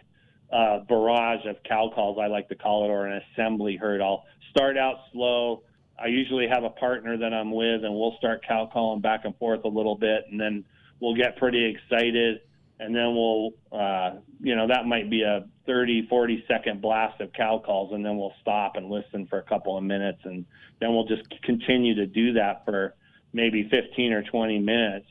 a 0.51 0.81
barrage 0.89 1.47
of 1.47 1.57
cow 1.65 1.91
calls, 1.95 2.19
I 2.21 2.27
like 2.27 2.49
to 2.49 2.55
call 2.55 2.85
it, 2.85 2.89
or 2.89 3.07
an 3.07 3.21
assembly 3.33 3.77
herd. 3.77 4.01
I'll 4.01 4.25
start 4.51 4.79
out 4.79 4.97
slow. 5.13 5.63
I 6.01 6.07
usually 6.07 6.47
have 6.49 6.65
a 6.65 6.71
partner 6.71 7.17
that 7.19 7.35
I'm 7.35 7.53
with, 7.53 7.85
and 7.85 7.95
we'll 7.95 8.17
start 8.19 8.45
cow 8.47 8.69
calling 8.73 9.01
back 9.01 9.25
and 9.25 9.37
forth 9.37 9.65
a 9.65 9.69
little 9.69 9.97
bit, 9.97 10.25
and 10.31 10.41
then 10.41 10.65
we'll 11.01 11.17
get 11.17 11.37
pretty 11.37 11.65
excited, 11.65 12.41
and 12.81 12.95
then 12.95 13.15
we'll, 13.15 13.51
uh, 13.73 14.13
you 14.41 14.55
know, 14.55 14.69
that 14.69 14.87
might 14.87 15.11
be 15.11 15.23
a 15.23 15.47
30, 15.67 16.07
40 16.09 16.45
second 16.49 16.81
blast 16.81 17.21
of 17.21 17.33
cow 17.33 17.61
calls, 17.65 17.93
and 17.93 18.05
then 18.05 18.17
we'll 18.17 18.35
stop 18.41 18.77
and 18.77 18.89
listen 18.89 19.27
for 19.27 19.39
a 19.39 19.43
couple 19.43 19.77
of 19.77 19.85
minutes, 19.85 20.21
and 20.25 20.47
then 20.81 20.95
we'll 20.95 21.07
just 21.07 21.29
continue 21.43 21.95
to 21.97 22.07
do 22.07 22.33
that 22.35 22.65
for 22.65 22.95
maybe 23.33 23.69
15 23.69 24.13
or 24.13 24.23
20 24.23 24.59
minutes. 24.61 25.07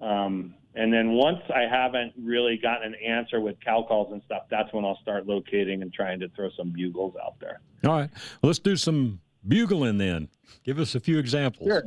Um, 0.00 0.54
and 0.74 0.92
then 0.92 1.12
once 1.12 1.40
I 1.54 1.62
haven't 1.62 2.14
really 2.18 2.56
gotten 2.56 2.94
an 2.94 3.00
answer 3.06 3.40
with 3.40 3.56
cow 3.60 3.84
calls 3.86 4.12
and 4.12 4.22
stuff, 4.24 4.44
that's 4.50 4.72
when 4.72 4.84
I'll 4.84 4.98
start 5.02 5.26
locating 5.26 5.82
and 5.82 5.92
trying 5.92 6.18
to 6.20 6.28
throw 6.30 6.48
some 6.56 6.70
bugles 6.70 7.14
out 7.22 7.34
there. 7.40 7.60
All 7.84 7.92
right. 7.92 8.10
Well, 8.40 8.48
let's 8.48 8.58
do 8.58 8.76
some 8.76 9.20
bugling 9.46 9.98
then. 9.98 10.28
Give 10.64 10.78
us 10.78 10.94
a 10.94 11.00
few 11.00 11.18
examples. 11.18 11.68
Sure. 11.68 11.84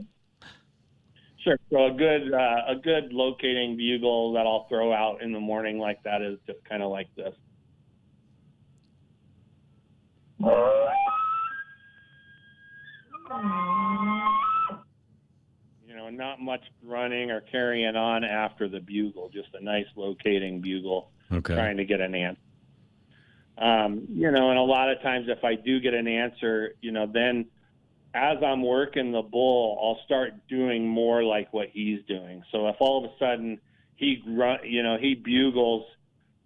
Sure. 1.44 1.60
So 1.72 1.86
a 1.86 1.92
good 1.92 2.34
uh, 2.34 2.62
a 2.68 2.76
good 2.76 3.14
locating 3.14 3.78
bugle 3.78 4.34
that 4.34 4.48
I'll 4.48 4.68
throw 4.68 4.92
out 4.92 5.22
in 5.22 5.32
the 5.32 5.40
morning 5.40 5.78
like 5.78 6.02
that 6.04 6.22
is 6.22 6.40
just 6.48 6.64
kind 6.66 6.82
of 6.82 6.90
like 6.90 7.08
this. 7.16 7.34
Know, 16.06 16.12
not 16.12 16.42
much 16.42 16.64
running 16.84 17.32
or 17.32 17.42
carrying 17.42 17.96
on 17.96 18.24
after 18.24 18.68
the 18.68 18.80
bugle, 18.80 19.30
just 19.30 19.50
a 19.54 19.64
nice 19.64 19.88
locating 19.96 20.62
bugle 20.62 21.12
Okay. 21.32 21.56
trying 21.56 21.78
to 21.78 21.86
get 21.86 22.02
an 22.02 22.14
answer. 22.14 22.42
Um, 23.58 24.06
you 24.10 24.30
know, 24.32 24.50
and 24.50 24.60
a 24.60 24.64
lot 24.64 24.92
of 24.92 25.02
times 25.02 25.28
if 25.30 25.44
I 25.44 25.56
do 25.56 25.80
get 25.80 25.94
an 25.94 26.08
answer, 26.08 26.76
you 26.82 26.92
know, 26.92 27.08
then 27.12 27.46
as 28.14 28.38
I'm 28.44 28.62
working 28.62 29.12
the 29.12 29.22
bull, 29.22 29.80
I'll 29.82 30.06
start 30.06 30.34
doing 30.48 30.88
more 30.88 31.24
like 31.24 31.52
what 31.54 31.70
he's 31.70 32.04
doing. 32.06 32.44
So 32.52 32.68
if 32.68 32.76
all 32.80 33.04
of 33.04 33.12
a 33.12 33.18
sudden 33.18 33.60
he 33.96 34.18
grunt, 34.18 34.66
you 34.66 34.84
know, 34.84 34.98
he 34.98 35.16
bugles 35.16 35.86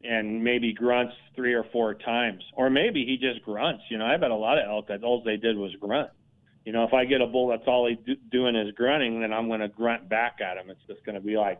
and 0.03 0.43
maybe 0.43 0.71
grunts 0.71 1.15
three 1.35 1.53
or 1.53 1.65
four 1.65 1.93
times, 1.95 2.43
or 2.53 2.69
maybe 2.69 3.05
he 3.05 3.17
just 3.17 3.43
grunts. 3.43 3.83
You 3.89 3.97
know, 3.97 4.05
I 4.05 4.15
bet 4.17 4.31
a 4.31 4.35
lot 4.35 4.57
of 4.57 4.65
elk 4.69 4.87
that 4.87 5.03
all 5.03 5.21
they 5.23 5.37
did 5.37 5.57
was 5.57 5.75
grunt. 5.75 6.09
You 6.65 6.73
know, 6.73 6.83
if 6.83 6.93
I 6.93 7.05
get 7.05 7.21
a 7.21 7.27
bull 7.27 7.47
that's 7.47 7.67
all 7.67 7.87
he's 7.87 7.97
do- 8.05 8.15
doing 8.31 8.55
is 8.55 8.71
grunting, 8.75 9.21
then 9.21 9.33
I'm 9.33 9.47
going 9.47 9.61
to 9.61 9.67
grunt 9.69 10.07
back 10.09 10.39
at 10.41 10.57
him. 10.57 10.69
It's 10.69 10.81
just 10.87 11.03
going 11.05 11.15
to 11.15 11.21
be 11.21 11.37
like. 11.37 11.59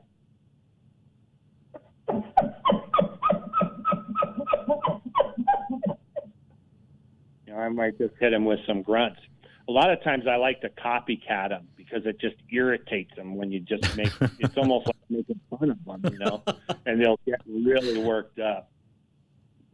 You 7.48 7.54
know, 7.54 7.60
I 7.60 7.70
might 7.70 7.98
just 7.98 8.14
hit 8.20 8.34
him 8.34 8.46
with 8.46 8.60
some 8.68 8.82
grunts. 8.82 9.20
A 9.68 9.72
lot 9.72 9.92
of 9.92 10.04
times 10.04 10.26
I 10.28 10.36
like 10.38 10.62
to 10.62 10.70
copycat 10.70 11.50
them 11.50 11.68
because 11.76 12.06
it 12.06 12.20
just 12.20 12.36
irritates 12.52 13.16
them 13.16 13.36
when 13.36 13.52
you 13.52 13.60
just 13.60 13.96
make 13.96 14.12
it's 14.40 14.58
almost 14.58 14.88
like 14.88 14.96
making 15.10 15.40
fun 15.50 15.72
of 15.72 15.86
them, 15.86 16.12
you 16.12 16.20
know, 16.20 16.44
and 16.86 17.00
they'll 17.02 17.20
get 17.26 17.40
really 17.48 18.00
worked 18.04 18.40
up 18.40 18.72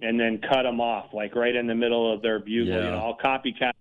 and 0.01 0.19
then 0.19 0.39
cut 0.41 0.63
them 0.63 0.81
off 0.81 1.13
like 1.13 1.35
right 1.35 1.55
in 1.55 1.67
the 1.67 1.75
middle 1.75 2.11
of 2.13 2.21
their 2.21 2.39
bugle. 2.39 2.65
You 2.67 2.73
Yeah. 2.73 2.91
know, 2.91 2.97
I'll 2.97 3.17
copycat 3.17 3.71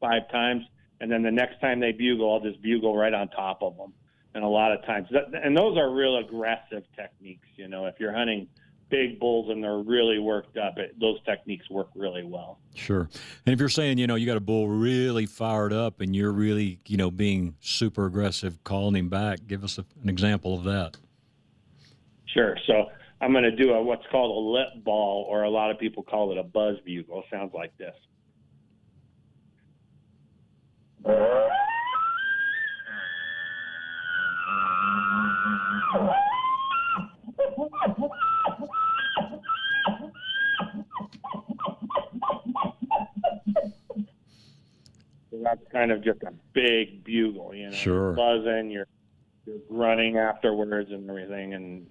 five 0.00 0.30
times 0.30 0.64
and 1.02 1.10
then 1.10 1.22
the 1.22 1.32
next 1.32 1.60
time 1.60 1.80
they 1.80 1.90
bugle, 1.90 2.32
I'll 2.32 2.40
just 2.40 2.62
bugle 2.62 2.96
right 2.96 3.12
on 3.12 3.28
top 3.28 3.60
of 3.60 3.76
them. 3.76 3.92
And 4.34 4.44
a 4.44 4.48
lot 4.48 4.70
of 4.70 4.84
times, 4.86 5.08
that, 5.10 5.24
and 5.34 5.56
those 5.56 5.76
are 5.76 5.90
real 5.90 6.16
aggressive 6.16 6.84
techniques. 6.94 7.48
You 7.56 7.66
know, 7.66 7.86
if 7.86 7.96
you're 7.98 8.14
hunting 8.14 8.46
big 8.88 9.18
bulls 9.18 9.50
and 9.50 9.64
they're 9.64 9.78
really 9.78 10.20
worked 10.20 10.56
up, 10.56 10.78
it, 10.78 10.94
those 11.00 11.18
techniques 11.24 11.68
work 11.68 11.88
really 11.96 12.22
well. 12.22 12.60
Sure. 12.74 13.08
And 13.44 13.52
if 13.52 13.58
you're 13.58 13.68
saying, 13.68 13.98
you 13.98 14.06
know, 14.06 14.14
you 14.14 14.26
got 14.26 14.36
a 14.36 14.40
bull 14.40 14.68
really 14.68 15.26
fired 15.26 15.72
up 15.72 16.00
and 16.00 16.14
you're 16.14 16.30
really, 16.30 16.78
you 16.86 16.96
know, 16.96 17.10
being 17.10 17.56
super 17.60 18.06
aggressive, 18.06 18.62
calling 18.62 18.94
him 18.94 19.08
back, 19.08 19.40
give 19.48 19.64
us 19.64 19.78
a, 19.78 19.84
an 20.02 20.08
example 20.08 20.54
of 20.54 20.62
that. 20.64 20.96
Sure. 22.26 22.56
So 22.68 22.90
I'm 23.20 23.32
going 23.32 23.44
to 23.44 23.56
do 23.56 23.72
a 23.72 23.82
what's 23.82 24.06
called 24.12 24.30
a 24.30 24.50
lip 24.50 24.84
ball, 24.84 25.26
or 25.28 25.42
a 25.42 25.50
lot 25.50 25.72
of 25.72 25.80
people 25.80 26.04
call 26.04 26.30
it 26.30 26.38
a 26.38 26.44
buzz 26.44 26.76
bugle. 26.84 27.24
Sounds 27.28 27.52
like 27.52 27.76
this. 27.76 27.94
So 45.30 45.38
that's 45.42 45.60
kind 45.72 45.90
of 45.90 46.02
just 46.04 46.22
a 46.22 46.32
big 46.52 47.04
bugle, 47.04 47.54
you 47.54 47.66
know, 47.70 47.72
Sure. 47.76 48.12
buzzing, 48.12 48.70
you're 48.70 48.86
you're 49.46 49.58
grunting 49.68 50.18
afterwards 50.18 50.90
and 50.92 51.08
everything, 51.08 51.54
and 51.54 51.86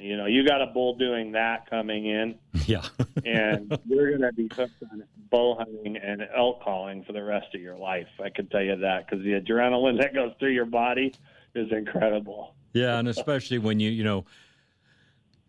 you 0.00 0.16
know 0.16 0.26
you 0.26 0.46
got 0.46 0.60
a 0.62 0.66
bull 0.66 0.96
doing 0.96 1.32
that 1.32 1.68
coming 1.70 2.06
in, 2.06 2.34
Yeah. 2.66 2.82
and 3.24 3.78
you're 3.86 4.10
going 4.16 4.22
to 4.22 4.32
be 4.32 4.48
hooked 4.54 4.82
on 4.92 5.04
bow 5.30 5.56
hunting 5.56 5.96
and 5.96 6.26
elk 6.36 6.62
calling 6.62 7.02
for 7.04 7.12
the 7.12 7.22
rest 7.22 7.54
of 7.54 7.60
your 7.60 7.76
life. 7.76 8.06
I 8.22 8.30
can 8.30 8.46
tell 8.48 8.62
you 8.62 8.76
that 8.76 9.06
because 9.08 9.24
the 9.24 9.32
adrenaline 9.40 10.00
that 10.00 10.14
goes 10.14 10.32
through 10.38 10.52
your 10.52 10.64
body 10.66 11.14
is 11.54 11.70
incredible. 11.72 12.54
yeah. 12.72 12.98
And 12.98 13.08
especially 13.08 13.58
when 13.58 13.80
you, 13.80 13.90
you 13.90 14.04
know, 14.04 14.24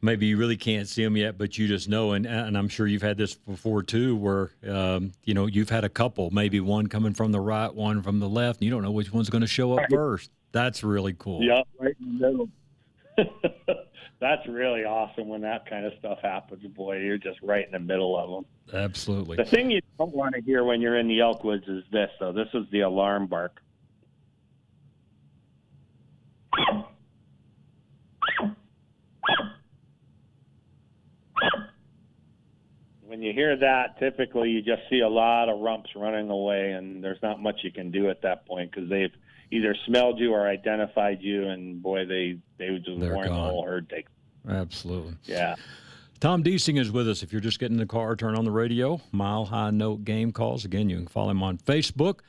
maybe 0.01 0.25
you 0.27 0.37
really 0.37 0.57
can't 0.57 0.87
see 0.87 1.03
them 1.03 1.17
yet, 1.17 1.37
but 1.37 1.57
you 1.57 1.67
just 1.67 1.89
know. 1.89 2.13
And, 2.13 2.25
and 2.25 2.57
I'm 2.57 2.67
sure 2.67 2.85
you've 2.87 3.01
had 3.01 3.17
this 3.17 3.33
before 3.35 3.81
too, 3.83 4.15
where, 4.15 4.51
um, 4.67 5.11
you 5.23 5.33
know, 5.33 5.45
you've 5.47 5.69
had 5.69 5.83
a 5.83 5.89
couple, 5.89 6.29
maybe 6.31 6.59
one 6.59 6.87
coming 6.87 7.13
from 7.13 7.31
the 7.31 7.39
right, 7.39 7.73
one 7.73 8.01
from 8.01 8.19
the 8.19 8.29
left, 8.29 8.59
and 8.61 8.65
you 8.65 8.71
don't 8.71 8.83
know 8.83 8.91
which 8.91 9.11
one's 9.13 9.29
going 9.29 9.41
to 9.41 9.47
show 9.47 9.73
up 9.73 9.79
Right. 9.79 9.89
first. 9.91 10.31
That's 10.51 10.83
really 10.83 11.13
cool. 11.17 11.43
Yep, 11.43 11.67
right 11.79 11.95
in 11.99 12.17
the 12.19 12.27
middle. 12.27 12.49
That's 14.19 14.47
really 14.47 14.85
awesome 14.85 15.27
when 15.27 15.41
that 15.41 15.69
kind 15.69 15.85
of 15.85 15.93
stuff 15.99 16.19
happens. 16.21 16.65
Boy, 16.67 16.99
you're 16.99 17.17
just 17.17 17.39
right 17.41 17.65
in 17.65 17.71
the 17.71 17.79
middle 17.79 18.17
of 18.17 18.29
them. 18.29 18.45
Absolutely. 18.73 19.37
The 19.37 19.45
thing 19.45 19.69
you 19.69 19.81
don't 19.97 20.15
want 20.15 20.35
to 20.35 20.41
hear 20.41 20.63
when 20.63 20.81
you're 20.81 20.97
in 20.97 21.07
the 21.07 21.19
elk 21.19 21.43
woods 21.43 21.67
is 21.67 21.83
this, 21.91 22.09
though. 22.19 22.31
This 22.31 22.47
is 22.53 22.63
the 22.71 22.81
alarm 22.81 23.27
bark. 23.27 23.61
When 33.03 33.21
you 33.21 33.33
hear 33.33 33.55
that, 33.57 33.99
typically 33.99 34.49
you 34.49 34.61
just 34.61 34.81
see 34.89 35.01
a 35.01 35.09
lot 35.09 35.49
of 35.49 35.59
rumps 35.59 35.89
running 35.95 36.29
away, 36.29 36.71
and 36.71 37.03
there's 37.03 37.21
not 37.21 37.41
much 37.41 37.59
you 37.63 37.71
can 37.71 37.91
do 37.91 38.09
at 38.09 38.21
that 38.23 38.45
point 38.45 38.71
because 38.71 38.89
they've 38.89 39.13
either 39.55 39.75
smelled 39.85 40.19
you 40.19 40.33
or 40.33 40.47
identified 40.47 41.21
you, 41.21 41.47
and 41.47 41.81
boy, 41.81 42.05
they 42.05 42.37
they 42.57 42.71
would 42.71 42.85
just 42.85 42.99
warn 42.99 43.27
the 43.27 43.33
whole 43.33 43.65
herd. 43.65 43.89
Take 43.89 44.07
Absolutely. 44.47 45.15
yeah. 45.23 45.55
Tom 46.19 46.43
Deasing 46.43 46.77
is 46.77 46.91
with 46.91 47.09
us. 47.09 47.23
If 47.23 47.31
you're 47.31 47.41
just 47.41 47.59
getting 47.59 47.75
in 47.75 47.79
the 47.79 47.85
car, 47.85 48.15
turn 48.15 48.35
on 48.35 48.45
the 48.45 48.51
radio. 48.51 49.01
Mile 49.11 49.45
High 49.45 49.71
Note 49.71 50.05
Game 50.05 50.31
Calls. 50.31 50.65
Again, 50.65 50.89
you 50.89 50.97
can 50.97 51.07
follow 51.07 51.29
him 51.29 51.43
on 51.43 51.57
Facebook. 51.57 52.19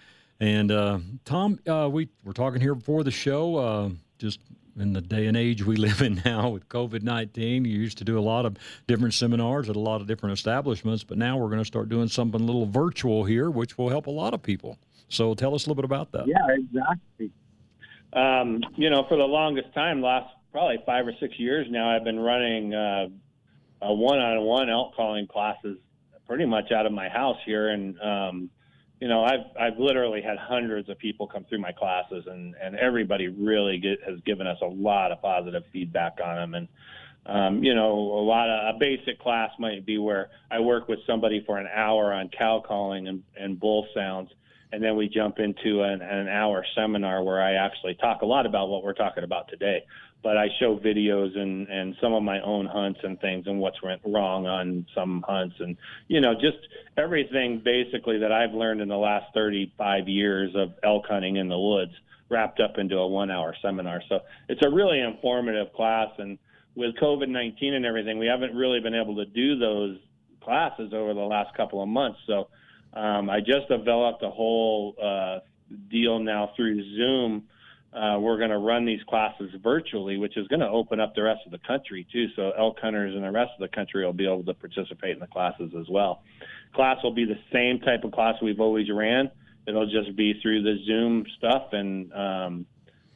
And 0.40 0.70
uh, 0.70 0.98
Tom, 1.24 1.58
uh, 1.66 1.88
we 1.90 2.08
were 2.24 2.32
talking 2.32 2.60
here 2.60 2.74
before 2.74 3.04
the 3.04 3.10
show. 3.10 3.56
Uh, 3.56 3.90
just 4.18 4.40
in 4.78 4.92
the 4.92 5.00
day 5.00 5.26
and 5.26 5.36
age 5.36 5.64
we 5.64 5.76
live 5.76 6.02
in 6.02 6.20
now 6.24 6.50
with 6.50 6.68
COVID 6.68 7.02
19, 7.02 7.64
you 7.64 7.78
used 7.78 7.98
to 7.98 8.04
do 8.04 8.18
a 8.18 8.20
lot 8.20 8.44
of 8.46 8.56
different 8.86 9.14
seminars 9.14 9.68
at 9.70 9.76
a 9.76 9.80
lot 9.80 10.00
of 10.00 10.06
different 10.06 10.32
establishments, 10.32 11.04
but 11.04 11.18
now 11.18 11.36
we're 11.36 11.48
going 11.48 11.60
to 11.60 11.64
start 11.64 11.88
doing 11.88 12.08
something 12.08 12.40
a 12.40 12.44
little 12.44 12.66
virtual 12.66 13.24
here, 13.24 13.50
which 13.50 13.78
will 13.78 13.88
help 13.88 14.06
a 14.06 14.10
lot 14.10 14.34
of 14.34 14.42
people. 14.42 14.78
So 15.08 15.34
tell 15.34 15.54
us 15.54 15.66
a 15.66 15.70
little 15.70 15.82
bit 15.82 15.84
about 15.84 16.12
that. 16.12 16.26
Yeah, 16.26 16.36
exactly. 16.50 17.30
Um, 18.12 18.60
you 18.76 18.90
know, 18.90 19.04
for 19.08 19.16
the 19.16 19.24
longest 19.24 19.72
time, 19.74 20.00
last 20.00 20.32
probably 20.52 20.78
five 20.86 21.06
or 21.06 21.12
six 21.20 21.38
years 21.38 21.66
now, 21.70 21.94
I've 21.94 22.04
been 22.04 22.18
running 22.18 22.74
uh, 22.74 23.08
a 23.82 23.92
one-on-one 23.92 24.70
elk 24.70 24.94
calling 24.96 25.26
classes 25.26 25.78
pretty 26.26 26.46
much 26.46 26.72
out 26.72 26.86
of 26.86 26.92
my 26.92 27.08
house 27.08 27.36
here, 27.44 27.68
and 27.68 28.00
um, 28.00 28.50
you 29.00 29.08
know, 29.08 29.24
I've 29.24 29.46
I've 29.60 29.78
literally 29.78 30.22
had 30.22 30.38
hundreds 30.38 30.88
of 30.88 30.98
people 30.98 31.26
come 31.26 31.44
through 31.44 31.60
my 31.60 31.72
classes, 31.72 32.24
and 32.26 32.54
and 32.62 32.76
everybody 32.76 33.28
really 33.28 33.78
get, 33.78 33.98
has 34.06 34.18
given 34.20 34.46
us 34.46 34.58
a 34.62 34.66
lot 34.66 35.12
of 35.12 35.20
positive 35.20 35.64
feedback 35.72 36.18
on 36.24 36.36
them, 36.36 36.54
and 36.54 36.68
um, 37.26 37.62
you 37.62 37.74
know, 37.74 37.92
a 37.92 38.24
lot 38.24 38.48
of 38.48 38.74
a 38.74 38.78
basic 38.78 39.20
class 39.20 39.50
might 39.58 39.84
be 39.84 39.98
where 39.98 40.30
I 40.50 40.60
work 40.60 40.88
with 40.88 41.00
somebody 41.06 41.42
for 41.44 41.58
an 41.58 41.66
hour 41.74 42.12
on 42.12 42.30
cow 42.30 42.62
calling 42.66 43.08
and, 43.08 43.22
and 43.38 43.58
bull 43.58 43.86
sounds, 43.94 44.30
and 44.72 44.82
then 44.82 44.96
we 44.96 45.08
jump 45.08 45.40
into 45.40 45.82
an, 45.82 46.02
an 46.02 46.28
hour 46.28 46.64
seminar 46.74 47.22
where 47.22 47.42
I 47.42 47.54
actually 47.54 47.94
talk 47.94 48.22
a 48.22 48.26
lot 48.26 48.46
about 48.46 48.68
what 48.68 48.82
we're 48.84 48.94
talking 48.94 49.24
about 49.24 49.48
today. 49.48 49.84
But 50.26 50.36
I 50.36 50.48
show 50.58 50.76
videos 50.76 51.38
and 51.38 51.68
and 51.68 51.94
some 52.00 52.12
of 52.12 52.20
my 52.20 52.40
own 52.40 52.66
hunts 52.66 52.98
and 53.04 53.20
things 53.20 53.46
and 53.46 53.60
what's 53.60 53.80
went 53.80 54.02
wrong 54.04 54.48
on 54.48 54.84
some 54.92 55.22
hunts 55.24 55.54
and 55.60 55.76
you 56.08 56.20
know 56.20 56.34
just 56.34 56.58
everything 56.96 57.62
basically 57.64 58.18
that 58.18 58.32
I've 58.32 58.52
learned 58.52 58.80
in 58.80 58.88
the 58.88 58.96
last 58.96 59.26
35 59.34 60.08
years 60.08 60.50
of 60.56 60.72
elk 60.82 61.04
hunting 61.08 61.36
in 61.36 61.46
the 61.48 61.56
woods 61.56 61.92
wrapped 62.28 62.58
up 62.58 62.76
into 62.76 62.96
a 62.96 63.06
one 63.06 63.30
hour 63.30 63.54
seminar. 63.62 64.02
So 64.08 64.18
it's 64.48 64.62
a 64.66 64.68
really 64.68 65.00
informative 65.00 65.72
class 65.74 66.08
and 66.18 66.38
with 66.74 66.96
COVID 66.96 67.28
19 67.28 67.74
and 67.74 67.86
everything, 67.86 68.18
we 68.18 68.26
haven't 68.26 68.52
really 68.52 68.80
been 68.80 68.96
able 68.96 69.14
to 69.14 69.26
do 69.26 69.56
those 69.56 69.96
classes 70.42 70.92
over 70.92 71.14
the 71.14 71.20
last 71.20 71.56
couple 71.56 71.80
of 71.80 71.88
months. 71.88 72.18
So 72.26 72.48
um, 72.94 73.30
I 73.30 73.38
just 73.38 73.68
developed 73.70 74.24
a 74.24 74.30
whole 74.30 74.96
uh, 75.00 75.38
deal 75.88 76.18
now 76.18 76.50
through 76.56 76.82
Zoom. 76.96 77.44
Uh, 77.92 78.18
we're 78.20 78.36
going 78.36 78.50
to 78.50 78.58
run 78.58 78.84
these 78.84 79.02
classes 79.08 79.50
virtually, 79.62 80.18
which 80.18 80.36
is 80.36 80.46
going 80.48 80.60
to 80.60 80.68
open 80.68 81.00
up 81.00 81.14
the 81.14 81.22
rest 81.22 81.40
of 81.46 81.52
the 81.52 81.60
country 81.66 82.06
too. 82.12 82.26
So 82.36 82.52
elk 82.58 82.78
hunters 82.80 83.14
and 83.14 83.24
the 83.24 83.30
rest 83.30 83.52
of 83.58 83.60
the 83.60 83.74
country 83.74 84.04
will 84.04 84.12
be 84.12 84.26
able 84.26 84.44
to 84.44 84.54
participate 84.54 85.12
in 85.12 85.20
the 85.20 85.26
classes 85.26 85.72
as 85.78 85.86
well. 85.88 86.22
Class 86.74 86.98
will 87.02 87.14
be 87.14 87.24
the 87.24 87.38
same 87.52 87.80
type 87.80 88.04
of 88.04 88.12
class 88.12 88.34
we've 88.42 88.60
always 88.60 88.90
ran. 88.92 89.30
It'll 89.66 89.86
just 89.86 90.14
be 90.14 90.34
through 90.42 90.62
the 90.62 90.76
Zoom 90.84 91.24
stuff, 91.38 91.72
and 91.72 92.12
um, 92.12 92.66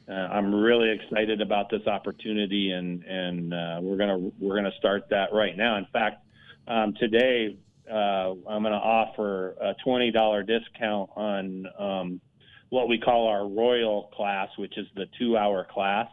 uh, 0.09 0.13
I'm 0.13 0.53
really 0.53 0.89
excited 0.89 1.41
about 1.41 1.69
this 1.69 1.85
opportunity, 1.87 2.71
and 2.71 3.03
and 3.03 3.53
uh, 3.53 3.79
we're 3.81 3.95
gonna 3.95 4.31
we're 4.39 4.55
gonna 4.55 4.75
start 4.77 5.03
that 5.11 5.31
right 5.31 5.55
now. 5.55 5.77
In 5.77 5.85
fact, 5.93 6.25
um, 6.67 6.93
today 6.99 7.55
uh, 7.91 8.31
I'm 8.47 8.63
going 8.63 8.71
to 8.71 8.79
offer 8.79 9.51
a 9.59 9.75
$20 9.85 10.47
discount 10.47 11.09
on 11.15 11.65
um, 11.77 12.21
what 12.71 12.87
we 12.87 12.97
call 12.97 13.27
our 13.27 13.45
Royal 13.45 14.09
class, 14.15 14.47
which 14.57 14.77
is 14.77 14.87
the 14.95 15.05
two-hour 15.19 15.67
class. 15.69 16.07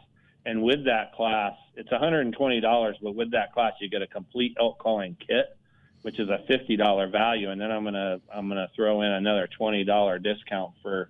And 0.45 0.61
with 0.61 0.83
that 0.85 1.13
class, 1.13 1.53
it's 1.75 1.89
$120, 1.89 2.93
but 3.01 3.15
with 3.15 3.31
that 3.31 3.53
class, 3.53 3.73
you 3.79 3.89
get 3.89 4.01
a 4.01 4.07
complete 4.07 4.57
elk 4.59 4.77
calling 4.77 5.15
kit, 5.25 5.57
which 6.01 6.19
is 6.19 6.27
a 6.27 6.43
$50 6.51 7.11
value. 7.11 7.49
And 7.49 7.61
then 7.61 7.71
I'm 7.71 7.85
gonna 7.85 8.19
I'm 8.33 8.49
gonna 8.49 8.69
throw 8.75 9.01
in 9.01 9.11
another 9.11 9.47
$20 9.59 10.21
discount 10.21 10.73
for 10.81 11.09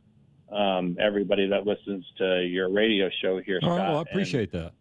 um, 0.52 0.98
everybody 1.00 1.48
that 1.48 1.66
listens 1.66 2.06
to 2.20 2.44
your 2.44 2.70
radio 2.70 3.10
show 3.22 3.42
here, 3.42 3.60
Scott. 3.60 3.80
Oh, 3.80 3.98
I 3.98 4.02
appreciate 4.02 4.54
and, 4.54 4.66
that. 4.66 4.74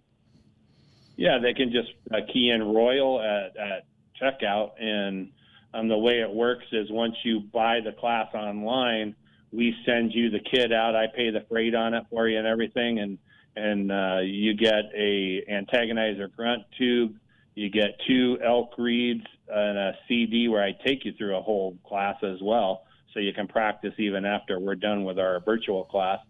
Yeah, 1.16 1.38
they 1.38 1.54
can 1.54 1.72
just 1.72 1.92
uh, 2.12 2.18
key 2.30 2.50
in 2.50 2.62
Royal 2.62 3.22
at, 3.22 3.56
at 3.56 3.86
checkout, 4.20 4.82
and 4.82 5.30
um, 5.72 5.88
the 5.88 5.98
way 5.98 6.20
it 6.20 6.30
works 6.30 6.66
is 6.72 6.90
once 6.90 7.14
you 7.24 7.40
buy 7.40 7.80
the 7.82 7.92
class 7.92 8.34
online, 8.34 9.14
we 9.52 9.74
send 9.86 10.12
you 10.12 10.30
the 10.30 10.40
kit 10.40 10.72
out. 10.72 10.94
I 10.94 11.06
pay 11.06 11.30
the 11.30 11.44
freight 11.48 11.74
on 11.74 11.94
it 11.94 12.04
for 12.10 12.28
you 12.28 12.38
and 12.38 12.46
everything, 12.46 12.98
and 12.98 13.18
and 13.56 13.90
uh, 13.90 14.18
you 14.22 14.54
get 14.54 14.84
a 14.94 15.44
antagonizer 15.50 16.30
grunt 16.34 16.64
tube. 16.76 17.16
You 17.54 17.70
get 17.70 17.98
two 18.06 18.38
elk 18.44 18.74
reeds 18.78 19.24
and 19.48 19.78
a 19.78 19.92
CD 20.06 20.48
where 20.48 20.62
I 20.62 20.72
take 20.86 21.04
you 21.04 21.12
through 21.12 21.36
a 21.36 21.42
whole 21.42 21.76
class 21.86 22.16
as 22.22 22.38
well, 22.40 22.84
so 23.12 23.20
you 23.20 23.32
can 23.32 23.48
practice 23.48 23.94
even 23.98 24.24
after 24.24 24.60
we're 24.60 24.76
done 24.76 25.04
with 25.04 25.18
our 25.18 25.40
virtual 25.40 25.84
class. 25.84 26.20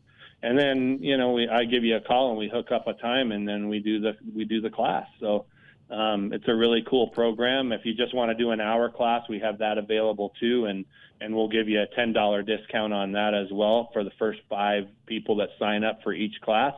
And 0.43 0.59
then 0.59 0.99
you 1.01 1.17
know 1.17 1.33
we 1.33 1.49
I 1.49 1.65
give 1.65 1.85
you 1.85 1.97
a 1.97 2.01
call 2.01 2.31
and 2.31 2.39
we 2.39 2.49
hook 2.49 2.71
up 2.71 2.87
a 2.87 2.95
time 2.95 3.33
and 3.33 3.47
then 3.47 3.69
we 3.69 3.81
do 3.81 4.01
the 4.01 4.13
we 4.35 4.45
do 4.45 4.61
the 4.61 4.71
class. 4.71 5.07
So 5.21 5.47
um, 5.91 6.33
it's 6.33 6.47
a 6.49 6.55
really 6.55 6.85
cool 6.89 7.09
program. 7.09 7.73
If 7.73 7.83
you 7.85 7.95
just 7.95 8.15
want 8.15 8.31
to 8.31 8.35
do 8.35 8.51
an 8.51 8.61
hour 8.61 8.91
class, 8.91 9.23
we 9.29 9.39
have 9.41 9.59
that 9.59 9.79
available 9.79 10.33
too, 10.41 10.67
and 10.67 10.85
and 11.21 11.35
we'll 11.35 11.49
give 11.49 11.69
you 11.69 11.81
a 11.81 11.87
ten 11.97 12.13
dollar 12.13 12.43
discount 12.43 12.93
on 12.93 13.13
that 13.13 13.35
as 13.35 13.49
well 13.51 13.91
for 13.93 14.05
the 14.05 14.13
first 14.19 14.41
five 14.49 14.85
people 15.07 15.37
that 15.37 15.49
sign 15.59 15.85
up 15.85 16.01
for 16.03 16.13
each 16.13 16.41
class. 16.43 16.75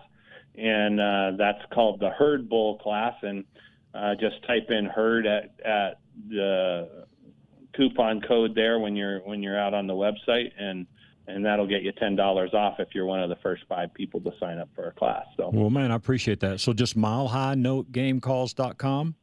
And 0.56 1.00
uh, 1.00 1.32
that's 1.36 1.62
called 1.72 2.00
the 2.00 2.10
Herd 2.10 2.48
Bull 2.48 2.78
class, 2.78 3.14
and 3.22 3.44
uh, 3.94 4.14
just 4.14 4.44
type 4.46 4.70
in 4.70 4.86
herd 4.86 5.26
at 5.26 5.54
at 5.64 6.00
the 6.28 7.06
coupon 7.76 8.20
code 8.20 8.54
there 8.54 8.78
when 8.78 8.94
you're 8.94 9.20
when 9.20 9.42
you're 9.42 9.58
out 9.58 9.74
on 9.74 9.86
the 9.86 9.94
website 9.94 10.52
and 10.58 10.86
and 11.34 11.44
that'll 11.44 11.66
get 11.66 11.82
you 11.82 11.92
ten 11.92 12.16
dollars 12.16 12.54
off 12.54 12.76
if 12.78 12.88
you're 12.94 13.04
one 13.06 13.22
of 13.22 13.28
the 13.28 13.36
first 13.36 13.64
five 13.68 13.92
people 13.94 14.20
to 14.20 14.32
sign 14.38 14.58
up 14.58 14.68
for 14.74 14.88
a 14.88 14.92
class. 14.92 15.24
So, 15.36 15.50
well, 15.52 15.70
man, 15.70 15.92
I 15.92 15.94
appreciate 15.94 16.40
that. 16.40 16.60
So, 16.60 16.72
just 16.72 16.96
milehighnotegamecalls.com. 16.96 19.14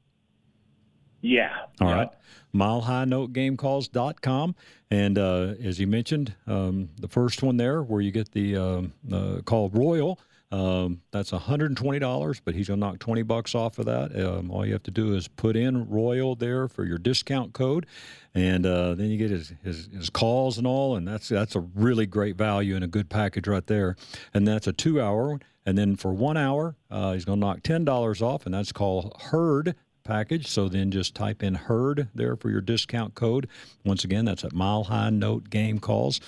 Yeah. 1.21 1.49
All 1.81 1.89
yeah. 1.89 1.95
right. 1.95 2.09
Milehighnotegamecalls.com. 2.53 4.55
And 4.89 5.17
uh, 5.17 5.55
as 5.63 5.79
you 5.79 5.87
mentioned, 5.87 6.35
um, 6.45 6.89
the 6.99 7.07
first 7.07 7.41
one 7.43 7.57
there 7.57 7.83
where 7.83 8.01
you 8.01 8.11
get 8.11 8.31
the 8.31 8.55
um, 8.55 8.93
uh, 9.11 9.41
called 9.43 9.75
Royal 9.77 10.19
um, 10.49 11.01
that's 11.11 11.31
$120, 11.31 12.41
but 12.45 12.55
he's 12.55 12.69
going 12.69 12.79
to 12.79 12.85
knock 12.85 12.99
20 12.99 13.21
bucks 13.23 13.53
off 13.53 13.79
of 13.79 13.85
that. 13.85 14.15
Um, 14.15 14.49
all 14.49 14.65
you 14.65 14.73
have 14.73 14.83
to 14.83 14.91
do 14.91 15.13
is 15.13 15.27
put 15.27 15.57
in 15.57 15.89
Royal 15.89 16.35
there 16.35 16.67
for 16.69 16.85
your 16.85 16.97
discount 16.97 17.53
code, 17.53 17.85
and 18.33 18.65
uh, 18.65 18.95
then 18.95 19.07
you 19.07 19.17
get 19.17 19.29
his, 19.29 19.53
his, 19.63 19.89
his, 19.93 20.09
calls 20.09 20.57
and 20.57 20.65
all, 20.65 20.95
and 20.95 21.05
that's 21.07 21.27
that's 21.27 21.55
a 21.55 21.59
really 21.59 22.05
great 22.05 22.37
value 22.37 22.75
and 22.75 22.83
a 22.83 22.87
good 22.87 23.09
package 23.09 23.47
right 23.47 23.67
there. 23.67 23.97
And 24.33 24.47
that's 24.47 24.67
a 24.67 24.73
two 24.73 25.01
hour, 25.01 25.39
and 25.65 25.77
then 25.77 25.97
for 25.97 26.13
one 26.13 26.37
hour, 26.37 26.77
uh, 26.89 27.11
he's 27.11 27.25
going 27.25 27.41
to 27.41 27.45
knock 27.45 27.59
$10 27.59 28.21
off, 28.21 28.45
and 28.45 28.55
that's 28.55 28.71
called 28.71 29.13
Herd 29.19 29.75
package. 30.05 30.47
So 30.47 30.69
then 30.69 30.89
just 30.89 31.13
type 31.13 31.43
in 31.43 31.55
herd 31.55 32.07
there 32.15 32.37
for 32.37 32.49
your 32.49 32.61
discount 32.61 33.13
code. 33.15 33.49
Once 33.83 34.05
again, 34.05 34.23
that's 34.23 34.45
at 34.45 34.53
Mile 34.53 34.85
High 34.85 35.09
Note 35.09 35.49
Game 35.49 35.79
Calls 35.79 36.21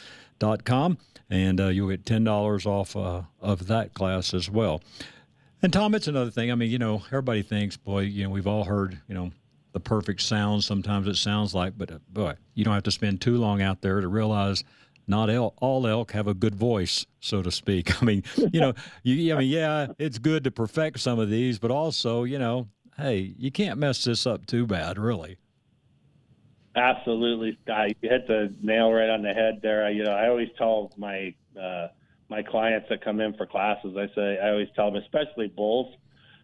com, 0.65 0.97
and 1.29 1.59
uh, 1.59 1.67
you'll 1.67 1.89
get 1.89 2.05
ten 2.05 2.23
dollars 2.23 2.65
off 2.65 2.95
uh, 2.95 3.23
of 3.41 3.67
that 3.67 3.93
class 3.93 4.33
as 4.33 4.49
well. 4.49 4.81
And 5.61 5.73
Tom, 5.73 5.93
it's 5.93 6.07
another 6.07 6.31
thing. 6.31 6.51
I 6.51 6.55
mean, 6.55 6.71
you 6.71 6.79
know, 6.79 7.03
everybody 7.07 7.41
thinks, 7.41 7.75
boy, 7.75 8.01
you 8.01 8.23
know, 8.23 8.29
we've 8.29 8.47
all 8.47 8.63
heard, 8.63 8.99
you 9.09 9.13
know, 9.15 9.31
the 9.73 9.79
perfect 9.79 10.21
sound. 10.21 10.63
Sometimes 10.63 11.07
it 11.07 11.17
sounds 11.17 11.53
like, 11.53 11.77
but 11.77 11.91
uh, 11.91 11.99
boy, 12.09 12.35
you 12.53 12.63
don't 12.63 12.73
have 12.73 12.83
to 12.83 12.91
spend 12.91 13.21
too 13.21 13.37
long 13.37 13.61
out 13.61 13.81
there 13.81 13.99
to 13.99 14.07
realize 14.07 14.63
not 15.07 15.29
el- 15.29 15.55
all 15.57 15.85
elk 15.85 16.11
have 16.11 16.27
a 16.27 16.33
good 16.33 16.55
voice, 16.55 17.05
so 17.19 17.41
to 17.41 17.51
speak. 17.51 18.01
I 18.01 18.05
mean, 18.05 18.23
you 18.53 18.61
know, 18.61 18.73
you, 19.03 19.35
I 19.35 19.39
mean, 19.39 19.49
yeah, 19.49 19.87
it's 19.97 20.17
good 20.17 20.43
to 20.45 20.51
perfect 20.51 20.99
some 20.99 21.19
of 21.19 21.29
these, 21.29 21.59
but 21.59 21.71
also, 21.71 22.23
you 22.23 22.39
know, 22.39 22.67
hey, 22.97 23.33
you 23.37 23.51
can't 23.51 23.79
mess 23.79 24.03
this 24.03 24.25
up 24.25 24.45
too 24.45 24.65
bad, 24.65 24.97
really. 24.97 25.37
Absolutely, 26.75 27.57
Scott. 27.63 27.89
You 28.01 28.09
hit 28.09 28.27
the 28.27 28.53
nail 28.61 28.91
right 28.91 29.09
on 29.09 29.21
the 29.21 29.33
head 29.33 29.59
there. 29.61 29.89
You 29.89 30.03
know, 30.03 30.11
I 30.11 30.29
always 30.29 30.49
tell 30.57 30.91
my 30.97 31.33
uh, 31.59 31.87
my 32.29 32.43
clients 32.43 32.87
that 32.89 33.03
come 33.03 33.19
in 33.19 33.33
for 33.33 33.45
classes, 33.45 33.97
I 33.97 34.07
say, 34.15 34.39
I 34.39 34.49
always 34.49 34.67
tell 34.75 34.91
them, 34.91 35.01
especially 35.01 35.47
bulls, 35.47 35.95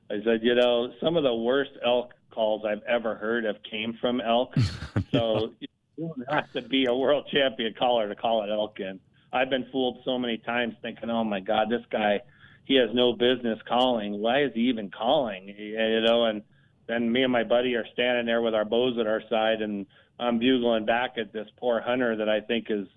I 0.09 0.15
said, 0.23 0.41
you 0.43 0.55
know, 0.55 0.91
some 1.01 1.17
of 1.17 1.23
the 1.23 1.33
worst 1.33 1.71
elk 1.83 2.13
calls 2.31 2.63
I've 2.65 2.83
ever 2.83 3.15
heard 3.15 3.45
have 3.45 3.57
came 3.69 3.97
from 3.99 4.21
elk. 4.21 4.55
so 5.11 5.51
you 5.59 5.67
don't 5.97 6.29
have 6.29 6.51
to 6.53 6.61
be 6.61 6.85
a 6.85 6.93
world 6.93 7.27
champion 7.31 7.73
caller 7.77 8.07
to 8.09 8.15
call 8.15 8.43
it 8.43 8.49
elk 8.51 8.79
in. 8.79 8.99
I've 9.31 9.49
been 9.49 9.67
fooled 9.71 9.99
so 10.05 10.17
many 10.17 10.37
times 10.37 10.75
thinking, 10.81 11.09
oh 11.09 11.23
my 11.23 11.39
God, 11.39 11.69
this 11.69 11.85
guy, 11.89 12.21
he 12.65 12.75
has 12.75 12.89
no 12.93 13.13
business 13.13 13.59
calling. 13.67 14.19
Why 14.19 14.43
is 14.43 14.51
he 14.53 14.61
even 14.61 14.91
calling? 14.91 15.53
You 15.57 16.01
know, 16.01 16.25
and 16.25 16.43
then 16.87 17.11
me 17.11 17.23
and 17.23 17.31
my 17.31 17.43
buddy 17.43 17.75
are 17.75 17.85
standing 17.93 18.25
there 18.25 18.41
with 18.41 18.53
our 18.53 18.65
bows 18.65 18.97
at 18.99 19.07
our 19.07 19.21
side 19.29 19.61
and 19.61 19.85
I'm 20.19 20.39
bugling 20.39 20.85
back 20.85 21.17
at 21.17 21.33
this 21.33 21.47
poor 21.57 21.81
hunter 21.81 22.15
that 22.17 22.29
I 22.29 22.41
think 22.41 22.67
is 22.69 22.87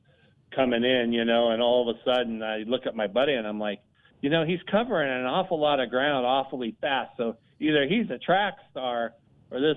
coming 0.54 0.84
in, 0.84 1.12
you 1.12 1.24
know, 1.24 1.50
and 1.50 1.60
all 1.60 1.88
of 1.88 1.96
a 1.96 1.98
sudden 2.04 2.42
I 2.42 2.58
look 2.66 2.86
at 2.86 2.94
my 2.94 3.06
buddy 3.06 3.34
and 3.34 3.46
I'm 3.46 3.58
like, 3.58 3.80
you 4.20 4.30
know, 4.30 4.44
he's 4.44 4.60
covering 4.70 5.10
an 5.10 5.26
awful 5.26 5.60
lot 5.60 5.80
of 5.80 5.90
ground 5.90 6.26
awfully 6.26 6.76
fast. 6.80 7.12
So 7.16 7.36
either 7.60 7.86
he's 7.86 8.10
a 8.10 8.18
track 8.18 8.54
star 8.70 9.14
or 9.50 9.60
this 9.60 9.76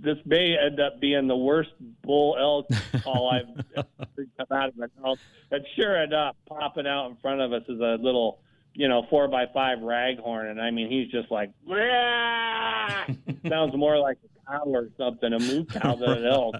this 0.00 0.18
may 0.24 0.56
end 0.56 0.80
up 0.80 1.00
being 1.00 1.26
the 1.26 1.36
worst 1.36 1.70
bull 2.02 2.36
elk 2.38 2.68
call 3.02 3.30
I've 3.30 3.64
ever 3.76 4.28
come 4.38 4.56
out 4.56 4.68
of 4.68 4.76
my 4.76 4.86
mouth. 5.02 5.18
And 5.50 5.64
sure 5.76 6.02
enough, 6.02 6.36
popping 6.48 6.86
out 6.86 7.10
in 7.10 7.16
front 7.16 7.40
of 7.40 7.52
us 7.52 7.62
is 7.68 7.80
a 7.80 7.96
little, 8.00 8.38
you 8.74 8.88
know, 8.88 9.06
four 9.10 9.26
by 9.26 9.46
five 9.52 9.78
raghorn, 9.78 10.50
and 10.50 10.60
I 10.60 10.70
mean 10.70 10.88
he's 10.88 11.10
just 11.10 11.30
like, 11.30 11.50
sounds 13.48 13.76
more 13.76 13.98
like 13.98 14.18
a 14.24 14.37
cow 14.48 14.64
or 14.64 14.88
something, 14.96 15.32
a 15.32 15.38
moo 15.38 15.64
cow 15.64 15.96
than 15.96 16.10
an 16.10 16.26
elk. 16.26 16.56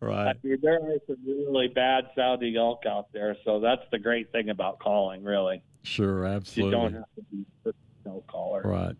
right. 0.00 0.28
I 0.28 0.34
mean, 0.42 0.58
there 0.62 0.76
are 0.76 0.98
some 1.06 1.16
really 1.26 1.68
bad 1.68 2.08
sounding 2.16 2.56
elk 2.56 2.84
out 2.88 3.12
there, 3.12 3.36
so 3.44 3.60
that's 3.60 3.82
the 3.90 3.98
great 3.98 4.32
thing 4.32 4.50
about 4.50 4.78
calling, 4.78 5.22
really. 5.22 5.62
Sure, 5.82 6.24
absolutely. 6.24 6.76
You 6.76 6.82
don't 6.82 6.94
have 6.94 7.14
to 7.16 7.22
be 7.30 7.44
a 7.66 7.72
elk 8.08 8.26
caller. 8.26 8.62
Right. 8.64 8.96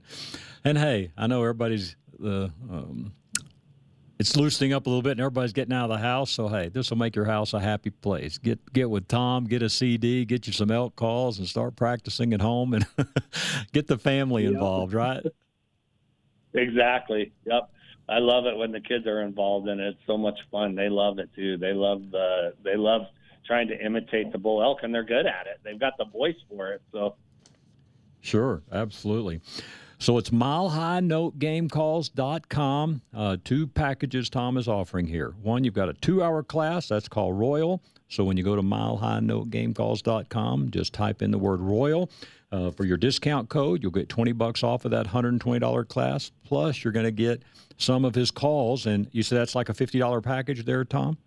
And 0.65 0.79
hey, 0.79 1.13
I 1.17 1.27
know 1.27 1.43
everybody's 1.43 1.97
the. 2.19 2.53
Uh, 2.71 2.75
um, 2.75 3.13
it's 4.19 4.35
loosening 4.35 4.73
up 4.73 4.87
a 4.87 4.89
little 4.89 5.03
bit 5.03 5.11
and 5.11 5.21
everybody's 5.21 5.53
getting 5.53 5.75
out 5.75 5.91
of 5.91 5.91
the 5.91 6.03
house. 6.03 6.31
So 6.31 6.49
hey, 6.49 6.69
this 6.69 6.89
will 6.89 6.97
make 6.97 7.15
your 7.15 7.27
house 7.27 7.53
a 7.53 7.61
happy 7.61 7.91
place. 7.91 8.39
Get 8.39 8.73
get 8.73 8.89
with 8.89 9.09
Tom, 9.09 9.45
get 9.45 9.63
a 9.63 9.69
CD, 9.69 10.25
get 10.25 10.47
you 10.47 10.55
some 10.55 10.71
elk 10.71 10.97
calls, 10.97 11.39
and 11.39 11.47
start 11.47 11.77
practicing 11.77 12.33
at 12.33 12.41
home, 12.41 12.73
and 12.73 12.87
get 13.73 13.89
the 13.89 13.99
family 13.99 14.45
yep. 14.45 14.55
involved. 14.55 14.95
Right? 14.95 15.23
Exactly. 16.55 17.33
Yep. 17.45 17.71
I 18.09 18.19
love 18.19 18.47
it 18.47 18.57
when 18.57 18.71
the 18.71 18.81
kids 18.81 19.07
are 19.07 19.23
involved 19.23 19.69
in 19.69 19.81
it. 19.81 19.89
It's 19.89 20.07
so 20.07 20.17
much 20.17 20.39
fun. 20.51 20.75
They 20.75 20.89
love 20.89 21.19
it 21.19 21.29
too. 21.35 21.57
They 21.57 21.73
love 21.73 22.03
uh, 22.15 22.51
they 22.63 22.77
love 22.77 23.03
trying 23.47 23.69
to 23.69 23.85
imitate 23.85 24.33
the 24.33 24.39
bull 24.39 24.63
elk, 24.63 24.81
and 24.83 24.95
they're 24.95 25.05
good 25.05 25.27
at 25.27 25.47
it. 25.47 25.61
They've 25.65 25.79
got 25.79 25.95
the 25.99 26.05
voice 26.05 26.37
for 26.49 26.73
it. 26.73 26.83
So, 26.93 27.17
sure, 28.21 28.63
absolutely. 28.73 29.41
So 29.99 30.19
it's 30.19 30.29
milehighnotegamecalls.com. 30.31 33.03
Uh, 33.15 33.37
two 33.43 33.67
packages 33.69 34.29
Tom 34.29 34.59
is 34.59 34.69
offering 34.69 35.07
here. 35.07 35.33
One, 35.43 35.65
you've 35.65 35.73
got 35.75 35.89
a 35.89 35.95
two 35.95 36.23
hour 36.23 36.43
class, 36.43 36.89
that's 36.89 37.09
called 37.09 37.39
Royal. 37.39 37.83
So 38.09 38.25
when 38.25 38.37
you 38.37 38.45
go 38.45 38.55
to 38.55 38.61
milehighnotegamecalls.com, 38.63 40.71
just 40.71 40.93
type 40.93 41.23
in 41.23 41.31
the 41.31 41.39
word 41.39 41.61
Royal. 41.61 42.11
Uh, 42.53 42.71
for 42.71 42.85
your 42.85 42.97
discount 42.97 43.49
code, 43.49 43.83
you'll 43.83 43.91
get 43.91 44.09
20 44.09 44.31
bucks 44.33 44.63
off 44.63 44.85
of 44.85 44.93
that 44.93 45.05
$120 45.07 45.89
class. 45.89 46.31
Plus, 46.45 46.85
you're 46.85 46.93
going 46.93 47.05
to 47.05 47.11
get 47.11 47.43
some 47.77 48.05
of 48.05 48.15
his 48.15 48.31
calls. 48.31 48.87
And 48.87 49.09
you 49.11 49.25
said 49.25 49.39
that's 49.39 49.57
like 49.57 49.69
a 49.69 49.75
$50 49.75 50.23
package 50.23 50.65
there, 50.65 50.85
Tom? 50.85 51.19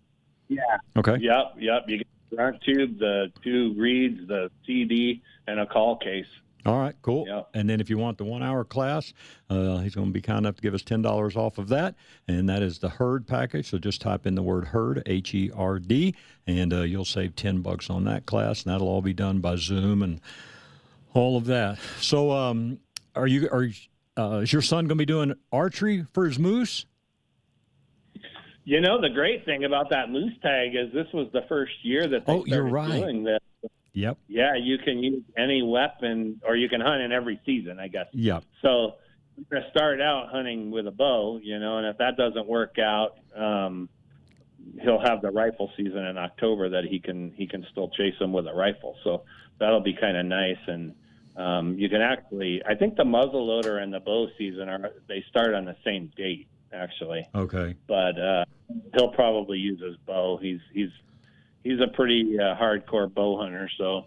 Yeah. 0.48 0.62
Okay. 0.96 1.18
Yep, 1.20 1.56
yep. 1.58 1.84
You 1.88 1.98
get 1.98 2.06
the 2.30 2.58
tube, 2.64 2.98
the 2.98 3.30
two 3.44 3.74
reeds, 3.76 4.26
the 4.28 4.50
CD, 4.66 5.20
and 5.46 5.60
a 5.60 5.66
call 5.66 5.96
case. 5.96 6.24
All 6.66 6.78
right, 6.78 6.94
cool. 7.02 7.26
Yep. 7.26 7.48
And 7.54 7.70
then 7.70 7.80
if 7.80 7.88
you 7.88 7.96
want 7.96 8.18
the 8.18 8.24
one 8.24 8.42
hour 8.42 8.64
class, 8.64 9.14
uh, 9.48 9.78
he's 9.78 9.94
going 9.94 10.08
to 10.08 10.12
be 10.12 10.20
kind 10.20 10.40
enough 10.40 10.56
to 10.56 10.62
give 10.62 10.74
us 10.74 10.82
$10 10.82 11.36
off 11.36 11.56
of 11.58 11.68
that. 11.68 11.94
And 12.28 12.48
that 12.50 12.62
is 12.62 12.78
the 12.78 12.90
Herd 12.90 13.26
package. 13.26 13.70
So 13.70 13.78
just 13.78 14.00
type 14.02 14.26
in 14.26 14.34
the 14.34 14.42
word 14.42 14.66
Herd, 14.66 15.02
H 15.06 15.34
E 15.34 15.50
R 15.56 15.78
D, 15.78 16.14
and 16.46 16.72
uh, 16.74 16.82
you'll 16.82 17.04
save 17.06 17.34
10 17.34 17.60
bucks 17.62 17.88
on 17.88 18.04
that 18.04 18.26
class. 18.26 18.64
And 18.64 18.72
that'll 18.74 18.88
all 18.88 19.00
be 19.02 19.14
done 19.14 19.40
by 19.40 19.56
Zoom 19.56 20.02
and 20.02 20.20
all 21.14 21.36
of 21.38 21.46
that. 21.46 21.78
So, 22.00 22.30
um, 22.30 22.78
are 23.16 23.26
you, 23.26 23.48
are, 23.50 23.68
uh, 24.16 24.38
is 24.40 24.52
your 24.52 24.62
son 24.62 24.84
going 24.84 24.96
to 24.98 25.02
be 25.02 25.06
doing 25.06 25.34
archery 25.50 26.04
for 26.12 26.26
his 26.26 26.38
moose? 26.38 26.84
You 28.64 28.80
know, 28.80 29.00
the 29.00 29.08
great 29.08 29.44
thing 29.46 29.64
about 29.64 29.90
that 29.90 30.10
moose 30.10 30.34
tag 30.42 30.74
is 30.76 30.92
this 30.92 31.06
was 31.14 31.28
the 31.32 31.42
first 31.48 31.72
year 31.82 32.06
that 32.06 32.26
they 32.26 32.32
Oh, 32.32 32.44
you're 32.44 32.68
started 32.68 32.72
right. 32.72 33.00
doing 33.00 33.24
this. 33.24 33.38
Yep. 33.92 34.18
Yeah, 34.28 34.54
you 34.56 34.78
can 34.78 35.02
use 35.02 35.24
any 35.36 35.62
weapon, 35.62 36.40
or 36.44 36.56
you 36.56 36.68
can 36.68 36.80
hunt 36.80 37.02
in 37.02 37.12
every 37.12 37.40
season, 37.44 37.78
I 37.80 37.88
guess. 37.88 38.06
Yep. 38.12 38.44
So 38.62 38.94
going 39.50 39.62
to 39.62 39.70
start 39.70 40.00
out 40.00 40.28
hunting 40.30 40.70
with 40.70 40.86
a 40.86 40.90
bow, 40.90 41.40
you 41.42 41.58
know, 41.58 41.78
and 41.78 41.86
if 41.86 41.98
that 41.98 42.16
doesn't 42.16 42.46
work 42.46 42.76
out, 42.78 43.18
um, 43.36 43.88
he'll 44.82 45.00
have 45.00 45.22
the 45.22 45.30
rifle 45.30 45.70
season 45.76 46.04
in 46.04 46.18
October 46.18 46.68
that 46.70 46.84
he 46.84 47.00
can 47.00 47.32
he 47.32 47.46
can 47.46 47.66
still 47.70 47.88
chase 47.90 48.14
them 48.18 48.32
with 48.32 48.46
a 48.46 48.52
rifle. 48.52 48.96
So 49.04 49.22
that'll 49.58 49.80
be 49.80 49.94
kind 49.98 50.16
of 50.16 50.26
nice, 50.26 50.58
and 50.66 50.94
um, 51.36 51.78
you 51.78 51.88
can 51.88 52.02
actually, 52.02 52.62
I 52.68 52.74
think 52.74 52.96
the 52.96 53.04
muzzle 53.04 53.46
loader 53.46 53.78
and 53.78 53.92
the 53.92 54.00
bow 54.00 54.28
season 54.36 54.68
are 54.68 54.90
they 55.08 55.24
start 55.30 55.54
on 55.54 55.64
the 55.64 55.76
same 55.84 56.12
date 56.16 56.48
actually, 56.72 57.26
Okay. 57.34 57.74
but 57.88 58.18
uh, 58.20 58.44
he'll 58.94 59.12
probably 59.12 59.58
use 59.58 59.80
his 59.80 59.96
bow. 60.06 60.38
He's 60.40 60.60
he's 60.72 60.90
he's 61.62 61.80
a 61.80 61.88
pretty 61.88 62.38
uh, 62.38 62.56
hardcore 62.56 63.12
bow 63.12 63.38
hunter, 63.38 63.68
so 63.78 64.06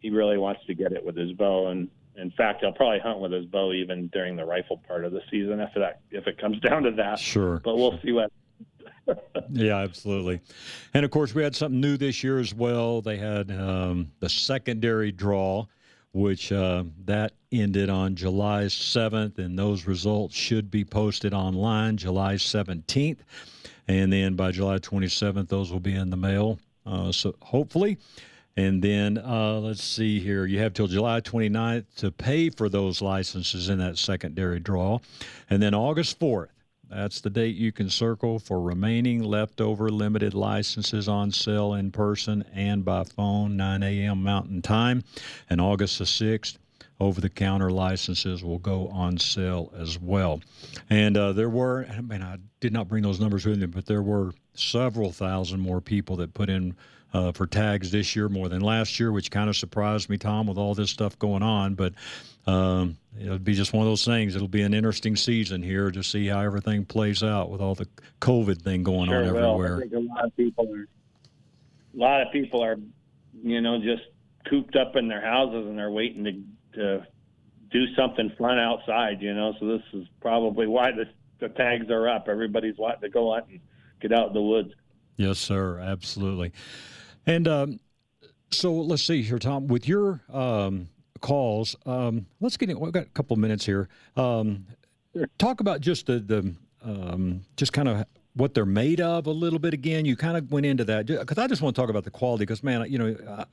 he 0.00 0.10
really 0.10 0.38
wants 0.38 0.60
to 0.66 0.74
get 0.74 0.92
it 0.92 1.04
with 1.04 1.16
his 1.16 1.32
bow. 1.32 1.68
And 1.68 1.88
in 2.16 2.30
fact, 2.32 2.60
he'll 2.60 2.72
probably 2.72 2.98
hunt 2.98 3.20
with 3.20 3.32
his 3.32 3.46
bow 3.46 3.72
even 3.72 4.08
during 4.08 4.36
the 4.36 4.44
rifle 4.44 4.78
part 4.86 5.04
of 5.04 5.12
the 5.12 5.20
season 5.30 5.60
if 5.60 5.70
that 5.74 6.00
if 6.10 6.26
it 6.26 6.38
comes 6.38 6.60
down 6.68 6.82
to 6.82 6.90
that. 6.92 7.18
Sure. 7.18 7.60
But 7.64 7.76
we'll 7.76 7.98
see 8.02 8.12
what. 8.12 8.30
Yeah, 9.50 9.78
absolutely. 9.78 10.40
And 10.94 11.04
of 11.04 11.10
course, 11.10 11.34
we 11.34 11.42
had 11.42 11.56
something 11.56 11.80
new 11.80 11.96
this 11.96 12.22
year 12.22 12.38
as 12.38 12.54
well. 12.54 13.02
They 13.02 13.16
had 13.16 13.50
um, 13.50 14.12
the 14.20 14.28
secondary 14.28 15.10
draw, 15.10 15.66
which 16.12 16.52
uh, 16.52 16.84
that 17.04 17.32
ended 17.50 17.90
on 17.90 18.14
July 18.14 18.66
7th, 18.66 19.38
and 19.38 19.58
those 19.58 19.86
results 19.86 20.36
should 20.36 20.70
be 20.70 20.84
posted 20.84 21.34
online 21.34 21.96
July 21.96 22.34
17th. 22.34 23.18
And 23.88 24.12
then 24.12 24.34
by 24.34 24.52
July 24.52 24.78
27th, 24.78 25.48
those 25.48 25.72
will 25.72 25.80
be 25.80 25.94
in 25.94 26.10
the 26.10 26.16
mail. 26.16 26.58
Uh, 26.86 27.12
so 27.12 27.34
hopefully. 27.42 27.98
And 28.56 28.82
then 28.82 29.18
uh, 29.18 29.60
let's 29.60 29.82
see 29.82 30.20
here. 30.20 30.44
You 30.44 30.58
have 30.58 30.74
till 30.74 30.86
July 30.86 31.20
29th 31.20 31.84
to 31.96 32.10
pay 32.10 32.50
for 32.50 32.68
those 32.68 33.00
licenses 33.00 33.68
in 33.68 33.78
that 33.78 33.98
secondary 33.98 34.60
draw. 34.60 34.98
And 35.48 35.62
then 35.62 35.74
August 35.74 36.20
4th, 36.20 36.48
that's 36.90 37.22
the 37.22 37.30
date 37.30 37.56
you 37.56 37.72
can 37.72 37.88
circle 37.88 38.38
for 38.38 38.60
remaining 38.60 39.22
leftover 39.22 39.88
limited 39.88 40.34
licenses 40.34 41.08
on 41.08 41.30
sale 41.30 41.72
in 41.72 41.90
person 41.90 42.44
and 42.52 42.84
by 42.84 43.04
phone, 43.04 43.56
9 43.56 43.82
a.m. 43.82 44.22
Mountain 44.22 44.60
Time. 44.60 45.02
And 45.48 45.58
August 45.58 45.98
the 45.98 46.04
6th, 46.04 46.58
over 47.00 47.20
the 47.20 47.28
counter 47.28 47.70
licenses 47.70 48.44
will 48.44 48.58
go 48.58 48.88
on 48.88 49.18
sale 49.18 49.72
as 49.76 49.98
well. 49.98 50.40
And 50.90 51.16
uh, 51.16 51.32
there 51.32 51.50
were, 51.50 51.86
I 51.90 52.00
mean, 52.00 52.22
I 52.22 52.36
did 52.60 52.72
not 52.72 52.88
bring 52.88 53.02
those 53.02 53.18
numbers 53.20 53.44
with 53.44 53.58
me, 53.58 53.66
but 53.66 53.86
there 53.86 54.02
were 54.02 54.32
several 54.54 55.10
thousand 55.10 55.60
more 55.60 55.80
people 55.80 56.16
that 56.16 56.32
put 56.34 56.48
in 56.48 56.76
uh, 57.12 57.32
for 57.32 57.46
tags 57.46 57.90
this 57.90 58.16
year 58.16 58.28
more 58.28 58.48
than 58.48 58.60
last 58.62 58.98
year, 59.00 59.12
which 59.12 59.30
kind 59.30 59.50
of 59.50 59.56
surprised 59.56 60.08
me, 60.08 60.16
Tom, 60.16 60.46
with 60.46 60.56
all 60.58 60.74
this 60.74 60.90
stuff 60.90 61.18
going 61.18 61.42
on. 61.42 61.74
But 61.74 61.92
um, 62.46 62.96
it'll 63.20 63.38
be 63.38 63.54
just 63.54 63.72
one 63.72 63.84
of 63.86 63.90
those 63.90 64.04
things. 64.04 64.34
It'll 64.34 64.48
be 64.48 64.62
an 64.62 64.72
interesting 64.72 65.16
season 65.16 65.62
here 65.62 65.90
to 65.90 66.02
see 66.02 66.28
how 66.28 66.40
everything 66.40 66.84
plays 66.84 67.22
out 67.22 67.50
with 67.50 67.60
all 67.60 67.74
the 67.74 67.88
COVID 68.20 68.62
thing 68.62 68.82
going 68.82 69.10
on 69.10 69.24
Sure. 69.24 69.24
I 69.24 69.26
everywhere. 69.26 69.80
think 69.80 69.92
a 69.92 69.98
lot 69.98 70.24
of 70.24 70.36
people 70.36 70.72
are. 70.72 70.86
A 71.94 71.98
lot 71.98 72.22
of 72.22 72.32
people 72.32 72.64
are, 72.64 72.76
you 73.42 73.60
know, 73.60 73.78
just 73.82 74.04
cooped 74.48 74.76
up 74.76 74.96
in 74.96 75.08
their 75.08 75.20
houses 75.20 75.66
and 75.66 75.78
they're 75.78 75.90
waiting 75.90 76.24
to 76.24 76.32
to 76.74 77.06
do 77.70 77.94
something 77.94 78.32
fun 78.38 78.58
outside. 78.58 79.20
You 79.20 79.34
know, 79.34 79.54
so 79.58 79.66
this 79.66 79.82
is 79.92 80.06
probably 80.20 80.66
why 80.66 80.92
the 80.92 81.06
the 81.40 81.48
tags 81.50 81.90
are 81.90 82.08
up. 82.08 82.28
Everybody's 82.28 82.76
wanting 82.78 83.00
to 83.02 83.08
go 83.08 83.34
out 83.34 83.48
and 83.48 83.60
get 84.00 84.12
out 84.12 84.28
in 84.28 84.34
the 84.34 84.42
woods. 84.42 84.72
Yes, 85.16 85.38
sir. 85.38 85.78
Absolutely. 85.80 86.52
And 87.26 87.46
um, 87.46 87.80
so 88.50 88.72
let's 88.72 89.02
see 89.02 89.22
here, 89.22 89.38
Tom. 89.38 89.66
With 89.66 89.88
your 89.88 90.20
um, 90.32 90.88
calls, 91.20 91.76
um, 91.86 92.26
let's 92.40 92.56
get 92.56 92.70
in. 92.70 92.78
We've 92.78 92.92
got 92.92 93.04
a 93.04 93.10
couple 93.10 93.36
minutes 93.36 93.66
here. 93.66 93.88
Um, 94.16 94.66
talk 95.38 95.60
about 95.60 95.80
just 95.80 96.06
the 96.06 96.18
the 96.20 96.54
um, 96.84 97.42
just 97.56 97.72
kind 97.72 97.88
of 97.88 98.04
what 98.34 98.54
they're 98.54 98.64
made 98.64 99.00
of 99.00 99.26
a 99.26 99.30
little 99.30 99.58
bit 99.58 99.74
again. 99.74 100.04
You 100.04 100.16
kind 100.16 100.36
of 100.36 100.50
went 100.50 100.66
into 100.66 100.84
that 100.84 101.06
because 101.06 101.38
I 101.38 101.46
just 101.46 101.60
want 101.62 101.76
to 101.76 101.80
talk 101.80 101.90
about 101.90 102.04
the 102.04 102.10
quality 102.10 102.42
because 102.42 102.62
man, 102.62 102.84
you 102.90 102.98
know. 102.98 103.44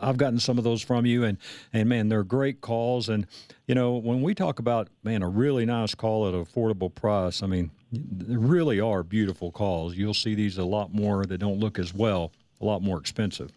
I, 0.00 0.08
I've 0.08 0.16
gotten 0.16 0.38
some 0.38 0.58
of 0.58 0.64
those 0.64 0.82
from 0.82 1.06
you, 1.06 1.24
and 1.24 1.38
and 1.72 1.88
man, 1.88 2.08
they're 2.08 2.24
great 2.24 2.60
calls. 2.60 3.08
And 3.08 3.26
you 3.66 3.74
know, 3.74 3.94
when 3.94 4.22
we 4.22 4.34
talk 4.34 4.58
about 4.58 4.88
man, 5.02 5.22
a 5.22 5.28
really 5.28 5.64
nice 5.64 5.94
call 5.94 6.28
at 6.28 6.34
an 6.34 6.44
affordable 6.44 6.94
price, 6.94 7.42
I 7.42 7.46
mean, 7.46 7.70
they 7.92 8.36
really 8.36 8.80
are 8.80 9.02
beautiful 9.02 9.50
calls. 9.50 9.94
You'll 9.94 10.14
see 10.14 10.34
these 10.34 10.58
a 10.58 10.64
lot 10.64 10.92
more 10.92 11.24
that 11.24 11.38
don't 11.38 11.58
look 11.58 11.78
as 11.78 11.94
well, 11.94 12.32
a 12.60 12.64
lot 12.64 12.82
more 12.82 12.98
expensive. 12.98 13.52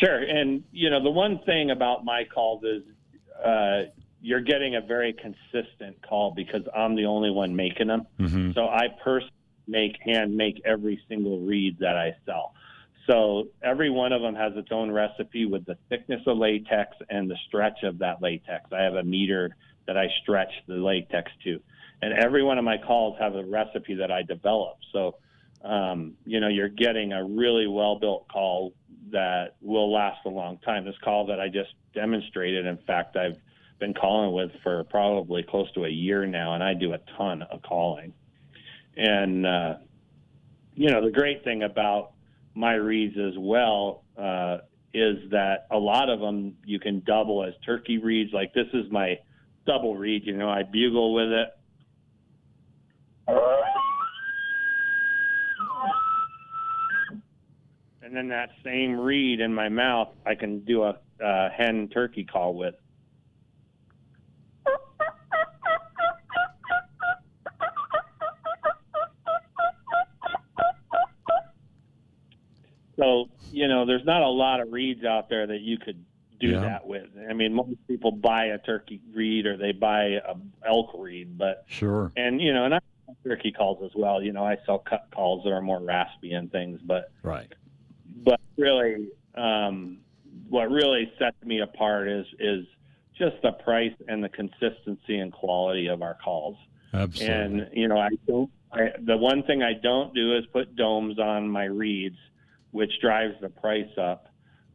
Sure, 0.00 0.18
and 0.18 0.62
you 0.72 0.90
know 0.90 1.02
the 1.02 1.10
one 1.10 1.38
thing 1.44 1.70
about 1.70 2.04
my 2.04 2.24
calls 2.24 2.64
is 2.64 2.82
uh, 3.44 3.82
you're 4.20 4.40
getting 4.40 4.76
a 4.76 4.80
very 4.80 5.12
consistent 5.12 6.00
call 6.08 6.32
because 6.34 6.62
I'm 6.74 6.94
the 6.94 7.06
only 7.06 7.30
one 7.30 7.54
making 7.54 7.88
them. 7.88 8.06
Mm-hmm. 8.18 8.52
So 8.52 8.68
I 8.68 8.88
personally 9.02 9.32
make 9.66 9.96
hand 10.04 10.36
make 10.36 10.60
every 10.64 11.00
single 11.08 11.40
reed 11.40 11.78
that 11.80 11.96
I 11.96 12.14
sell. 12.26 12.54
So 13.06 13.48
every 13.62 13.90
one 13.90 14.12
of 14.12 14.22
them 14.22 14.34
has 14.34 14.52
its 14.56 14.68
own 14.70 14.90
recipe 14.90 15.44
with 15.44 15.64
the 15.64 15.76
thickness 15.88 16.20
of 16.26 16.38
latex 16.38 16.96
and 17.10 17.28
the 17.28 17.36
stretch 17.48 17.82
of 17.82 17.98
that 17.98 18.22
latex. 18.22 18.72
I 18.72 18.82
have 18.82 18.94
a 18.94 19.02
meter 19.02 19.56
that 19.86 19.96
I 19.96 20.08
stretch 20.22 20.52
the 20.68 20.74
latex 20.74 21.30
to, 21.44 21.60
and 22.00 22.12
every 22.12 22.44
one 22.44 22.58
of 22.58 22.64
my 22.64 22.78
calls 22.78 23.18
have 23.18 23.34
a 23.34 23.44
recipe 23.44 23.94
that 23.94 24.12
I 24.12 24.22
develop. 24.22 24.78
So 24.92 25.16
um, 25.64 26.14
you 26.24 26.40
know 26.40 26.48
you're 26.48 26.68
getting 26.68 27.12
a 27.12 27.24
really 27.24 27.66
well 27.66 27.98
built 27.98 28.28
call 28.28 28.72
that 29.10 29.56
will 29.60 29.92
last 29.92 30.20
a 30.24 30.28
long 30.28 30.58
time. 30.58 30.84
This 30.84 30.94
call 31.02 31.26
that 31.26 31.40
I 31.40 31.48
just 31.48 31.70
demonstrated, 31.94 32.66
in 32.66 32.78
fact, 32.86 33.16
I've 33.16 33.36
been 33.80 33.94
calling 33.94 34.32
with 34.32 34.52
for 34.62 34.84
probably 34.84 35.42
close 35.42 35.70
to 35.72 35.84
a 35.84 35.88
year 35.88 36.24
now, 36.24 36.54
and 36.54 36.62
I 36.62 36.74
do 36.74 36.92
a 36.92 36.98
ton 37.16 37.42
of 37.42 37.62
calling. 37.62 38.14
And 38.96 39.44
uh, 39.44 39.74
you 40.74 40.90
know, 40.90 41.04
the 41.04 41.10
great 41.10 41.42
thing 41.42 41.64
about 41.64 42.12
my 42.54 42.74
reeds 42.74 43.16
as 43.18 43.34
well 43.38 44.04
uh, 44.16 44.58
is 44.94 45.30
that 45.30 45.66
a 45.70 45.78
lot 45.78 46.10
of 46.10 46.20
them 46.20 46.56
you 46.64 46.78
can 46.78 47.02
double 47.06 47.44
as 47.44 47.54
turkey 47.64 47.98
reeds. 47.98 48.32
Like 48.32 48.52
this 48.54 48.66
is 48.72 48.90
my 48.90 49.18
double 49.66 49.96
reed. 49.96 50.26
You 50.26 50.36
know, 50.36 50.48
I 50.48 50.62
bugle 50.62 51.14
with 51.14 51.28
it. 51.28 51.48
And 58.02 58.16
then 58.16 58.28
that 58.28 58.50
same 58.62 59.00
reed 59.00 59.40
in 59.40 59.54
my 59.54 59.70
mouth, 59.70 60.08
I 60.26 60.34
can 60.34 60.60
do 60.60 60.82
a 60.82 60.98
uh, 61.24 61.48
hen 61.56 61.88
turkey 61.88 62.24
call 62.24 62.54
with. 62.54 62.74
You 73.52 73.68
know, 73.68 73.84
there's 73.84 74.04
not 74.04 74.22
a 74.22 74.28
lot 74.28 74.60
of 74.60 74.72
reeds 74.72 75.04
out 75.04 75.28
there 75.28 75.46
that 75.46 75.60
you 75.60 75.76
could 75.78 76.02
do 76.40 76.48
Yeah. 76.48 76.60
that 76.60 76.86
with. 76.86 77.06
I 77.28 77.34
mean, 77.34 77.52
most 77.54 77.76
people 77.86 78.10
buy 78.10 78.46
a 78.46 78.58
turkey 78.58 79.00
reed 79.12 79.46
or 79.46 79.56
they 79.56 79.72
buy 79.72 80.04
a 80.26 80.34
elk 80.66 80.90
reed, 80.98 81.36
but 81.38 81.64
Sure. 81.68 82.10
and 82.16 82.40
you 82.40 82.52
know, 82.52 82.64
and 82.64 82.74
I 82.74 82.80
sell 83.06 83.16
turkey 83.24 83.52
calls 83.52 83.82
as 83.84 83.94
well. 83.94 84.22
You 84.22 84.32
know, 84.32 84.44
I 84.44 84.56
sell 84.66 84.78
cut 84.78 85.06
calls 85.14 85.44
that 85.44 85.50
are 85.50 85.60
more 85.60 85.80
raspy 85.80 86.32
and 86.32 86.50
things, 86.50 86.80
but 86.82 87.10
Right. 87.22 87.52
but 88.24 88.40
really, 88.56 89.08
um, 89.34 89.98
what 90.48 90.70
really 90.70 91.12
sets 91.18 91.36
me 91.44 91.60
apart 91.60 92.08
is 92.08 92.26
is 92.40 92.66
just 93.18 93.36
the 93.42 93.52
price 93.52 93.94
and 94.08 94.24
the 94.24 94.28
consistency 94.30 95.18
and 95.18 95.30
quality 95.32 95.86
of 95.88 96.00
our 96.02 96.14
calls. 96.14 96.56
Absolutely. 96.94 97.34
And 97.66 97.68
you 97.76 97.88
know, 97.88 97.98
I 97.98 98.08
don't. 98.26 98.50
I, 98.72 98.92
the 99.00 99.18
one 99.18 99.42
thing 99.42 99.62
I 99.62 99.74
don't 99.74 100.14
do 100.14 100.34
is 100.36 100.46
put 100.46 100.74
domes 100.76 101.18
on 101.18 101.46
my 101.48 101.64
reeds, 101.64 102.16
which 102.72 102.90
drives 103.00 103.34
the 103.40 103.48
price 103.48 103.96
up. 103.96 104.28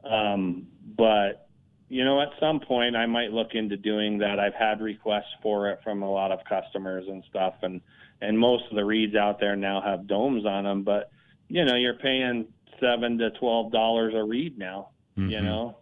Um, 0.09 0.67
but 0.95 1.47
you 1.89 2.03
know, 2.03 2.21
at 2.21 2.29
some 2.39 2.59
point, 2.59 2.95
I 2.95 3.05
might 3.05 3.31
look 3.31 3.53
into 3.53 3.77
doing 3.77 4.17
that. 4.19 4.39
I've 4.39 4.53
had 4.53 4.81
requests 4.81 5.33
for 5.41 5.69
it 5.69 5.79
from 5.83 6.01
a 6.01 6.11
lot 6.11 6.31
of 6.31 6.39
customers 6.47 7.05
and 7.07 7.23
stuff, 7.29 7.55
and 7.61 7.81
and 8.21 8.37
most 8.37 8.63
of 8.69 8.75
the 8.75 8.83
reeds 8.83 9.15
out 9.15 9.39
there 9.39 9.55
now 9.55 9.81
have 9.81 10.07
domes 10.07 10.45
on 10.45 10.63
them. 10.63 10.83
But 10.83 11.11
you 11.47 11.63
know, 11.65 11.75
you're 11.75 11.95
paying 11.95 12.47
seven 12.79 13.17
to 13.19 13.31
twelve 13.31 13.71
dollars 13.71 14.13
a 14.15 14.23
reed 14.23 14.57
now. 14.57 14.89
Mm-hmm. 15.17 15.29
You 15.29 15.41
know, 15.41 15.77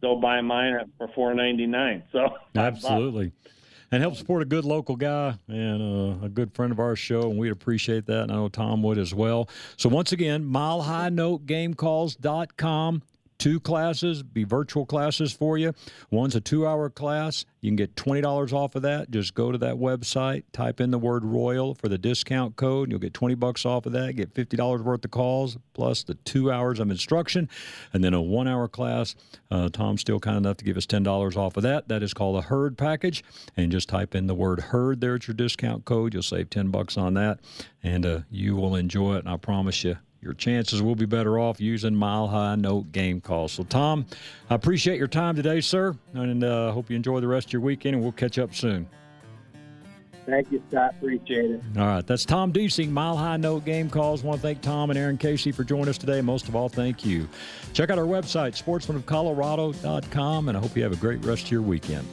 go 0.00 0.16
buy 0.16 0.40
mine 0.42 0.92
for 0.96 1.08
four 1.08 1.34
ninety 1.34 1.66
nine. 1.66 2.04
So 2.12 2.28
absolutely. 2.54 3.32
And 3.92 4.02
help 4.02 4.14
support 4.14 4.40
a 4.40 4.44
good 4.44 4.64
local 4.64 4.94
guy 4.94 5.34
and 5.48 6.22
uh, 6.22 6.26
a 6.26 6.28
good 6.28 6.54
friend 6.54 6.70
of 6.70 6.78
our 6.78 6.94
show, 6.94 7.28
and 7.28 7.36
we'd 7.36 7.50
appreciate 7.50 8.06
that. 8.06 8.22
And 8.22 8.30
I 8.30 8.36
know 8.36 8.48
Tom 8.48 8.84
would 8.84 8.98
as 8.98 9.12
well. 9.12 9.48
So, 9.76 9.88
once 9.88 10.12
again, 10.12 10.44
milehighnotegamecalls.com 10.44 13.02
two 13.40 13.58
classes, 13.58 14.22
be 14.22 14.44
virtual 14.44 14.86
classes 14.86 15.32
for 15.32 15.58
you. 15.58 15.74
One's 16.10 16.36
a 16.36 16.40
two 16.40 16.66
hour 16.66 16.90
class. 16.90 17.46
You 17.62 17.70
can 17.70 17.76
get 17.76 17.96
$20 17.96 18.52
off 18.52 18.74
of 18.74 18.82
that. 18.82 19.10
Just 19.10 19.34
go 19.34 19.50
to 19.50 19.58
that 19.58 19.74
website, 19.74 20.44
type 20.52 20.80
in 20.80 20.90
the 20.90 20.98
word 20.98 21.24
Royal 21.24 21.74
for 21.74 21.88
the 21.88 21.98
discount 21.98 22.56
code, 22.56 22.84
and 22.84 22.92
you'll 22.92 23.00
get 23.00 23.14
20 23.14 23.34
bucks 23.34 23.66
off 23.66 23.86
of 23.86 23.92
that. 23.92 24.14
Get 24.14 24.32
$50 24.34 24.82
worth 24.82 25.04
of 25.04 25.10
calls 25.10 25.58
plus 25.72 26.02
the 26.02 26.14
two 26.14 26.52
hours 26.52 26.78
of 26.78 26.90
instruction. 26.90 27.48
And 27.92 28.04
then 28.04 28.14
a 28.14 28.20
one 28.20 28.46
hour 28.46 28.68
class. 28.68 29.16
Uh, 29.50 29.68
Tom's 29.70 30.02
still 30.02 30.20
kind 30.20 30.36
enough 30.36 30.58
to 30.58 30.64
give 30.64 30.76
us 30.76 30.86
$10 30.86 31.36
off 31.36 31.56
of 31.56 31.62
that. 31.62 31.88
That 31.88 32.02
is 32.02 32.14
called 32.14 32.36
a 32.36 32.42
Herd 32.42 32.78
package. 32.78 33.24
And 33.56 33.72
just 33.72 33.88
type 33.88 34.14
in 34.14 34.26
the 34.26 34.34
word 34.34 34.60
Herd 34.60 35.00
there 35.00 35.14
at 35.14 35.26
your 35.26 35.34
discount 35.34 35.86
code. 35.86 36.12
You'll 36.14 36.22
save 36.22 36.50
10 36.50 36.68
bucks 36.68 36.96
on 36.96 37.14
that. 37.14 37.40
And 37.82 38.04
uh, 38.04 38.20
you 38.30 38.54
will 38.56 38.74
enjoy 38.74 39.16
it. 39.16 39.20
And 39.20 39.28
I 39.28 39.38
promise 39.38 39.82
you, 39.82 39.96
your 40.22 40.34
chances 40.34 40.82
will 40.82 40.94
be 40.94 41.06
better 41.06 41.38
off 41.38 41.60
using 41.60 41.94
Mile 41.94 42.28
High 42.28 42.56
Note 42.56 42.92
game 42.92 43.20
calls. 43.20 43.52
So, 43.52 43.62
Tom, 43.62 44.06
I 44.48 44.54
appreciate 44.54 44.98
your 44.98 45.08
time 45.08 45.34
today, 45.34 45.60
sir, 45.60 45.96
and 46.14 46.44
uh, 46.44 46.72
hope 46.72 46.90
you 46.90 46.96
enjoy 46.96 47.20
the 47.20 47.28
rest 47.28 47.48
of 47.48 47.52
your 47.54 47.62
weekend, 47.62 47.94
and 47.94 48.02
we'll 48.02 48.12
catch 48.12 48.38
up 48.38 48.54
soon. 48.54 48.88
Thank 50.26 50.52
you, 50.52 50.62
Scott. 50.68 50.94
Appreciate 50.98 51.50
it. 51.50 51.62
All 51.76 51.86
right. 51.86 52.06
That's 52.06 52.24
Tom 52.24 52.52
Deasing, 52.52 52.92
Mile 52.92 53.16
High 53.16 53.38
Note 53.38 53.64
Game 53.64 53.88
Calls. 53.88 54.22
I 54.22 54.28
want 54.28 54.40
to 54.40 54.46
thank 54.46 54.60
Tom 54.60 54.90
and 54.90 54.98
Aaron 54.98 55.18
Casey 55.18 55.50
for 55.50 55.64
joining 55.64 55.88
us 55.88 55.98
today. 55.98 56.20
Most 56.20 56.48
of 56.48 56.54
all, 56.54 56.68
thank 56.68 57.04
you. 57.04 57.28
Check 57.72 57.90
out 57.90 57.98
our 57.98 58.04
website, 58.04 58.62
sportsmanofcolorado.com, 58.62 60.48
and 60.48 60.56
I 60.56 60.60
hope 60.60 60.76
you 60.76 60.82
have 60.82 60.92
a 60.92 60.96
great 60.96 61.24
rest 61.24 61.46
of 61.46 61.50
your 61.50 61.62
weekend. 61.62 62.06